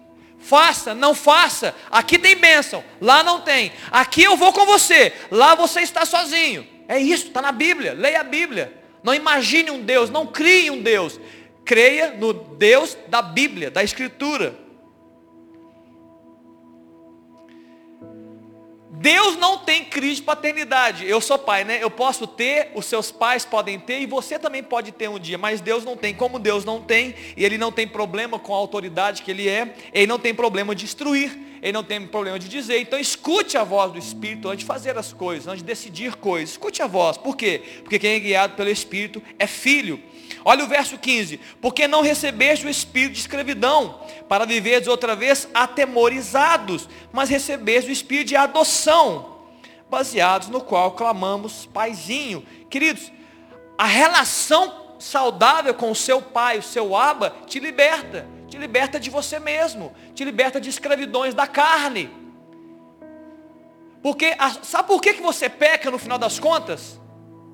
Faça, 0.46 0.94
não 0.94 1.12
faça. 1.12 1.74
Aqui 1.90 2.20
tem 2.20 2.36
bênção, 2.36 2.84
lá 3.00 3.24
não 3.24 3.40
tem. 3.40 3.72
Aqui 3.90 4.22
eu 4.22 4.36
vou 4.36 4.52
com 4.52 4.64
você, 4.64 5.12
lá 5.28 5.56
você 5.56 5.80
está 5.80 6.06
sozinho. 6.06 6.64
É 6.86 7.00
isso, 7.00 7.26
está 7.26 7.42
na 7.42 7.50
Bíblia. 7.50 7.94
Leia 7.94 8.20
a 8.20 8.24
Bíblia. 8.24 8.72
Não 9.02 9.12
imagine 9.12 9.72
um 9.72 9.80
Deus, 9.80 10.08
não 10.08 10.24
crie 10.24 10.70
um 10.70 10.80
Deus. 10.80 11.18
Creia 11.64 12.12
no 12.12 12.32
Deus 12.32 12.96
da 13.08 13.20
Bíblia, 13.20 13.72
da 13.72 13.82
Escritura. 13.82 14.56
Deus 19.06 19.36
não 19.36 19.58
tem 19.58 19.84
crise 19.84 20.16
de 20.16 20.22
paternidade. 20.22 21.06
Eu 21.06 21.20
sou 21.20 21.38
pai, 21.38 21.62
né? 21.62 21.78
Eu 21.80 21.88
posso 21.88 22.26
ter, 22.26 22.72
os 22.74 22.86
seus 22.86 23.12
pais 23.12 23.44
podem 23.44 23.78
ter 23.78 24.00
e 24.00 24.06
você 24.06 24.36
também 24.36 24.64
pode 24.64 24.90
ter 24.90 25.08
um 25.08 25.16
dia, 25.16 25.38
mas 25.38 25.60
Deus 25.60 25.84
não 25.84 25.96
tem. 25.96 26.12
Como 26.12 26.40
Deus 26.40 26.64
não 26.64 26.82
tem, 26.82 27.14
e 27.36 27.44
ele 27.44 27.56
não 27.56 27.70
tem 27.70 27.86
problema 27.86 28.36
com 28.36 28.52
a 28.52 28.56
autoridade 28.56 29.22
que 29.22 29.30
ele 29.30 29.48
é, 29.48 29.76
ele 29.92 30.08
não 30.08 30.18
tem 30.18 30.34
problema 30.34 30.74
de 30.74 30.84
instruir, 30.84 31.38
ele 31.62 31.70
não 31.70 31.84
tem 31.84 32.04
problema 32.04 32.36
de 32.36 32.48
dizer. 32.48 32.80
Então 32.80 32.98
escute 32.98 33.56
a 33.56 33.62
voz 33.62 33.92
do 33.92 33.98
Espírito 34.00 34.48
antes 34.48 34.64
de 34.64 34.66
fazer 34.66 34.98
as 34.98 35.12
coisas, 35.12 35.46
antes 35.46 35.60
de 35.60 35.66
decidir 35.66 36.16
coisas. 36.16 36.50
Escute 36.50 36.82
a 36.82 36.88
voz. 36.88 37.16
Por 37.16 37.36
quê? 37.36 37.62
Porque 37.84 38.00
quem 38.00 38.14
é 38.14 38.18
guiado 38.18 38.56
pelo 38.56 38.70
Espírito 38.70 39.22
é 39.38 39.46
filho. 39.46 40.02
Olha 40.48 40.62
o 40.62 40.68
verso 40.68 40.96
15. 40.96 41.40
Porque 41.60 41.88
não 41.88 42.02
recebeste 42.02 42.64
o 42.64 42.70
espírito 42.70 43.14
de 43.14 43.18
escravidão, 43.18 44.00
para 44.28 44.46
viveres 44.46 44.86
outra 44.86 45.16
vez 45.16 45.48
atemorizados, 45.52 46.88
mas 47.12 47.28
recebeste 47.28 47.90
o 47.90 47.92
espírito 47.92 48.28
de 48.28 48.36
adoção, 48.36 49.40
baseados 49.90 50.46
no 50.46 50.60
qual 50.60 50.92
clamamos 50.92 51.66
paizinho. 51.66 52.46
Queridos, 52.70 53.10
a 53.76 53.86
relação 53.86 54.94
saudável 55.00 55.74
com 55.74 55.90
o 55.90 55.96
seu 55.96 56.22
pai, 56.22 56.58
o 56.58 56.62
seu 56.62 56.94
aba, 56.94 57.34
te 57.48 57.58
liberta. 57.58 58.24
Te 58.46 58.56
liberta 58.56 59.00
de 59.00 59.10
você 59.10 59.40
mesmo. 59.40 59.92
Te 60.14 60.24
liberta 60.24 60.60
de 60.60 60.70
escravidões 60.70 61.34
da 61.34 61.48
carne. 61.48 62.08
Porque, 64.00 64.36
sabe 64.62 64.86
por 64.86 65.02
que, 65.02 65.14
que 65.14 65.22
você 65.22 65.48
peca 65.48 65.90
no 65.90 65.98
final 65.98 66.18
das 66.18 66.38
contas? 66.38 67.00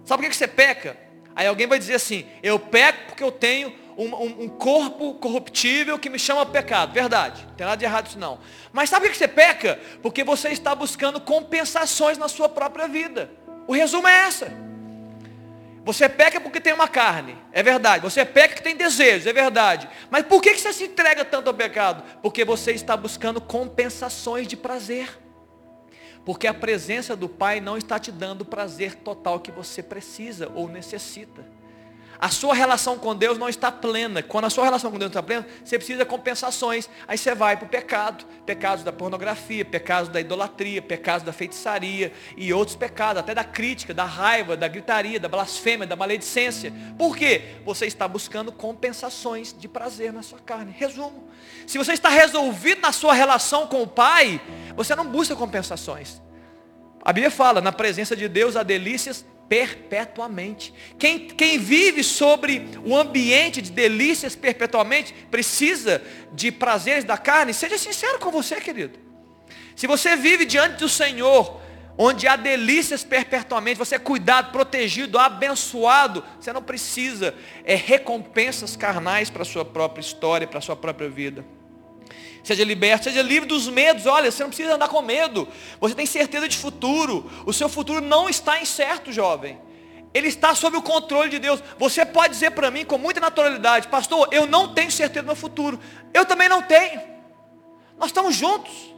Sabe 0.05 0.21
por 0.21 0.25
que, 0.25 0.29
que 0.29 0.37
você 0.37 0.47
peca? 0.47 1.12
Aí 1.35 1.47
alguém 1.47 1.67
vai 1.67 1.79
dizer 1.79 1.95
assim, 1.95 2.27
eu 2.43 2.59
peco 2.59 3.07
porque 3.09 3.23
eu 3.23 3.33
tenho 3.33 3.75
um, 3.97 4.07
um, 4.15 4.43
um, 4.45 4.49
corpo 4.49 5.15
corruptível 5.15 5.99
que 5.99 6.09
me 6.09 6.19
chama 6.19 6.45
pecado. 6.47 6.93
Verdade, 6.93 7.45
não 7.49 7.55
tem 7.55 7.67
nada 7.67 7.77
de 7.77 7.85
errado 7.85 8.07
isso 8.07 8.19
não. 8.19 8.39
Mas 8.73 8.91
sabe 8.91 9.07
por 9.07 9.13
que 9.13 9.19
você 9.19 9.29
peca? 9.29 9.79
Porque 10.03 10.25
você 10.25 10.49
está 10.49 10.75
buscando 10.75 11.21
compensações 11.21 12.19
na 12.19 12.29
sua 12.29 12.49
própria 12.49 12.89
vida. 12.89 13.31
O 13.67 13.73
resumo 13.73 14.09
é 14.09 14.27
essa. 14.27 14.53
Você 15.85 16.09
peca 16.09 16.41
porque 16.41 16.61
tem 16.61 16.73
uma 16.73 16.87
carne, 16.87 17.37
é 17.53 17.63
verdade. 17.63 18.03
Você 18.05 18.25
peca 18.25 18.55
porque 18.55 18.63
tem 18.63 18.77
desejos, 18.77 19.27
é 19.27 19.33
verdade. 19.33 19.89
Mas 20.11 20.25
por 20.25 20.41
que 20.41 20.57
você 20.57 20.73
se 20.73 20.85
entrega 20.85 21.25
tanto 21.25 21.49
ao 21.49 21.55
pecado? 21.55 22.05
Porque 22.23 22.45
você 22.45 22.73
está 22.73 22.97
buscando 22.97 23.41
compensações 23.41 24.47
de 24.47 24.57
prazer. 24.57 25.22
Porque 26.25 26.47
a 26.47 26.55
presença 26.55 27.17
do 27.17 27.29
Pai 27.29 27.61
não 27.61 27.77
está 27.77 27.99
te 27.99 28.13
dando 28.13 28.43
o 28.43 28.47
prazer 28.47 28.95
total 28.97 29.41
que 29.41 29.51
você 29.51 29.83
precisa 29.83 30.51
ou 30.55 30.69
necessita. 30.69 31.45
A 32.23 32.29
sua 32.29 32.55
relação 32.55 32.97
com 32.97 33.17
Deus 33.17 33.37
não 33.37 33.49
está 33.49 33.73
plena. 33.73 34.23
Quando 34.23 34.45
a 34.45 34.51
sua 34.51 34.63
relação 34.63 34.93
com 34.93 34.97
Deus 34.97 35.11
não 35.11 35.21
está 35.21 35.23
plena, 35.25 35.45
você 35.65 35.77
precisa 35.77 35.99
de 35.99 36.05
compensações. 36.05 36.89
Aí 37.09 37.19
você 37.19 37.35
vai 37.35 37.57
para 37.57 37.67
o 37.67 37.69
pecado. 37.69 38.25
Pecados 38.47 38.85
da 38.85 38.93
pornografia, 38.93 39.65
pecados 39.65 40.09
da 40.09 40.21
idolatria, 40.21 40.81
pecados 40.81 41.25
da 41.25 41.33
feitiçaria 41.33 42.13
e 42.37 42.53
outros 42.53 42.77
pecados, 42.77 43.19
até 43.19 43.35
da 43.35 43.43
crítica, 43.43 43.93
da 43.93 44.05
raiva, 44.05 44.57
da 44.57 44.69
gritaria, 44.69 45.19
da 45.19 45.29
blasfêmia, 45.29 45.85
da 45.85 45.97
maledicência. 45.97 46.73
Por 46.97 47.17
quê? 47.17 47.57
Você 47.65 47.87
está 47.87 48.07
buscando 48.07 48.53
compensações 48.53 49.53
de 49.53 49.67
prazer 49.67 50.13
na 50.13 50.23
sua 50.23 50.39
carne. 50.39 50.73
Resumo. 50.79 51.29
Se 51.67 51.77
você 51.77 51.93
está 51.93 52.09
resolvido 52.09 52.83
na 52.83 52.93
sua 52.93 53.15
relação 53.15 53.67
com 53.67 53.83
o 53.83 53.87
Pai, 53.89 54.41
você 54.77 54.95
não 54.95 55.09
busca 55.09 55.35
compensações. 55.35 56.23
A 57.05 57.13
Bíblia 57.13 57.33
fala, 57.33 57.61
na 57.61 57.73
presença 57.73 58.15
de 58.15 58.29
Deus 58.29 58.55
há 58.55 58.63
delícias 58.63 59.27
perpetuamente. 59.53 60.73
Quem, 60.99 61.29
quem 61.29 61.59
vive 61.59 62.03
sobre 62.03 62.71
o 62.87 62.97
ambiente 62.97 63.61
de 63.61 63.71
delícias 63.71 64.35
perpetuamente, 64.35 65.13
precisa 65.31 66.03
de 66.33 66.51
prazeres 66.51 67.05
da 67.05 67.19
carne. 67.19 67.53
Seja 67.53 67.77
sincero 67.77 68.19
com 68.19 68.31
você, 68.31 68.59
querido. 68.63 68.99
Se 69.77 69.87
você 69.87 70.17
vive 70.17 70.47
diante 70.47 70.77
do 70.77 70.89
Senhor, 70.89 71.61
onde 71.99 72.27
há 72.27 72.35
delícias 72.35 73.05
perpetuamente, 73.05 73.77
você 73.77 73.97
é 73.97 73.99
cuidado, 73.99 74.53
protegido, 74.53 75.19
abençoado, 75.19 76.25
você 76.41 76.51
não 76.51 76.63
precisa 76.63 77.35
é 77.63 77.75
recompensas 77.75 78.75
carnais 78.75 79.29
para 79.29 79.43
a 79.43 79.45
sua 79.45 79.67
própria 79.67 80.01
história, 80.01 80.47
para 80.47 80.61
a 80.61 80.63
sua 80.63 80.77
própria 80.77 81.11
vida. 81.11 81.45
Seja 82.43 82.65
liberto, 82.65 83.05
seja 83.05 83.23
livre 83.23 83.49
dos 83.49 83.69
medos. 83.69 84.07
Olha, 84.07 84.31
você 84.31 84.43
não 84.43 84.51
precisa 84.51 84.75
andar 84.75 84.89
com 84.89 85.01
medo. 85.01 85.47
Você 85.81 85.95
tem 85.95 86.07
certeza 86.07 86.49
de 86.49 86.57
futuro. 86.57 87.31
O 87.47 87.53
seu 87.53 87.69
futuro 87.69 88.01
não 88.01 88.29
está 88.29 88.61
incerto, 88.61 89.13
jovem. 89.13 89.59
Ele 90.15 90.29
está 90.29 90.55
sob 90.55 90.77
o 90.77 90.83
controle 90.83 91.31
de 91.31 91.39
Deus. 91.39 91.63
Você 91.79 92.05
pode 92.05 92.35
dizer 92.35 92.51
para 92.51 92.71
mim 92.71 92.85
com 92.85 92.99
muita 92.99 93.21
naturalidade, 93.21 93.89
pastor, 93.89 94.29
eu 94.31 94.47
não 94.47 94.75
tenho 94.75 94.91
certeza 94.91 95.23
do 95.23 95.27
meu 95.27 95.37
futuro. 95.37 95.79
Eu 96.13 96.27
também 96.27 96.49
não 96.49 96.63
tenho. 96.63 97.01
Nós 97.97 98.09
estamos 98.09 98.35
juntos. 98.35 98.92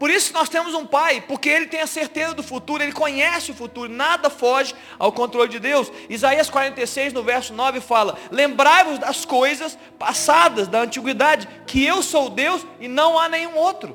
Por 0.00 0.08
isso 0.08 0.32
nós 0.32 0.48
temos 0.48 0.72
um 0.72 0.86
pai, 0.86 1.22
porque 1.28 1.50
ele 1.50 1.66
tem 1.66 1.82
a 1.82 1.86
certeza 1.86 2.32
do 2.32 2.42
futuro, 2.42 2.82
ele 2.82 2.90
conhece 2.90 3.50
o 3.50 3.54
futuro, 3.54 3.92
nada 3.92 4.30
foge 4.30 4.74
ao 4.98 5.12
controle 5.12 5.50
de 5.50 5.58
Deus. 5.58 5.92
Isaías 6.08 6.48
46, 6.48 7.12
no 7.12 7.22
verso 7.22 7.52
9, 7.52 7.82
fala: 7.82 8.16
Lembrai-vos 8.30 8.98
das 8.98 9.26
coisas 9.26 9.76
passadas 9.98 10.68
da 10.68 10.80
antiguidade, 10.80 11.46
que 11.66 11.84
eu 11.84 12.02
sou 12.02 12.30
Deus 12.30 12.64
e 12.80 12.88
não 12.88 13.18
há 13.18 13.28
nenhum 13.28 13.54
outro. 13.58 13.94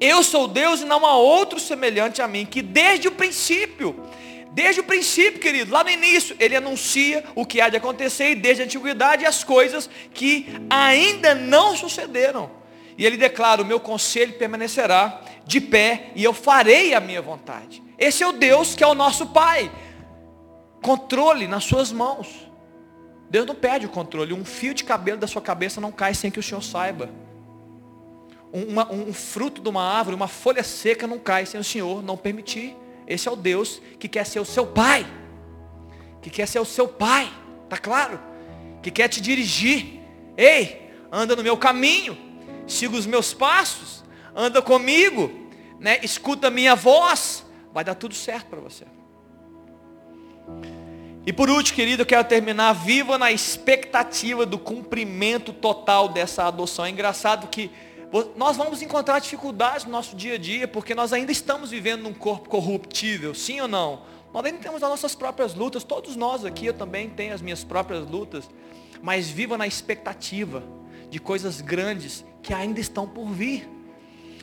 Eu 0.00 0.22
sou 0.22 0.48
Deus 0.48 0.80
e 0.80 0.86
não 0.86 1.04
há 1.04 1.14
outro 1.14 1.60
semelhante 1.60 2.22
a 2.22 2.26
mim, 2.26 2.46
que 2.46 2.62
desde 2.62 3.08
o 3.08 3.12
princípio, 3.12 3.94
desde 4.52 4.80
o 4.80 4.84
princípio, 4.84 5.40
querido, 5.40 5.70
lá 5.70 5.84
no 5.84 5.90
início, 5.90 6.34
ele 6.40 6.56
anuncia 6.56 7.22
o 7.34 7.44
que 7.44 7.60
há 7.60 7.68
de 7.68 7.76
acontecer, 7.76 8.30
e 8.30 8.34
desde 8.34 8.62
a 8.62 8.64
antiguidade 8.64 9.26
as 9.26 9.44
coisas 9.44 9.90
que 10.14 10.46
ainda 10.70 11.34
não 11.34 11.76
sucederam. 11.76 12.61
E 12.96 13.04
ele 13.06 13.16
declara: 13.16 13.62
O 13.62 13.66
meu 13.66 13.80
conselho 13.80 14.34
permanecerá 14.34 15.22
de 15.46 15.60
pé 15.60 16.10
e 16.14 16.22
eu 16.24 16.32
farei 16.32 16.94
a 16.94 17.00
minha 17.00 17.22
vontade. 17.22 17.82
Esse 17.98 18.22
é 18.22 18.26
o 18.26 18.32
Deus 18.32 18.74
que 18.74 18.84
é 18.84 18.86
o 18.86 18.94
nosso 18.94 19.26
Pai. 19.26 19.70
Controle 20.80 21.46
nas 21.46 21.64
suas 21.64 21.92
mãos. 21.92 22.50
Deus 23.30 23.46
não 23.46 23.54
perde 23.54 23.86
o 23.86 23.88
controle. 23.88 24.34
Um 24.34 24.44
fio 24.44 24.74
de 24.74 24.84
cabelo 24.84 25.18
da 25.18 25.26
sua 25.26 25.40
cabeça 25.40 25.80
não 25.80 25.92
cai 25.92 26.14
sem 26.14 26.30
que 26.30 26.38
o 26.38 26.42
Senhor 26.42 26.62
saiba. 26.62 27.08
Um 28.52 29.12
fruto 29.14 29.62
de 29.62 29.68
uma 29.68 29.82
árvore, 29.82 30.14
uma 30.14 30.28
folha 30.28 30.62
seca 30.62 31.06
não 31.06 31.18
cai 31.18 31.46
sem 31.46 31.58
o 31.58 31.64
Senhor 31.64 32.02
não 32.02 32.16
permitir. 32.16 32.76
Esse 33.06 33.28
é 33.28 33.30
o 33.30 33.36
Deus 33.36 33.80
que 33.98 34.08
quer 34.08 34.26
ser 34.26 34.40
o 34.40 34.44
seu 34.44 34.66
Pai. 34.66 35.06
Que 36.20 36.28
quer 36.28 36.46
ser 36.46 36.58
o 36.58 36.64
seu 36.64 36.86
Pai. 36.86 37.32
Tá 37.68 37.78
claro? 37.78 38.20
Que 38.82 38.90
quer 38.90 39.08
te 39.08 39.20
dirigir. 39.20 40.00
Ei, 40.36 40.90
anda 41.10 41.34
no 41.34 41.42
meu 41.42 41.56
caminho 41.56 42.31
siga 42.72 42.96
os 42.96 43.06
meus 43.06 43.32
passos, 43.32 44.02
anda 44.34 44.60
comigo, 44.60 45.30
né? 45.78 45.98
escuta 46.02 46.48
a 46.48 46.50
minha 46.50 46.74
voz, 46.74 47.44
vai 47.72 47.84
dar 47.84 47.94
tudo 47.94 48.14
certo 48.14 48.46
para 48.46 48.60
você. 48.60 48.84
E 51.24 51.32
por 51.32 51.48
último, 51.48 51.76
querido, 51.76 52.02
eu 52.02 52.06
quero 52.06 52.24
terminar 52.24 52.72
viva 52.72 53.16
na 53.16 53.30
expectativa 53.30 54.44
do 54.44 54.58
cumprimento 54.58 55.52
total 55.52 56.08
dessa 56.08 56.44
adoção. 56.44 56.84
É 56.84 56.90
engraçado 56.90 57.46
que 57.46 57.70
nós 58.36 58.56
vamos 58.56 58.82
encontrar 58.82 59.20
dificuldades 59.20 59.86
no 59.86 59.92
nosso 59.92 60.16
dia 60.16 60.34
a 60.34 60.38
dia, 60.38 60.66
porque 60.66 60.94
nós 60.94 61.12
ainda 61.12 61.30
estamos 61.30 61.70
vivendo 61.70 62.02
num 62.02 62.12
corpo 62.12 62.48
corruptível, 62.48 63.34
sim 63.34 63.60
ou 63.60 63.68
não? 63.68 64.02
Nós 64.34 64.44
ainda 64.44 64.58
temos 64.58 64.82
as 64.82 64.90
nossas 64.90 65.14
próprias 65.14 65.54
lutas, 65.54 65.84
todos 65.84 66.16
nós 66.16 66.44
aqui, 66.44 66.66
eu 66.66 66.74
também 66.74 67.08
tenho 67.08 67.34
as 67.34 67.40
minhas 67.40 67.62
próprias 67.62 68.06
lutas, 68.08 68.48
mas 69.00 69.28
viva 69.28 69.56
na 69.56 69.66
expectativa 69.66 70.62
de 71.08 71.20
coisas 71.20 71.60
grandes 71.60 72.24
que 72.42 72.52
ainda 72.52 72.80
estão 72.80 73.06
por 73.06 73.26
vir. 73.26 73.68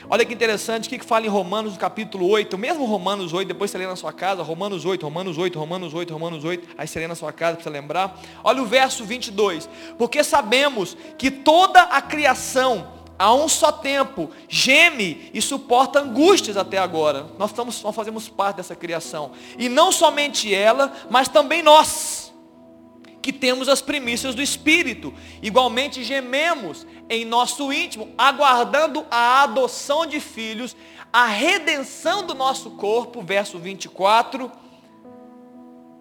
Olha 0.09 0.25
que 0.25 0.33
interessante, 0.33 0.87
o 0.87 0.89
que, 0.89 1.05
fala 1.05 1.25
em 1.25 1.29
Romanos 1.29 1.77
capítulo 1.77 2.27
8, 2.27 2.57
mesmo 2.57 2.85
Romanos 2.85 3.33
8, 3.33 3.47
depois 3.47 3.69
você 3.69 3.77
lê 3.77 3.85
na 3.85 3.95
sua 3.95 4.13
casa, 4.13 4.41
Romanos 4.41 4.85
8, 4.85 5.03
Romanos 5.03 5.37
8, 5.37 5.59
Romanos 5.59 5.93
8, 5.93 6.13
Romanos 6.13 6.43
8, 6.43 6.67
aí 6.77 6.87
você 6.87 6.99
lê 6.99 7.07
na 7.07 7.15
sua 7.15 7.33
casa 7.33 7.55
para 7.55 7.63
você 7.63 7.69
lembrar. 7.69 8.19
Olha 8.43 8.61
o 8.61 8.65
verso 8.65 9.03
22, 9.03 9.69
porque 9.97 10.23
sabemos 10.23 10.95
que 11.17 11.29
toda 11.29 11.81
a 11.81 12.01
criação, 12.01 12.87
a 13.19 13.33
um 13.33 13.49
só 13.49 13.71
tempo, 13.71 14.31
geme 14.47 15.29
e 15.33 15.41
suporta 15.41 15.99
angústias 15.99 16.55
até 16.55 16.77
agora. 16.77 17.27
Nós, 17.37 17.51
estamos, 17.51 17.83
nós 17.83 17.93
fazemos 17.93 18.29
parte 18.29 18.57
dessa 18.57 18.75
criação. 18.75 19.33
E 19.57 19.67
não 19.67 19.91
somente 19.91 20.55
ela, 20.55 20.93
mas 21.09 21.27
também 21.27 21.61
nós 21.61 22.18
que 23.21 23.33
temos 23.33 23.67
as 23.67 23.81
primícias 23.81 24.33
do 24.33 24.41
Espírito. 24.41 25.13
Igualmente 25.41 26.03
gememos 26.03 26.85
em 27.09 27.25
nosso 27.25 27.71
íntimo, 27.73 28.09
aguardando 28.17 29.05
a 29.09 29.43
adoção 29.43 30.05
de 30.05 30.19
filhos, 30.19 30.75
a 31.11 31.25
redenção 31.25 32.25
do 32.25 32.33
nosso 32.33 32.71
corpo, 32.71 33.21
verso 33.21 33.57
24, 33.57 34.51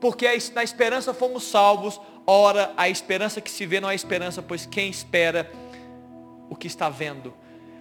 porque 0.00 0.26
na 0.54 0.62
esperança 0.62 1.14
fomos 1.14 1.44
salvos, 1.44 2.00
ora, 2.26 2.72
a 2.76 2.88
esperança 2.88 3.40
que 3.40 3.50
se 3.50 3.66
vê 3.66 3.80
não 3.80 3.90
é 3.90 3.94
esperança, 3.94 4.42
pois 4.42 4.66
quem 4.66 4.90
espera 4.90 5.50
o 6.48 6.54
que 6.54 6.66
está 6.66 6.88
vendo. 6.88 7.34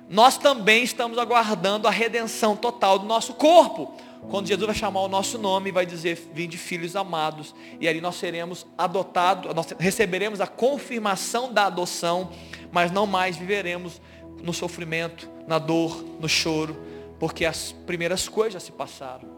Nós 0.10 0.38
também 0.38 0.84
estamos 0.84 1.18
aguardando 1.18 1.88
a 1.88 1.92
redenção 1.92 2.56
total 2.56 2.98
do 2.98 3.06
nosso 3.06 3.34
corpo. 3.34 3.94
Quando 4.30 4.48
Jesus 4.48 4.66
vai 4.66 4.76
chamar 4.76 5.02
o 5.02 5.08
nosso 5.08 5.38
nome, 5.38 5.72
vai 5.72 5.86
dizer, 5.86 6.30
vinde 6.34 6.58
filhos 6.58 6.96
amados. 6.96 7.56
E 7.80 7.88
ali 7.88 8.02
nós 8.02 8.16
seremos 8.16 8.66
adotados, 8.78 9.54
nós 9.54 9.74
receberemos 9.80 10.42
a 10.42 10.48
confirmação 10.48 11.54
da 11.54 11.66
adoção, 11.66 12.32
mas 12.72 12.92
não 12.92 13.06
mais 13.08 13.38
viveremos 13.38 14.02
no 14.42 14.54
sofrimento, 14.54 15.30
na 15.48 15.58
dor, 15.58 16.04
no 16.20 16.28
choro, 16.28 16.76
porque 17.20 17.46
as 17.46 17.72
primeiras 17.72 18.28
coisas 18.28 18.54
já 18.54 18.60
se 18.60 18.72
passaram. 18.72 19.30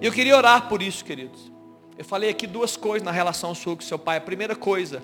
E 0.00 0.06
eu 0.06 0.12
queria 0.12 0.36
orar 0.36 0.68
por 0.68 0.82
isso, 0.82 1.04
queridos. 1.04 1.52
Eu 1.96 2.04
falei 2.04 2.30
aqui 2.30 2.46
duas 2.46 2.76
coisas 2.76 3.04
na 3.04 3.12
relação 3.12 3.54
sua 3.54 3.74
com 3.74 3.82
seu 3.82 3.98
pai. 3.98 4.18
A 4.18 4.20
primeira 4.20 4.54
coisa, 4.54 5.02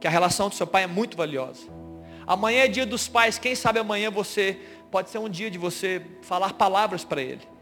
que 0.00 0.06
a 0.06 0.10
relação 0.10 0.48
do 0.48 0.54
seu 0.54 0.66
pai 0.66 0.84
é 0.84 0.86
muito 0.86 1.16
valiosa. 1.16 1.81
Amanhã 2.26 2.64
é 2.64 2.68
dia 2.68 2.86
dos 2.86 3.08
pais, 3.08 3.38
quem 3.38 3.54
sabe 3.54 3.78
amanhã 3.78 4.10
você 4.10 4.58
pode 4.90 5.10
ser 5.10 5.18
um 5.18 5.28
dia 5.28 5.50
de 5.50 5.58
você 5.58 6.02
falar 6.22 6.52
palavras 6.52 7.04
para 7.04 7.22
ele 7.22 7.52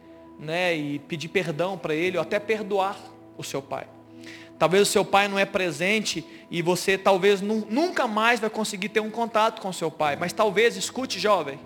né, 0.41 0.75
e 0.75 0.99
pedir 0.99 1.29
perdão 1.29 1.77
para 1.77 1.95
ele, 1.95 2.17
ou 2.17 2.23
até 2.23 2.39
perdoar 2.39 2.99
o 3.37 3.45
seu 3.45 3.61
pai. 3.61 3.87
Talvez 4.59 4.89
o 4.89 4.91
seu 4.91 5.05
pai 5.05 5.29
não 5.29 5.39
é 5.39 5.45
presente 5.45 6.25
e 6.51 6.61
você 6.61 6.99
talvez 6.99 7.41
nunca 7.41 8.07
mais 8.07 8.41
vai 8.41 8.51
conseguir 8.51 8.91
ter 8.91 9.01
um 9.01 9.11
contato 9.11 9.61
com 9.61 9.69
o 9.69 9.73
seu 9.73 9.91
pai. 9.91 10.17
Mas 10.17 10.33
talvez, 10.33 10.77
escute 10.77 11.19
jovem, 11.19 11.59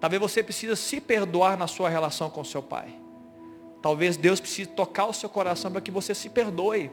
talvez 0.00 0.20
você 0.20 0.42
precisa 0.42 0.76
se 0.76 1.00
perdoar 1.00 1.58
na 1.58 1.66
sua 1.66 1.90
relação 1.90 2.30
com 2.30 2.40
o 2.40 2.44
seu 2.44 2.62
pai. 2.62 2.88
Talvez 3.82 4.16
Deus 4.16 4.40
precise 4.40 4.68
tocar 4.68 5.06
o 5.06 5.12
seu 5.12 5.28
coração 5.28 5.70
para 5.70 5.80
que 5.80 5.90
você 5.90 6.14
se 6.14 6.28
perdoe. 6.28 6.90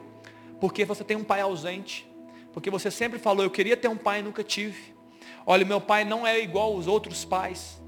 Porque 0.60 0.84
você 0.84 1.04
tem 1.04 1.16
um 1.16 1.24
pai 1.24 1.40
ausente. 1.40 2.06
Porque 2.52 2.70
você 2.70 2.90
sempre 2.90 3.18
falou, 3.18 3.44
eu 3.44 3.50
queria 3.50 3.76
ter 3.76 3.88
um 3.88 3.96
pai 3.96 4.20
e 4.20 4.22
nunca 4.22 4.42
tive. 4.42 4.94
Olha, 5.50 5.64
meu 5.64 5.80
pai 5.80 6.04
não 6.04 6.26
é 6.26 6.38
igual 6.38 6.74
aos 6.74 6.86
outros 6.86 7.24
pais. 7.24 7.80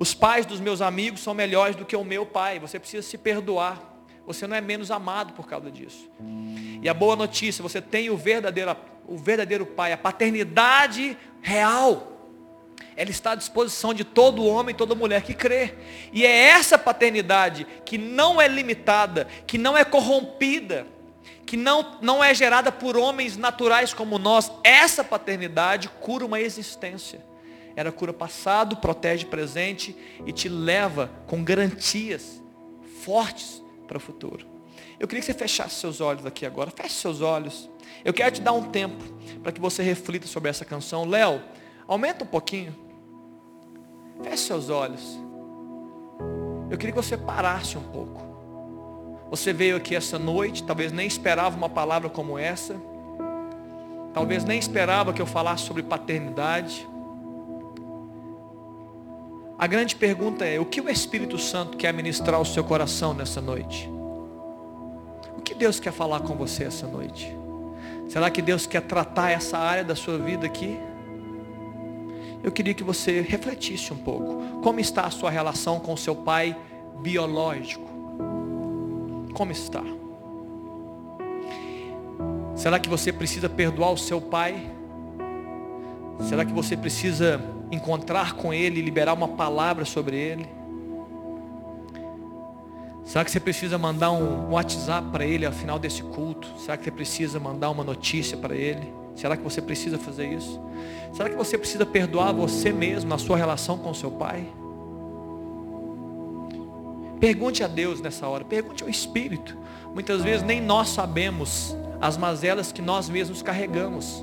Os 0.00 0.12
pais 0.12 0.44
dos 0.44 0.58
meus 0.58 0.82
amigos 0.82 1.20
são 1.20 1.32
melhores 1.32 1.76
do 1.76 1.84
que 1.84 1.94
o 1.94 2.02
meu 2.02 2.26
pai. 2.26 2.58
Você 2.58 2.76
precisa 2.76 3.06
se 3.06 3.16
perdoar. 3.16 3.80
Você 4.26 4.48
não 4.48 4.56
é 4.56 4.60
menos 4.60 4.90
amado 4.90 5.32
por 5.32 5.46
causa 5.46 5.70
disso. 5.70 6.10
E 6.82 6.88
a 6.88 6.92
boa 6.92 7.14
notícia, 7.14 7.62
você 7.62 7.80
tem 7.80 8.10
o 8.10 8.16
verdadeiro, 8.16 8.76
o 9.06 9.16
verdadeiro 9.16 9.64
pai, 9.64 9.92
a 9.92 9.96
paternidade 9.96 11.16
real. 11.40 12.14
Ela 12.96 13.10
está 13.10 13.30
à 13.30 13.36
disposição 13.36 13.94
de 13.94 14.02
todo 14.02 14.44
homem 14.44 14.74
e 14.74 14.76
toda 14.76 14.96
mulher 14.96 15.22
que 15.22 15.34
crê. 15.34 15.74
E 16.12 16.26
é 16.26 16.48
essa 16.48 16.76
paternidade 16.76 17.64
que 17.84 17.96
não 17.96 18.42
é 18.42 18.48
limitada, 18.48 19.28
que 19.46 19.56
não 19.56 19.78
é 19.78 19.84
corrompida, 19.84 20.84
que 21.54 21.56
não, 21.56 22.00
não 22.00 22.24
é 22.24 22.34
gerada 22.34 22.72
por 22.72 22.96
homens 22.96 23.36
naturais 23.36 23.94
como 23.94 24.18
nós. 24.18 24.50
Essa 24.64 25.04
paternidade 25.04 25.88
cura 25.88 26.26
uma 26.26 26.40
existência. 26.40 27.24
Era 27.76 27.92
cura 27.92 28.12
passado, 28.12 28.78
protege 28.78 29.24
presente 29.24 29.96
e 30.26 30.32
te 30.32 30.48
leva 30.48 31.08
com 31.28 31.44
garantias 31.44 32.42
fortes 33.04 33.62
para 33.86 33.98
o 33.98 34.00
futuro. 34.00 34.44
Eu 34.98 35.06
queria 35.06 35.20
que 35.20 35.26
você 35.26 35.34
fechasse 35.34 35.76
seus 35.76 36.00
olhos 36.00 36.26
aqui 36.26 36.44
agora. 36.44 36.72
Feche 36.72 36.94
seus 36.94 37.20
olhos. 37.20 37.70
Eu 38.04 38.12
quero 38.12 38.34
te 38.34 38.40
dar 38.40 38.52
um 38.52 38.64
tempo 38.72 39.04
para 39.40 39.52
que 39.52 39.60
você 39.60 39.80
reflita 39.80 40.26
sobre 40.26 40.50
essa 40.50 40.64
canção. 40.64 41.08
Léo, 41.08 41.40
aumenta 41.86 42.24
um 42.24 42.26
pouquinho. 42.26 42.74
Feche 44.24 44.38
seus 44.38 44.70
olhos. 44.70 45.20
Eu 46.68 46.76
queria 46.76 46.92
que 46.92 47.00
você 47.00 47.16
parasse 47.16 47.78
um 47.78 47.92
pouco. 47.92 48.33
Você 49.30 49.52
veio 49.52 49.76
aqui 49.76 49.96
essa 49.96 50.18
noite, 50.18 50.62
talvez 50.62 50.92
nem 50.92 51.06
esperava 51.06 51.56
uma 51.56 51.68
palavra 51.68 52.08
como 52.08 52.38
essa. 52.38 52.76
Talvez 54.12 54.44
nem 54.44 54.58
esperava 54.58 55.12
que 55.12 55.20
eu 55.20 55.26
falasse 55.26 55.64
sobre 55.64 55.82
paternidade. 55.82 56.86
A 59.58 59.66
grande 59.66 59.96
pergunta 59.96 60.44
é: 60.44 60.60
o 60.60 60.64
que 60.64 60.80
o 60.80 60.88
Espírito 60.88 61.38
Santo 61.38 61.76
quer 61.76 61.92
ministrar 61.92 62.36
ao 62.36 62.44
seu 62.44 62.62
coração 62.62 63.12
nessa 63.12 63.40
noite? 63.40 63.90
O 65.36 65.42
que 65.42 65.54
Deus 65.54 65.80
quer 65.80 65.92
falar 65.92 66.20
com 66.20 66.34
você 66.34 66.64
essa 66.64 66.86
noite? 66.86 67.34
Será 68.08 68.30
que 68.30 68.42
Deus 68.42 68.66
quer 68.66 68.82
tratar 68.82 69.30
essa 69.30 69.58
área 69.58 69.82
da 69.82 69.96
sua 69.96 70.18
vida 70.18 70.46
aqui? 70.46 70.78
eu 72.44 72.52
queria 72.52 72.74
que 72.74 72.84
você 72.84 73.22
refletisse 73.22 73.90
um 73.90 73.96
pouco. 73.96 74.60
Como 74.62 74.78
está 74.78 75.06
a 75.06 75.10
sua 75.10 75.30
relação 75.30 75.80
com 75.80 75.96
seu 75.96 76.14
pai 76.14 76.54
biológico? 77.00 77.93
Como 79.34 79.50
está? 79.50 79.82
Será 82.54 82.78
que 82.78 82.88
você 82.88 83.12
precisa 83.12 83.48
perdoar 83.48 83.90
o 83.90 83.98
seu 83.98 84.20
pai? 84.20 84.70
Será 86.20 86.44
que 86.44 86.52
você 86.52 86.76
precisa 86.76 87.40
encontrar 87.70 88.34
com 88.34 88.54
ele 88.54 88.78
e 88.78 88.82
liberar 88.82 89.12
uma 89.12 89.28
palavra 89.28 89.84
sobre 89.84 90.16
ele? 90.16 90.46
Será 93.04 93.24
que 93.24 93.30
você 93.30 93.40
precisa 93.40 93.76
mandar 93.76 94.12
um 94.12 94.52
WhatsApp 94.52 95.08
para 95.10 95.26
ele 95.26 95.44
ao 95.44 95.52
final 95.52 95.78
desse 95.78 96.02
culto? 96.02 96.48
Será 96.58 96.76
que 96.76 96.84
você 96.84 96.90
precisa 96.90 97.38
mandar 97.40 97.70
uma 97.70 97.84
notícia 97.84 98.36
para 98.36 98.54
ele? 98.54 98.90
Será 99.16 99.36
que 99.36 99.42
você 99.42 99.60
precisa 99.60 99.98
fazer 99.98 100.32
isso? 100.32 100.60
Será 101.12 101.28
que 101.28 101.36
você 101.36 101.58
precisa 101.58 101.84
perdoar 101.84 102.32
você 102.32 102.72
mesmo 102.72 103.10
na 103.10 103.18
sua 103.18 103.36
relação 103.36 103.78
com 103.78 103.92
seu 103.92 104.10
pai? 104.12 104.46
Pergunte 107.24 107.64
a 107.64 107.66
Deus 107.66 108.02
nessa 108.02 108.28
hora, 108.28 108.44
pergunte 108.44 108.82
ao 108.82 108.90
Espírito. 108.90 109.56
Muitas 109.94 110.20
vezes 110.20 110.42
nem 110.42 110.60
nós 110.60 110.90
sabemos 110.90 111.74
as 111.98 112.18
mazelas 112.18 112.70
que 112.70 112.82
nós 112.82 113.08
mesmos 113.08 113.40
carregamos. 113.40 114.22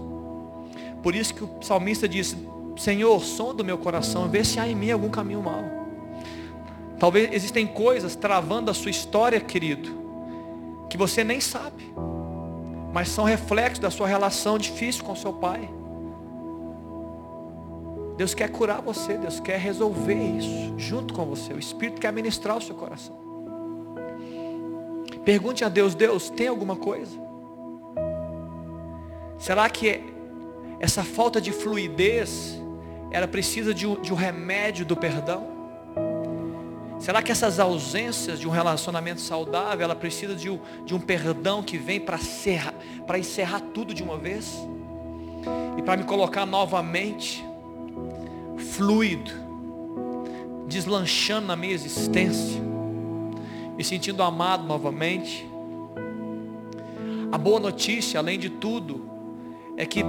Por 1.01 1.15
isso 1.15 1.33
que 1.33 1.43
o 1.43 1.49
salmista 1.63 2.07
disse: 2.07 2.37
Senhor, 2.77 3.19
som 3.23 3.55
do 3.55 3.65
meu 3.65 3.79
coração, 3.79 4.29
vê 4.29 4.43
se 4.43 4.59
há 4.59 4.67
em 4.67 4.75
mim 4.75 4.91
algum 4.91 5.09
caminho 5.09 5.41
mau. 5.41 5.63
Talvez 6.99 7.33
existem 7.33 7.65
coisas 7.65 8.15
travando 8.15 8.69
a 8.69 8.73
sua 8.75 8.91
história, 8.91 9.39
querido, 9.39 9.89
que 10.87 10.95
você 10.95 11.23
nem 11.23 11.41
sabe, 11.41 11.91
mas 12.93 13.09
são 13.09 13.23
reflexos 13.23 13.79
da 13.79 13.89
sua 13.89 14.07
relação 14.07 14.59
difícil 14.59 15.03
com 15.03 15.15
seu 15.15 15.33
pai. 15.33 15.67
Deus 18.17 18.33
quer 18.33 18.49
curar 18.49 18.81
você, 18.81 19.17
Deus 19.17 19.39
quer 19.39 19.59
resolver 19.59 20.37
isso 20.37 20.73
junto 20.77 21.13
com 21.13 21.25
você. 21.25 21.53
O 21.53 21.59
Espírito 21.59 21.99
quer 21.99 22.11
ministrar 22.11 22.57
o 22.57 22.61
seu 22.61 22.75
coração. 22.75 23.19
Pergunte 25.23 25.63
a 25.63 25.69
Deus, 25.69 25.93
Deus, 25.93 26.29
tem 26.29 26.47
alguma 26.47 26.75
coisa? 26.75 27.17
Será 29.37 29.69
que 29.69 30.03
essa 30.79 31.03
falta 31.03 31.39
de 31.39 31.51
fluidez, 31.51 32.59
ela 33.11 33.27
precisa 33.27 33.73
de 33.73 33.85
um, 33.85 34.01
de 34.01 34.11
um 34.11 34.15
remédio 34.15 34.85
do 34.85 34.95
perdão? 34.95 35.47
Será 36.99 37.21
que 37.21 37.31
essas 37.31 37.59
ausências 37.59 38.39
de 38.39 38.47
um 38.47 38.51
relacionamento 38.51 39.21
saudável, 39.21 39.83
ela 39.83 39.95
precisa 39.95 40.35
de 40.35 40.49
um, 40.49 40.59
de 40.85 40.93
um 40.93 40.99
perdão 40.99 41.63
que 41.63 41.77
vem 41.77 41.99
para 41.99 42.17
encerrar, 42.17 42.75
para 43.07 43.17
encerrar 43.17 43.59
tudo 43.73 43.93
de 43.93 44.03
uma 44.03 44.17
vez? 44.17 44.55
E 45.77 45.81
para 45.81 45.97
me 45.97 46.03
colocar 46.03 46.45
novamente 46.45 47.43
fluido, 48.71 49.31
deslanchando 50.67 51.47
na 51.47 51.55
minha 51.55 51.73
existência, 51.73 52.61
me 53.75 53.83
sentindo 53.83 54.23
amado 54.23 54.63
novamente. 54.63 55.45
A 57.31 57.37
boa 57.37 57.59
notícia, 57.59 58.19
além 58.19 58.39
de 58.39 58.49
tudo, 58.49 59.09
é 59.75 59.85
que 59.85 60.03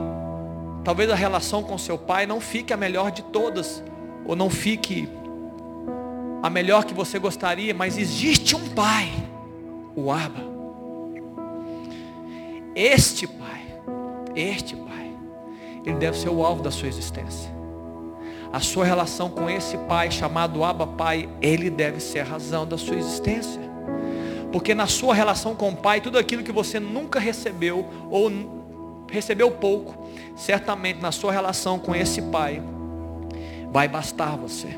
talvez 0.85 1.11
a 1.11 1.15
relação 1.15 1.63
com 1.63 1.77
seu 1.77 1.99
pai 1.99 2.25
não 2.25 2.41
fique 2.41 2.73
a 2.73 2.77
melhor 2.77 3.11
de 3.11 3.23
todas, 3.23 3.83
ou 4.25 4.37
não 4.37 4.49
fique 4.49 5.09
a 6.41 6.49
melhor 6.49 6.85
que 6.85 6.95
você 6.95 7.19
gostaria, 7.19 7.75
mas 7.75 7.99
existe 7.99 8.55
um 8.55 8.69
pai, 8.69 9.11
o 9.97 10.11
Abba. 10.13 10.53
Este 12.77 13.27
pai, 13.27 13.63
este 14.37 14.77
pai, 14.77 15.13
ele 15.85 15.97
deve 15.97 16.17
ser 16.17 16.29
o 16.29 16.45
alvo 16.45 16.63
da 16.63 16.71
sua 16.71 16.89
existência 16.89 17.62
a 18.53 18.61
sua 18.61 18.85
relação 18.85 19.31
com 19.31 19.49
esse 19.49 19.79
pai 19.79 20.11
chamado 20.11 20.63
Abba 20.63 20.87
Pai, 20.87 21.27
ele 21.41 21.71
deve 21.71 22.01
ser 22.01 22.21
a 22.21 22.25
razão 22.25 22.67
da 22.67 22.77
sua 22.77 22.97
existência. 22.97 23.63
Porque 24.53 24.75
na 24.75 24.87
sua 24.87 25.15
relação 25.15 25.55
com 25.55 25.71
o 25.71 25.77
pai, 25.77 26.03
tudo 26.03 26.19
aquilo 26.19 26.43
que 26.43 26.53
você 26.53 26.79
nunca 26.79 27.19
recebeu 27.19 27.89
ou 28.11 28.31
recebeu 29.11 29.51
pouco, 29.51 30.07
certamente 30.37 31.01
na 31.01 31.11
sua 31.11 31.33
relação 31.33 31.79
com 31.79 31.95
esse 31.95 32.21
pai 32.21 32.63
vai 33.73 33.89
bastar 33.89 34.37
você. 34.37 34.69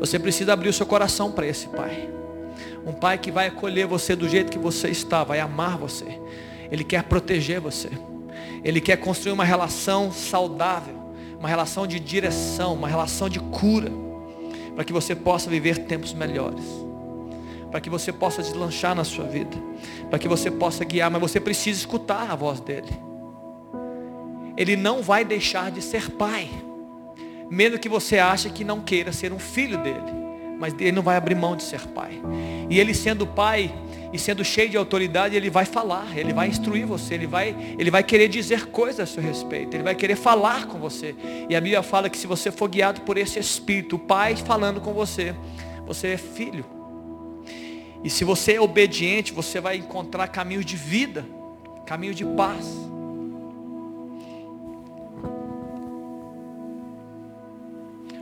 Você 0.00 0.18
precisa 0.18 0.54
abrir 0.54 0.70
o 0.70 0.72
seu 0.72 0.86
coração 0.86 1.30
para 1.30 1.46
esse 1.46 1.68
pai. 1.68 2.08
Um 2.86 2.92
pai 2.92 3.18
que 3.18 3.30
vai 3.30 3.48
acolher 3.48 3.86
você 3.86 4.16
do 4.16 4.26
jeito 4.26 4.50
que 4.50 4.58
você 4.58 4.88
está, 4.88 5.22
vai 5.22 5.40
amar 5.40 5.76
você. 5.76 6.18
Ele 6.70 6.84
quer 6.84 7.02
proteger 7.02 7.60
você. 7.60 7.90
Ele 8.64 8.80
quer 8.80 8.96
construir 8.96 9.32
uma 9.32 9.44
relação 9.44 10.10
saudável 10.10 10.97
uma 11.38 11.48
relação 11.48 11.86
de 11.86 12.00
direção, 12.00 12.74
uma 12.74 12.88
relação 12.88 13.28
de 13.28 13.38
cura, 13.38 13.90
para 14.74 14.84
que 14.84 14.92
você 14.92 15.14
possa 15.14 15.48
viver 15.48 15.78
tempos 15.86 16.12
melhores, 16.12 16.64
para 17.70 17.80
que 17.80 17.88
você 17.88 18.12
possa 18.12 18.42
deslanchar 18.42 18.94
na 18.94 19.04
sua 19.04 19.24
vida, 19.24 19.56
para 20.08 20.18
que 20.18 20.28
você 20.28 20.50
possa 20.50 20.84
guiar, 20.84 21.10
mas 21.10 21.20
você 21.20 21.40
precisa 21.40 21.78
escutar 21.78 22.30
a 22.30 22.34
voz 22.34 22.60
dele. 22.60 22.88
Ele 24.56 24.76
não 24.76 25.02
vai 25.02 25.24
deixar 25.24 25.70
de 25.70 25.80
ser 25.80 26.10
pai, 26.10 26.50
mesmo 27.48 27.78
que 27.78 27.88
você 27.88 28.18
ache 28.18 28.50
que 28.50 28.64
não 28.64 28.80
queira 28.80 29.12
ser 29.12 29.32
um 29.32 29.38
filho 29.38 29.78
dele, 29.82 30.12
mas 30.58 30.74
ele 30.78 30.92
não 30.92 31.02
vai 31.02 31.16
abrir 31.16 31.36
mão 31.36 31.54
de 31.54 31.62
ser 31.62 31.80
pai. 31.88 32.20
E 32.68 32.78
ele 32.80 32.92
sendo 32.92 33.26
pai, 33.26 33.72
e 34.12 34.18
sendo 34.18 34.44
cheio 34.44 34.70
de 34.70 34.76
autoridade, 34.76 35.36
ele 35.36 35.50
vai 35.50 35.64
falar, 35.64 36.16
ele 36.16 36.32
vai 36.32 36.48
instruir 36.48 36.86
você, 36.86 37.14
ele 37.14 37.26
vai, 37.26 37.54
ele 37.78 37.90
vai 37.90 38.02
querer 38.02 38.28
dizer 38.28 38.66
coisas 38.66 39.00
a 39.00 39.06
seu 39.06 39.22
respeito, 39.22 39.74
ele 39.74 39.82
vai 39.82 39.94
querer 39.94 40.16
falar 40.16 40.66
com 40.66 40.78
você. 40.78 41.14
E 41.48 41.54
a 41.54 41.60
Bíblia 41.60 41.82
fala 41.82 42.08
que 42.08 42.16
se 42.16 42.26
você 42.26 42.50
for 42.50 42.68
guiado 42.68 43.02
por 43.02 43.18
esse 43.18 43.38
Espírito, 43.38 43.96
o 43.96 43.98
Pai 43.98 44.34
falando 44.36 44.80
com 44.80 44.92
você, 44.92 45.34
você 45.86 46.08
é 46.08 46.16
filho. 46.16 46.64
E 48.02 48.08
se 48.08 48.24
você 48.24 48.54
é 48.54 48.60
obediente, 48.60 49.32
você 49.32 49.60
vai 49.60 49.76
encontrar 49.76 50.28
caminhos 50.28 50.64
de 50.64 50.76
vida, 50.76 51.26
caminhos 51.84 52.16
de 52.16 52.24
paz. 52.24 52.66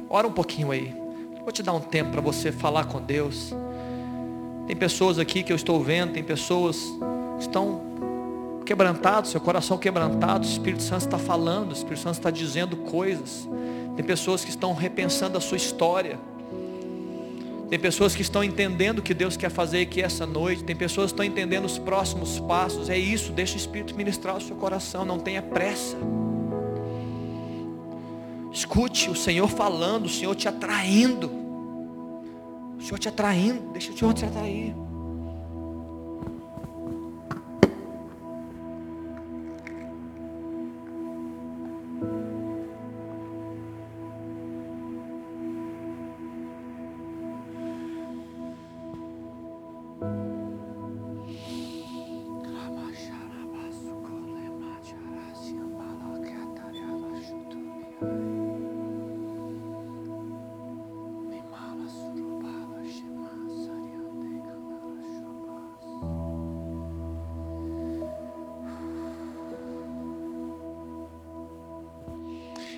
Ora 0.09 0.26
um 0.26 0.32
pouquinho 0.32 0.70
aí. 0.70 0.95
Vou 1.43 1.53
te 1.53 1.62
dar 1.62 1.72
um 1.72 1.80
tempo 1.80 2.11
para 2.11 2.20
você 2.20 2.51
falar 2.51 2.87
com 2.87 3.01
Deus. 3.01 3.53
Tem 4.67 4.75
pessoas 4.75 5.19
aqui 5.19 5.43
que 5.43 5.53
eu 5.53 5.57
estou 5.57 5.81
vendo, 5.81 6.12
tem 6.12 6.25
pessoas 6.25 6.77
que 7.37 7.43
estão 7.43 7.81
quebrantados, 8.64 9.31
seu 9.31 9.41
coração 9.41 9.79
quebrantado, 9.79 10.45
o 10.45 10.51
Espírito 10.51 10.83
Santo 10.83 11.03
está 11.03 11.19
falando, 11.19 11.71
o 11.71 11.73
Espírito 11.73 12.01
Santo 12.01 12.14
está 12.14 12.31
dizendo 12.31 12.77
coisas. 12.77 13.49
Tem 13.95 14.05
pessoas 14.05 14.45
que 14.45 14.51
estão 14.51 14.75
repensando 14.75 15.39
a 15.39 15.41
sua 15.41 15.57
história. 15.57 16.19
Tem 17.71 17.79
pessoas 17.79 18.14
que 18.14 18.23
estão 18.23 18.45
entendendo 18.45 18.99
o 18.99 19.03
que 19.03 19.14
Deus 19.14 19.37
quer 19.37 19.51
fazer 19.51 19.83
aqui 19.83 20.03
essa 20.03 20.27
noite. 20.27 20.64
Tem 20.64 20.77
pessoas 20.77 21.07
que 21.07 21.14
estão 21.14 21.25
entendendo 21.25 21.64
os 21.64 21.79
próximos 21.79 22.39
passos. 22.41 22.91
É 22.91 22.99
isso, 22.99 23.33
deixa 23.33 23.55
o 23.55 23.57
Espírito 23.57 23.95
ministrar 23.95 24.37
o 24.37 24.41
seu 24.41 24.57
coração, 24.57 25.05
não 25.05 25.19
tenha 25.19 25.43
pressa. 25.43 25.97
Escute 28.53 29.11
o 29.11 29.14
Senhor 29.14 29.49
falando, 29.49 30.07
o 30.07 30.09
Senhor 30.09 30.35
te 30.35 30.49
atraindo. 30.49 31.46
Senhor 32.87 33.01
te 33.01 33.09
atraindo, 33.09 33.72
deixa 33.72 33.91
o 33.91 33.99
Senhor 33.99 34.14
te 34.14 34.24
atrair. 34.24 34.86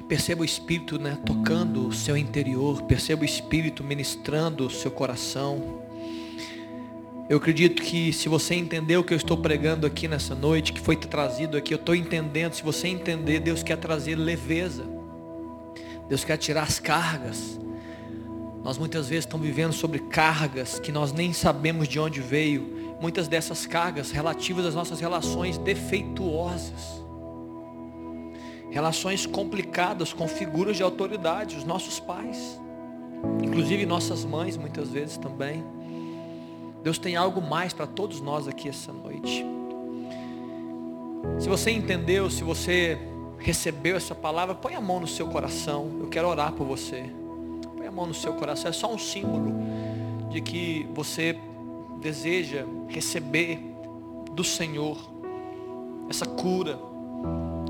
Perceba 0.09 0.40
o 0.40 0.44
Espírito 0.44 0.98
né, 0.98 1.18
tocando 1.26 1.86
o 1.86 1.92
seu 1.92 2.16
interior, 2.16 2.80
perceba 2.84 3.20
o 3.20 3.24
Espírito 3.26 3.84
ministrando 3.84 4.66
o 4.66 4.70
seu 4.70 4.90
coração. 4.90 5.82
Eu 7.28 7.36
acredito 7.36 7.82
que 7.82 8.11
se 8.11 8.26
você 8.26 8.54
entender 8.54 8.96
o 8.96 9.04
que 9.04 9.12
eu 9.12 9.18
estou 9.18 9.36
pregando 9.36 9.86
aqui 9.86 10.09
nessa 10.09 10.34
noite, 10.34 10.72
que 10.72 10.80
foi 10.80 10.96
trazido 10.96 11.59
aqui, 11.59 11.74
eu 11.74 11.78
estou 11.78 11.94
entendendo, 11.94 12.54
se 12.54 12.62
você 12.62 12.88
entender, 12.88 13.40
Deus 13.40 13.62
quer 13.62 13.76
trazer 13.76 14.16
leveza. 14.16 14.82
Deus 16.09 16.24
quer 16.24 16.38
tirar 16.38 16.62
as 16.62 16.80
cargas. 16.80 17.61
Nós 18.64 18.78
muitas 18.78 19.11
vezes 19.11 19.26
estamos 19.26 19.46
vivendo 19.46 19.74
sobre 19.74 19.98
cargas 19.98 20.80
que 20.80 20.90
nós 20.90 21.12
nem 21.12 21.34
sabemos 21.34 21.86
de 21.86 22.00
onde 22.00 22.22
veio. 22.22 22.96
Muitas 22.98 23.28
dessas 23.28 23.66
cargas 23.66 24.11
relativas 24.11 24.64
às 24.64 24.74
nossas 24.74 25.00
relações 25.00 25.59
defeituosas 25.59 27.07
relações 28.79 29.26
complicadas 29.26 30.12
com 30.12 30.29
figuras 30.29 30.76
de 30.76 30.85
autoridade, 30.85 31.57
os 31.57 31.64
nossos 31.64 31.99
pais, 31.99 32.61
inclusive 33.43 33.85
nossas 33.85 34.24
mães 34.24 34.57
muitas 34.57 34.91
vezes 34.91 35.16
também. 35.16 35.64
Deus 36.85 36.97
tem 36.97 37.16
algo 37.16 37.43
mais 37.43 37.72
para 37.72 37.89
todos 37.89 38.20
nós 38.20 38.47
aqui 38.47 38.68
essa 38.68 38.93
noite. 38.93 39.45
Se 41.41 41.49
você 41.49 41.72
entendeu, 41.72 42.31
se 42.31 42.45
você 42.45 42.97
recebeu 43.41 43.97
essa 43.97 44.14
palavra, 44.14 44.55
põe 44.55 44.76
a 44.76 44.81
mão 44.81 45.01
no 45.01 45.09
seu 45.09 45.26
coração. 45.26 45.97
Eu 45.99 46.07
quero 46.07 46.29
orar 46.29 46.53
por 46.53 46.64
você. 46.64 47.05
Põe 47.76 47.89
a 47.89 47.91
mão 47.91 48.07
no 48.07 48.14
seu 48.14 48.35
coração. 48.35 48.70
É 48.70 48.72
só 48.72 48.95
um 48.95 48.99
símbolo 48.99 49.55
de 50.31 50.41
que 50.41 50.89
você 50.95 51.37
deseja 52.01 52.64
receber 52.87 53.59
do 54.31 54.45
Senhor 54.45 54.97
essa 56.09 56.24
cura, 56.24 56.79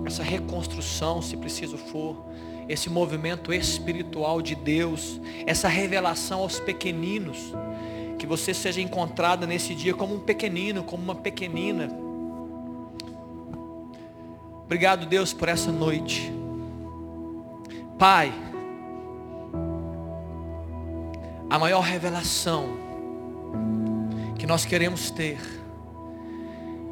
essa 0.05 0.23
reconstrução, 0.23 1.21
se 1.21 1.37
preciso 1.37 1.77
for, 1.77 2.25
esse 2.69 2.91
movimento 2.91 3.53
espiritual 3.53 4.43
de 4.43 4.55
Deus, 4.55 5.21
essa 5.47 5.69
revelação 5.69 6.41
aos 6.41 6.61
pequeninos, 6.61 7.55
que 8.19 8.27
você 8.27 8.53
seja 8.53 8.81
encontrada 8.81 9.47
nesse 9.47 9.75
dia 9.75 9.95
como 9.95 10.15
um 10.15 10.21
pequenino, 10.21 10.83
como 10.83 11.03
uma 11.03 11.15
pequenina. 11.15 11.89
Obrigado, 14.65 15.07
Deus, 15.07 15.33
por 15.33 15.49
essa 15.49 15.73
noite. 15.73 16.31
Pai, 17.99 18.33
a 21.49 21.59
maior 21.59 21.81
revelação 21.81 22.77
que 24.39 24.47
nós 24.47 24.65
queremos 24.65 25.11
ter 25.11 25.39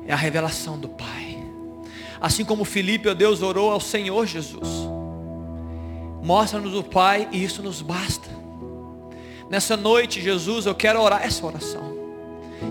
é 0.07 0.13
a 0.13 0.17
revelação 0.17 0.79
do 0.79 0.89
Pai. 0.89 1.36
Assim 2.21 2.45
como 2.45 2.65
Filipe, 2.65 3.09
ó 3.09 3.15
Deus, 3.15 3.43
orou 3.43 3.71
ao 3.71 3.81
Senhor 3.81 4.27
Jesus. 4.27 4.69
Mostra-nos 6.23 6.75
o 6.75 6.83
Pai 6.83 7.29
e 7.31 7.43
isso 7.43 7.63
nos 7.63 7.83
basta. 7.83 8.29
Nessa 9.49 9.77
noite, 9.77 10.21
Jesus, 10.21 10.67
eu 10.67 10.75
quero 10.75 11.01
orar 11.01 11.23
essa 11.25 11.47
oração. 11.47 11.97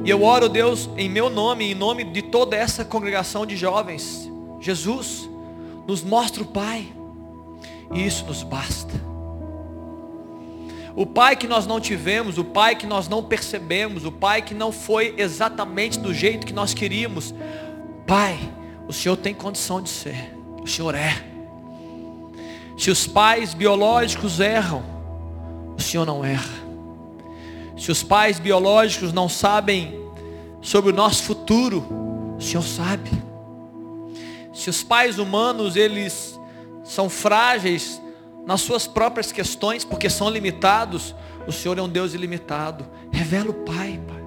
E 0.03 0.09
eu 0.09 0.23
oro, 0.23 0.49
Deus, 0.49 0.89
em 0.97 1.07
meu 1.07 1.29
nome, 1.29 1.71
em 1.71 1.75
nome 1.75 2.03
de 2.03 2.21
toda 2.21 2.55
essa 2.55 2.83
congregação 2.83 3.45
de 3.45 3.55
jovens. 3.55 4.29
Jesus, 4.59 5.29
nos 5.87 6.03
mostra 6.03 6.43
o 6.43 6.45
Pai. 6.45 6.87
E 7.93 8.05
isso 8.05 8.25
nos 8.25 8.43
basta. 8.43 8.93
O 10.95 11.05
Pai 11.05 11.35
que 11.35 11.47
nós 11.47 11.67
não 11.67 11.79
tivemos, 11.79 12.37
o 12.37 12.43
Pai 12.43 12.75
que 12.75 12.87
nós 12.87 13.07
não 13.07 13.23
percebemos, 13.23 14.05
o 14.05 14.11
Pai 14.11 14.41
que 14.41 14.53
não 14.53 14.71
foi 14.71 15.13
exatamente 15.17 15.99
do 15.99 16.13
jeito 16.13 16.47
que 16.47 16.53
nós 16.53 16.73
queríamos. 16.73 17.33
Pai, 18.07 18.39
o 18.87 18.93
Senhor 18.93 19.15
tem 19.17 19.33
condição 19.33 19.81
de 19.81 19.89
ser. 19.89 20.33
O 20.61 20.67
Senhor 20.67 20.95
é. 20.95 21.23
Se 22.77 22.91
os 22.91 23.07
pais 23.07 23.53
biológicos 23.53 24.39
erram, 24.39 24.83
o 25.77 25.81
Senhor 25.81 26.05
não 26.05 26.23
erra. 26.23 26.65
Se 27.77 27.91
os 27.91 28.03
pais 28.03 28.39
biológicos 28.39 29.11
não 29.11 29.27
sabem 29.27 29.99
sobre 30.61 30.91
o 30.91 30.95
nosso 30.95 31.23
futuro, 31.23 31.85
o 32.37 32.41
Senhor 32.41 32.63
sabe. 32.63 33.11
Se 34.53 34.69
os 34.69 34.83
pais 34.83 35.19
humanos, 35.19 35.75
eles 35.75 36.39
são 36.83 37.09
frágeis 37.09 38.01
nas 38.45 38.61
suas 38.61 38.87
próprias 38.87 39.31
questões, 39.31 39.83
porque 39.83 40.09
são 40.09 40.29
limitados, 40.29 41.13
o 41.47 41.51
Senhor 41.51 41.77
é 41.77 41.81
um 41.81 41.89
Deus 41.89 42.13
ilimitado. 42.13 42.85
Revela 43.11 43.49
o 43.49 43.53
Pai, 43.53 43.99
Pai. 44.07 44.23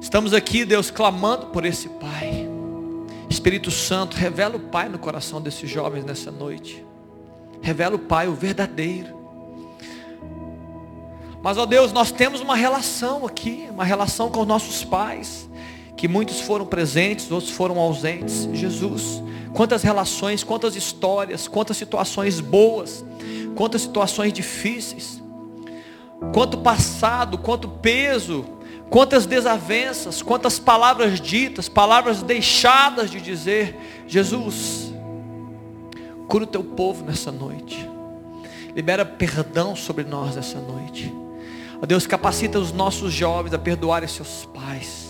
Estamos 0.00 0.32
aqui, 0.32 0.64
Deus, 0.64 0.90
clamando 0.90 1.46
por 1.46 1.64
esse 1.64 1.88
Pai. 1.88 2.45
Espírito 3.28 3.70
Santo, 3.70 4.16
revela 4.16 4.56
o 4.56 4.60
Pai 4.60 4.88
no 4.88 4.98
coração 4.98 5.40
desses 5.40 5.68
jovens 5.68 6.04
nessa 6.04 6.30
noite. 6.30 6.84
Revela 7.60 7.96
o 7.96 7.98
Pai, 7.98 8.28
o 8.28 8.34
verdadeiro. 8.34 9.16
Mas, 11.42 11.58
ó 11.58 11.66
Deus, 11.66 11.92
nós 11.92 12.10
temos 12.10 12.40
uma 12.40 12.56
relação 12.56 13.26
aqui, 13.26 13.68
uma 13.70 13.84
relação 13.84 14.30
com 14.30 14.40
os 14.40 14.46
nossos 14.46 14.82
pais, 14.84 15.48
que 15.96 16.08
muitos 16.08 16.40
foram 16.40 16.66
presentes, 16.66 17.30
outros 17.30 17.52
foram 17.52 17.78
ausentes. 17.78 18.48
Jesus, 18.52 19.22
quantas 19.54 19.82
relações, 19.82 20.42
quantas 20.42 20.74
histórias, 20.74 21.46
quantas 21.46 21.76
situações 21.76 22.40
boas, 22.40 23.04
quantas 23.54 23.82
situações 23.82 24.32
difíceis, 24.32 25.22
quanto 26.32 26.58
passado, 26.58 27.38
quanto 27.38 27.68
peso, 27.68 28.44
quantas 28.90 29.26
desavenças, 29.26 30.22
quantas 30.22 30.58
palavras 30.58 31.20
ditas, 31.20 31.68
palavras 31.68 32.22
deixadas 32.22 33.10
de 33.10 33.20
dizer. 33.20 33.76
Jesus, 34.06 34.92
cura 36.28 36.44
o 36.44 36.46
teu 36.46 36.62
povo 36.62 37.04
nessa 37.04 37.32
noite. 37.32 37.88
Libera 38.74 39.04
perdão 39.04 39.74
sobre 39.74 40.04
nós 40.04 40.36
nessa 40.36 40.58
noite. 40.58 41.12
Ó 41.80 41.86
Deus, 41.86 42.06
capacita 42.06 42.58
os 42.58 42.72
nossos 42.72 43.12
jovens 43.12 43.52
a 43.52 43.58
perdoarem 43.58 44.08
seus 44.08 44.46
pais. 44.46 45.06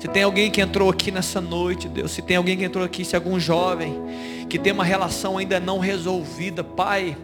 Se 0.00 0.08
tem 0.08 0.24
alguém 0.24 0.50
que 0.50 0.60
entrou 0.60 0.90
aqui 0.90 1.12
nessa 1.12 1.40
noite, 1.40 1.88
Deus, 1.88 2.10
se 2.10 2.20
tem 2.22 2.36
alguém 2.36 2.56
que 2.56 2.64
entrou 2.64 2.84
aqui, 2.84 3.04
se 3.04 3.14
algum 3.14 3.38
jovem 3.38 4.02
que 4.48 4.58
tem 4.58 4.72
uma 4.72 4.82
relação 4.82 5.38
ainda 5.38 5.60
não 5.60 5.78
resolvida, 5.78 6.64
Pai, 6.64 7.16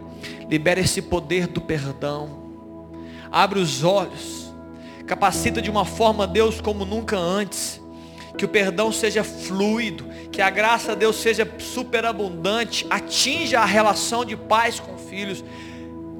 libera 0.49 0.79
esse 0.79 1.01
poder 1.01 1.47
do 1.47 1.59
perdão. 1.59 2.39
Abre 3.31 3.59
os 3.59 3.83
olhos. 3.83 4.48
Capacita 5.09 5.59
de 5.59 5.71
uma 5.71 5.85
forma, 5.85 6.27
Deus, 6.27 6.61
como 6.61 6.85
nunca 6.85 7.17
antes. 7.17 7.81
Que 8.37 8.45
o 8.45 8.47
perdão 8.47 8.91
seja 8.91 9.23
fluido, 9.23 10.05
que 10.31 10.39
a 10.39 10.51
graça, 10.51 10.95
Deus, 10.95 11.15
seja 11.15 11.51
superabundante, 11.57 12.85
atinja 12.91 13.59
a 13.59 13.65
relação 13.65 14.23
de 14.23 14.37
pais 14.37 14.79
com 14.79 14.99
filhos, 14.99 15.43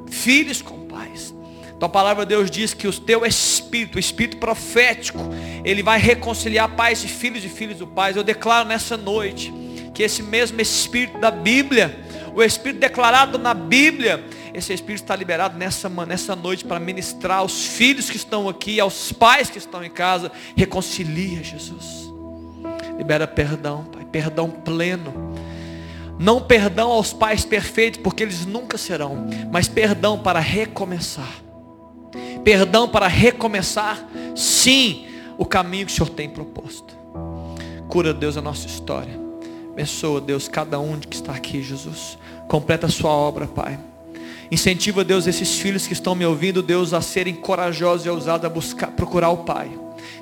filhos 0.09 0.63
com 0.63 0.87
pais. 0.87 1.35
Tua 1.79 1.87
palavra 1.87 2.25
Deus 2.25 2.49
diz 2.49 2.73
que 2.73 2.87
o 2.87 2.91
teu 2.91 3.23
espírito, 3.27 3.97
o 3.97 3.99
espírito 3.99 4.37
profético, 4.37 5.19
ele 5.63 5.83
vai 5.83 5.99
reconciliar 5.99 6.75
pais 6.75 7.03
e 7.03 7.07
filhos 7.07 7.45
e 7.45 7.47
filhos 7.47 7.77
do 7.77 7.85
Pai. 7.85 8.13
Eu 8.15 8.23
declaro 8.23 8.67
nessa 8.67 8.97
noite 8.97 9.53
que 9.93 10.01
esse 10.01 10.23
mesmo 10.23 10.59
espírito 10.59 11.19
da 11.19 11.29
Bíblia, 11.29 11.95
o 12.33 12.41
espírito 12.41 12.79
declarado 12.79 13.37
na 13.37 13.53
Bíblia, 13.53 14.25
esse 14.53 14.73
espírito 14.73 15.03
está 15.03 15.15
liberado 15.15 15.57
nessa, 15.57 15.89
nessa 15.89 16.35
noite 16.35 16.65
para 16.65 16.79
ministrar 16.79 17.39
aos 17.39 17.65
filhos 17.65 18.09
que 18.09 18.17
estão 18.17 18.49
aqui, 18.49 18.79
aos 18.79 19.11
pais 19.11 19.49
que 19.49 19.57
estão 19.57 19.83
em 19.83 19.89
casa. 19.89 20.31
Reconcilia, 20.55 21.43
Jesus. 21.43 22.11
Libera 22.97 23.27
perdão, 23.27 23.85
Pai, 23.85 24.05
perdão 24.05 24.49
pleno. 24.49 25.13
Não 26.17 26.41
perdão 26.41 26.91
aos 26.91 27.13
pais 27.13 27.45
perfeitos, 27.45 28.01
porque 28.01 28.23
eles 28.23 28.45
nunca 28.45 28.77
serão, 28.77 29.27
mas 29.51 29.69
perdão 29.69 30.19
para 30.19 30.39
recomeçar 30.39 31.49
perdão 32.43 32.87
para 32.87 33.07
recomeçar, 33.07 34.03
sim, 34.35 35.05
o 35.37 35.45
caminho 35.45 35.85
que 35.85 35.91
o 35.91 35.95
Senhor 35.95 36.09
tem 36.09 36.29
proposto. 36.29 36.95
Cura, 37.87 38.13
Deus, 38.13 38.37
a 38.37 38.41
nossa 38.41 38.67
história. 38.67 39.19
Abençoa, 39.71 40.19
Deus, 40.19 40.47
cada 40.47 40.79
um 40.79 40.99
que 40.99 41.15
está 41.15 41.33
aqui, 41.33 41.61
Jesus. 41.61 42.17
Completa 42.47 42.87
a 42.87 42.89
sua 42.89 43.11
obra, 43.11 43.47
Pai. 43.47 43.79
Incentiva, 44.51 45.03
Deus, 45.03 45.27
esses 45.27 45.59
filhos 45.59 45.85
que 45.85 45.93
estão 45.93 46.15
me 46.15 46.25
ouvindo, 46.25 46.61
Deus, 46.63 46.93
a 46.93 47.01
serem 47.01 47.35
corajosos 47.35 48.05
e 48.05 48.09
ousados 48.09 48.45
a 48.45 48.49
buscar, 48.49 48.87
procurar 48.87 49.29
o 49.29 49.37
Pai. 49.37 49.69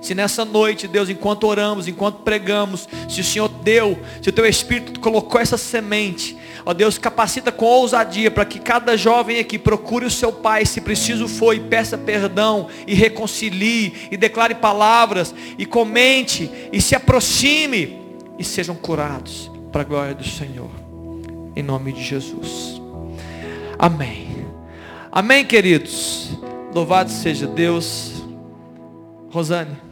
Se 0.01 0.13
nessa 0.13 0.43
noite, 0.43 0.87
Deus, 0.87 1.09
enquanto 1.09 1.45
oramos, 1.45 1.87
enquanto 1.87 2.19
pregamos, 2.19 2.87
se 3.07 3.21
o 3.21 3.23
Senhor 3.23 3.47
deu, 3.47 3.97
se 4.21 4.29
o 4.29 4.33
teu 4.33 4.45
Espírito 4.45 4.99
colocou 4.99 5.39
essa 5.39 5.57
semente, 5.57 6.37
Ó 6.67 6.73
Deus, 6.73 6.97
capacita 6.97 7.49
com 7.49 7.63
ousadia 7.63 8.29
para 8.29 8.43
que 8.43 8.59
cada 8.59 8.97
jovem 8.97 9.39
aqui 9.39 9.57
procure 9.57 10.05
o 10.05 10.11
seu 10.11 10.33
pai, 10.33 10.65
se 10.65 10.81
preciso 10.81 11.25
for, 11.25 11.55
e 11.55 11.61
peça 11.61 11.97
perdão, 11.97 12.67
e 12.85 12.93
reconcilie, 12.93 14.09
e 14.11 14.17
declare 14.17 14.53
palavras, 14.53 15.33
e 15.57 15.65
comente, 15.65 16.51
e 16.73 16.81
se 16.81 16.93
aproxime, 16.93 17.97
e 18.37 18.43
sejam 18.43 18.75
curados 18.75 19.49
para 19.71 19.79
a 19.79 19.85
glória 19.85 20.13
do 20.13 20.27
Senhor. 20.27 20.69
Em 21.55 21.63
nome 21.63 21.93
de 21.93 22.03
Jesus. 22.03 22.76
Amém. 23.79 24.45
Amém, 25.11 25.45
queridos. 25.45 26.37
Louvado 26.73 27.09
seja 27.09 27.47
Deus. 27.47 28.23
Rosane. 29.31 29.86